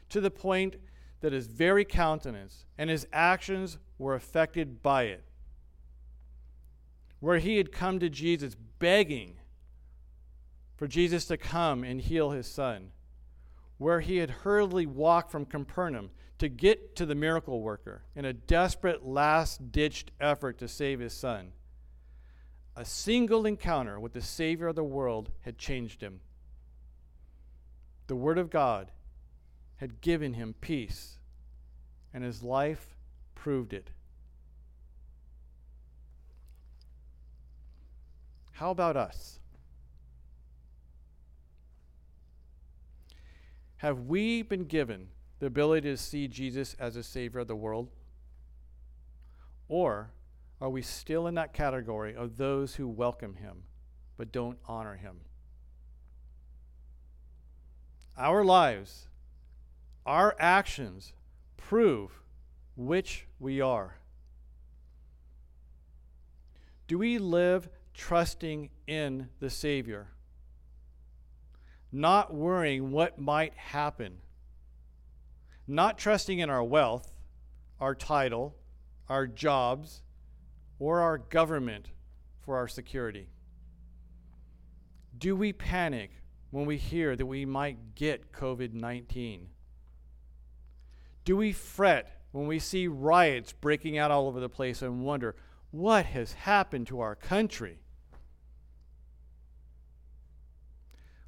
to 0.09 0.19
the 0.19 0.31
point 0.31 0.77
that 1.19 1.33
his 1.33 1.45
very 1.45 1.85
countenance 1.85 2.65
and 2.79 2.89
his 2.89 3.05
actions 3.13 3.77
were 3.99 4.15
affected 4.15 4.81
by 4.81 5.03
it. 5.03 5.23
Where 7.19 7.37
he 7.37 7.57
had 7.57 7.71
come 7.71 7.99
to 7.99 8.09
Jesus 8.09 8.55
begging 8.79 9.35
for 10.77 10.87
Jesus 10.87 11.25
to 11.25 11.37
come 11.37 11.83
and 11.83 12.01
heal 12.01 12.31
his 12.31 12.47
son, 12.47 12.89
where 13.77 13.99
he 13.99 14.17
had 14.17 14.31
hurriedly 14.31 14.87
walked 14.87 15.31
from 15.31 15.45
Capernaum 15.45 16.09
to 16.39 16.49
get 16.49 16.95
to 16.95 17.05
the 17.05 17.13
miracle 17.13 17.61
worker 17.61 18.01
in 18.15 18.25
a 18.25 18.33
desperate 18.33 19.05
last 19.05 19.71
ditched 19.71 20.09
effort 20.19 20.57
to 20.57 20.67
save 20.67 21.01
his 21.01 21.13
son. 21.13 21.51
A 22.75 22.83
single 22.83 23.45
encounter 23.45 23.99
with 23.99 24.13
the 24.13 24.21
Savior 24.21 24.69
of 24.69 24.75
the 24.75 24.83
world 24.83 25.29
had 25.41 25.59
changed 25.59 26.01
him. 26.01 26.21
The 28.07 28.15
Word 28.15 28.37
of 28.37 28.49
God 28.49 28.91
had 29.77 30.01
given 30.01 30.33
him 30.33 30.53
peace, 30.61 31.17
and 32.13 32.23
his 32.23 32.43
life 32.43 32.95
proved 33.33 33.73
it. 33.73 33.89
How 38.51 38.69
about 38.69 38.95
us? 38.95 39.39
Have 43.77 44.01
we 44.01 44.43
been 44.43 44.65
given 44.65 45.07
the 45.39 45.47
ability 45.47 45.89
to 45.89 45.97
see 45.97 46.27
Jesus 46.27 46.75
as 46.79 46.95
a 46.95 47.01
Savior 47.01 47.39
of 47.39 47.47
the 47.47 47.55
world? 47.55 47.89
Or 49.67 50.11
are 50.61 50.69
we 50.69 50.83
still 50.83 51.25
in 51.25 51.33
that 51.33 51.53
category 51.53 52.15
of 52.15 52.37
those 52.37 52.75
who 52.75 52.87
welcome 52.87 53.33
Him 53.33 53.63
but 54.17 54.31
don't 54.31 54.59
honor 54.67 54.95
Him? 54.95 55.21
Our 58.17 58.43
lives, 58.43 59.07
our 60.05 60.35
actions 60.39 61.13
prove 61.57 62.11
which 62.75 63.27
we 63.39 63.61
are. 63.61 63.97
Do 66.87 66.97
we 66.97 67.17
live 67.17 67.69
trusting 67.93 68.69
in 68.87 69.29
the 69.39 69.49
Savior? 69.49 70.07
Not 71.91 72.33
worrying 72.33 72.91
what 72.91 73.19
might 73.19 73.53
happen? 73.55 74.17
Not 75.67 75.97
trusting 75.97 76.39
in 76.39 76.49
our 76.49 76.63
wealth, 76.63 77.11
our 77.79 77.95
title, 77.95 78.55
our 79.07 79.27
jobs, 79.27 80.01
or 80.79 80.99
our 80.99 81.17
government 81.17 81.89
for 82.41 82.57
our 82.57 82.67
security? 82.67 83.29
Do 85.17 85.35
we 85.35 85.53
panic 85.53 86.20
when 86.51 86.65
we 86.65 86.77
hear 86.77 87.15
that 87.15 87.25
we 87.25 87.45
might 87.45 87.95
get 87.95 88.31
COVID 88.31 88.73
19? 88.73 89.47
Do 91.23 91.37
we 91.37 91.51
fret 91.51 92.21
when 92.31 92.47
we 92.47 92.59
see 92.59 92.87
riots 92.87 93.53
breaking 93.53 93.97
out 93.97 94.11
all 94.11 94.27
over 94.27 94.39
the 94.39 94.49
place 94.49 94.81
and 94.81 95.03
wonder, 95.03 95.35
what 95.71 96.05
has 96.07 96.33
happened 96.33 96.87
to 96.87 96.99
our 96.99 97.15
country? 97.15 97.79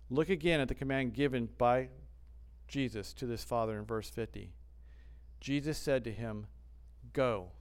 Look 0.10 0.30
again 0.30 0.60
at 0.60 0.68
the 0.68 0.76
command 0.76 1.14
given 1.14 1.50
by 1.58 1.90
Jesus 2.68 3.14
to 3.14 3.26
this 3.26 3.44
father 3.44 3.78
in 3.78 3.86
verse 3.86 4.10
50. 4.10 4.52
Jesus 5.40 5.78
said 5.78 6.04
to 6.04 6.12
him, 6.12 6.48
Go, 7.14 7.52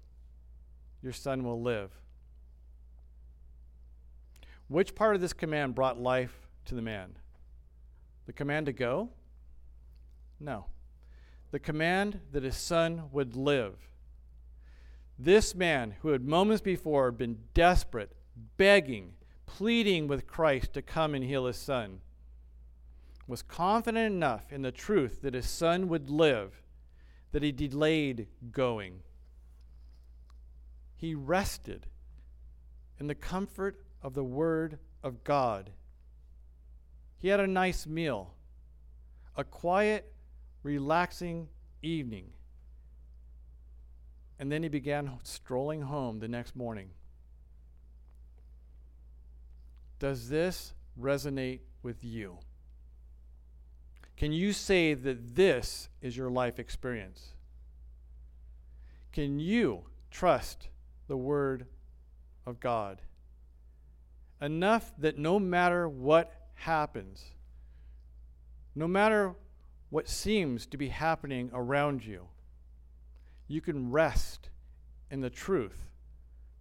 your 1.02 1.12
son 1.12 1.44
will 1.44 1.60
live. 1.60 1.90
Which 4.68 4.94
part 4.94 5.14
of 5.14 5.20
this 5.20 5.32
command 5.32 5.74
brought 5.74 6.00
life 6.00 6.46
to 6.66 6.74
the 6.74 6.82
man? 6.82 7.16
The 8.26 8.32
command 8.32 8.66
to 8.66 8.72
go? 8.72 9.10
No 10.40 10.66
the 11.52 11.60
command 11.60 12.18
that 12.32 12.42
his 12.42 12.56
son 12.56 13.04
would 13.12 13.36
live. 13.36 13.74
This 15.18 15.54
man, 15.54 15.94
who 16.00 16.08
had 16.08 16.26
moments 16.26 16.62
before 16.62 17.12
been 17.12 17.38
desperate, 17.54 18.16
begging, 18.56 19.12
pleading 19.46 20.08
with 20.08 20.26
Christ 20.26 20.72
to 20.72 20.82
come 20.82 21.14
and 21.14 21.22
heal 21.22 21.46
his 21.46 21.58
son, 21.58 22.00
was 23.28 23.42
confident 23.42 24.12
enough 24.12 24.50
in 24.50 24.62
the 24.62 24.72
truth 24.72 25.20
that 25.22 25.34
his 25.34 25.48
son 25.48 25.88
would 25.88 26.10
live 26.10 26.62
that 27.30 27.42
he 27.42 27.52
delayed 27.52 28.26
going. 28.50 29.00
He 30.96 31.14
rested 31.14 31.86
in 32.98 33.06
the 33.06 33.14
comfort 33.14 33.84
of 34.02 34.14
the 34.14 34.24
Word 34.24 34.78
of 35.02 35.22
God. 35.22 35.70
He 37.22 37.28
had 37.28 37.38
a 37.38 37.46
nice 37.46 37.86
meal, 37.86 38.34
a 39.36 39.44
quiet 39.44 40.12
relaxing 40.64 41.46
evening. 41.80 42.32
And 44.40 44.50
then 44.50 44.64
he 44.64 44.68
began 44.68 45.12
strolling 45.22 45.82
home 45.82 46.18
the 46.18 46.26
next 46.26 46.56
morning. 46.56 46.88
Does 50.00 50.30
this 50.30 50.74
resonate 51.00 51.60
with 51.84 52.02
you? 52.02 52.38
Can 54.16 54.32
you 54.32 54.52
say 54.52 54.92
that 54.92 55.36
this 55.36 55.88
is 56.00 56.16
your 56.16 56.28
life 56.28 56.58
experience? 56.58 57.34
Can 59.12 59.38
you 59.38 59.84
trust 60.10 60.70
the 61.06 61.16
Word 61.16 61.66
of 62.46 62.58
God 62.58 63.00
enough 64.40 64.92
that 64.98 65.18
no 65.18 65.38
matter 65.38 65.88
what 65.88 66.41
happens, 66.62 67.24
no 68.74 68.88
matter 68.88 69.34
what 69.90 70.08
seems 70.08 70.64
to 70.66 70.76
be 70.76 70.88
happening 70.88 71.50
around 71.52 72.04
you, 72.04 72.28
you 73.46 73.60
can 73.60 73.90
rest 73.90 74.48
in 75.10 75.20
the 75.20 75.30
truth 75.30 75.90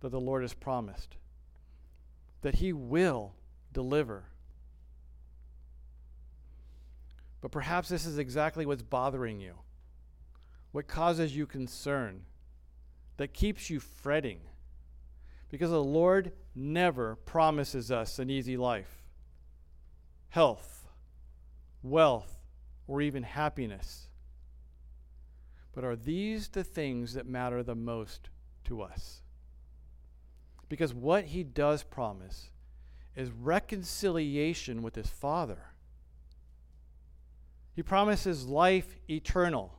that 0.01 0.09
the 0.09 0.19
Lord 0.19 0.41
has 0.41 0.53
promised, 0.53 1.15
that 2.41 2.55
He 2.55 2.73
will 2.73 3.33
deliver. 3.71 4.25
But 7.39 7.51
perhaps 7.51 7.87
this 7.87 8.05
is 8.05 8.17
exactly 8.17 8.65
what's 8.65 8.81
bothering 8.81 9.39
you, 9.39 9.53
what 10.71 10.87
causes 10.87 11.35
you 11.35 11.45
concern, 11.45 12.23
that 13.17 13.33
keeps 13.33 13.69
you 13.69 13.79
fretting. 13.79 14.39
Because 15.49 15.69
the 15.69 15.83
Lord 15.83 16.31
never 16.55 17.15
promises 17.15 17.91
us 17.91 18.19
an 18.19 18.29
easy 18.29 18.57
life, 18.57 19.00
health, 20.31 20.87
wealth, 21.83 22.39
or 22.87 23.01
even 23.01 23.23
happiness. 23.23 24.07
But 25.73 25.83
are 25.83 25.95
these 25.95 26.47
the 26.47 26.63
things 26.63 27.13
that 27.13 27.27
matter 27.27 27.61
the 27.63 27.75
most 27.75 28.29
to 28.65 28.81
us? 28.81 29.21
Because 30.69 30.93
what 30.93 31.25
he 31.25 31.43
does 31.43 31.83
promise 31.83 32.49
is 33.15 33.29
reconciliation 33.29 34.81
with 34.81 34.95
his 34.95 35.07
Father. 35.07 35.73
He 37.75 37.83
promises 37.83 38.45
life 38.45 38.95
eternal, 39.09 39.73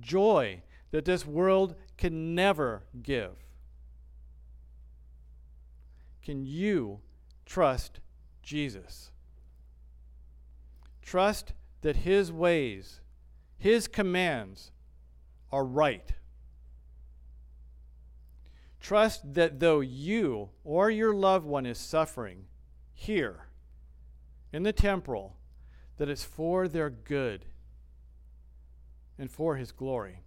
joy 0.00 0.62
that 0.92 1.04
this 1.04 1.26
world 1.26 1.74
can 1.98 2.34
never 2.34 2.84
give. 3.02 3.32
Can 6.22 6.46
you 6.46 7.00
trust 7.44 8.00
Jesus? 8.44 9.10
Trust 11.02 11.52
that 11.82 11.96
his 11.96 12.32
ways, 12.32 13.00
his 13.58 13.88
commands 13.88 14.70
are 15.50 15.64
right. 15.64 16.12
Trust 18.80 19.34
that 19.34 19.60
though 19.60 19.80
you 19.80 20.50
or 20.62 20.90
your 20.90 21.14
loved 21.14 21.46
one 21.46 21.66
is 21.66 21.78
suffering 21.78 22.44
here 22.92 23.46
in 24.52 24.62
the 24.62 24.72
temporal, 24.72 25.36
that 25.96 26.08
it's 26.08 26.24
for 26.24 26.68
their 26.68 26.90
good 26.90 27.46
and 29.18 29.30
for 29.30 29.56
his 29.56 29.72
glory. 29.72 30.20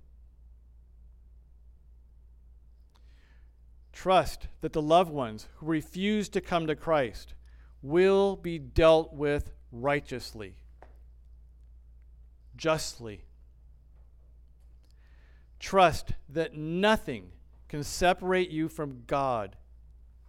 Trust 3.94 4.48
that 4.62 4.74
the 4.74 4.82
loved 4.82 5.12
ones 5.12 5.48
who 5.56 5.66
refuse 5.66 6.30
to 6.30 6.42
come 6.42 6.68
to 6.68 6.76
Christ 6.76 7.34
will 7.82 8.36
be 8.36 8.60
dealt 8.60 9.14
with 9.14 9.52
righteously, 9.72 10.56
justly. 12.56 13.24
Trust 15.60 16.12
that 16.30 16.56
nothing 16.56 17.32
can 17.68 17.84
separate 17.84 18.50
you 18.50 18.70
from 18.70 19.04
God, 19.08 19.56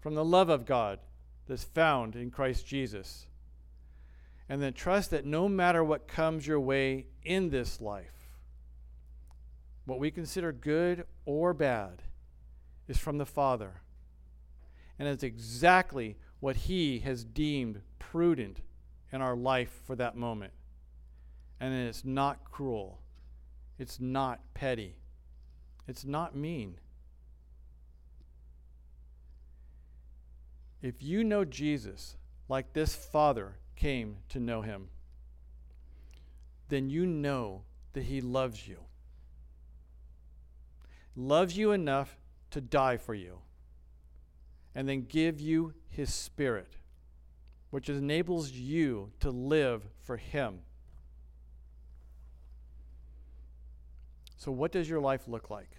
from 0.00 0.14
the 0.14 0.24
love 0.24 0.48
of 0.48 0.66
God 0.66 0.98
that's 1.46 1.64
found 1.64 2.16
in 2.16 2.30
Christ 2.30 2.66
Jesus. 2.66 3.26
And 4.48 4.62
then 4.62 4.72
trust 4.72 5.10
that 5.10 5.26
no 5.26 5.48
matter 5.48 5.84
what 5.84 6.08
comes 6.08 6.46
your 6.46 6.60
way 6.60 7.06
in 7.22 7.50
this 7.50 7.80
life, 7.80 8.28
what 9.84 9.98
we 9.98 10.10
consider 10.10 10.52
good 10.52 11.04
or 11.24 11.52
bad 11.54 12.02
is 12.88 12.98
from 12.98 13.18
the 13.18 13.26
Father. 13.26 13.80
And 14.98 15.06
it's 15.08 15.22
exactly 15.22 16.16
what 16.40 16.56
He 16.56 17.00
has 17.00 17.24
deemed 17.24 17.80
prudent 17.98 18.60
in 19.12 19.20
our 19.20 19.36
life 19.36 19.80
for 19.86 19.96
that 19.96 20.16
moment. 20.16 20.52
And 21.60 21.74
it's 21.74 22.04
not 22.04 22.44
cruel, 22.44 23.00
it's 23.78 24.00
not 24.00 24.40
petty, 24.54 24.96
it's 25.86 26.04
not 26.04 26.36
mean. 26.36 26.76
If 30.80 31.02
you 31.02 31.24
know 31.24 31.44
Jesus 31.44 32.16
like 32.48 32.72
this 32.72 32.94
Father 32.94 33.56
came 33.74 34.18
to 34.28 34.38
know 34.38 34.62
him, 34.62 34.88
then 36.68 36.88
you 36.88 37.04
know 37.04 37.62
that 37.94 38.04
he 38.04 38.20
loves 38.20 38.68
you. 38.68 38.78
Loves 41.16 41.56
you 41.56 41.72
enough 41.72 42.16
to 42.50 42.60
die 42.60 42.96
for 42.96 43.14
you, 43.14 43.38
and 44.78 44.88
then 44.88 45.04
give 45.08 45.40
you 45.40 45.74
his 45.88 46.14
spirit, 46.14 46.76
which 47.70 47.88
enables 47.88 48.52
you 48.52 49.10
to 49.18 49.28
live 49.28 49.82
for 50.04 50.16
him. 50.16 50.60
So, 54.36 54.52
what 54.52 54.70
does 54.70 54.88
your 54.88 55.00
life 55.00 55.26
look 55.26 55.50
like? 55.50 55.70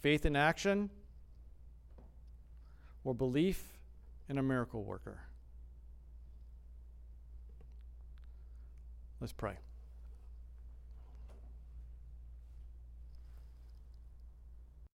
Faith 0.00 0.24
in 0.24 0.34
action 0.34 0.88
or 3.04 3.14
belief 3.14 3.74
in 4.30 4.38
a 4.38 4.42
miracle 4.42 4.84
worker? 4.84 5.20
Let's 9.20 9.34
pray. 9.34 9.58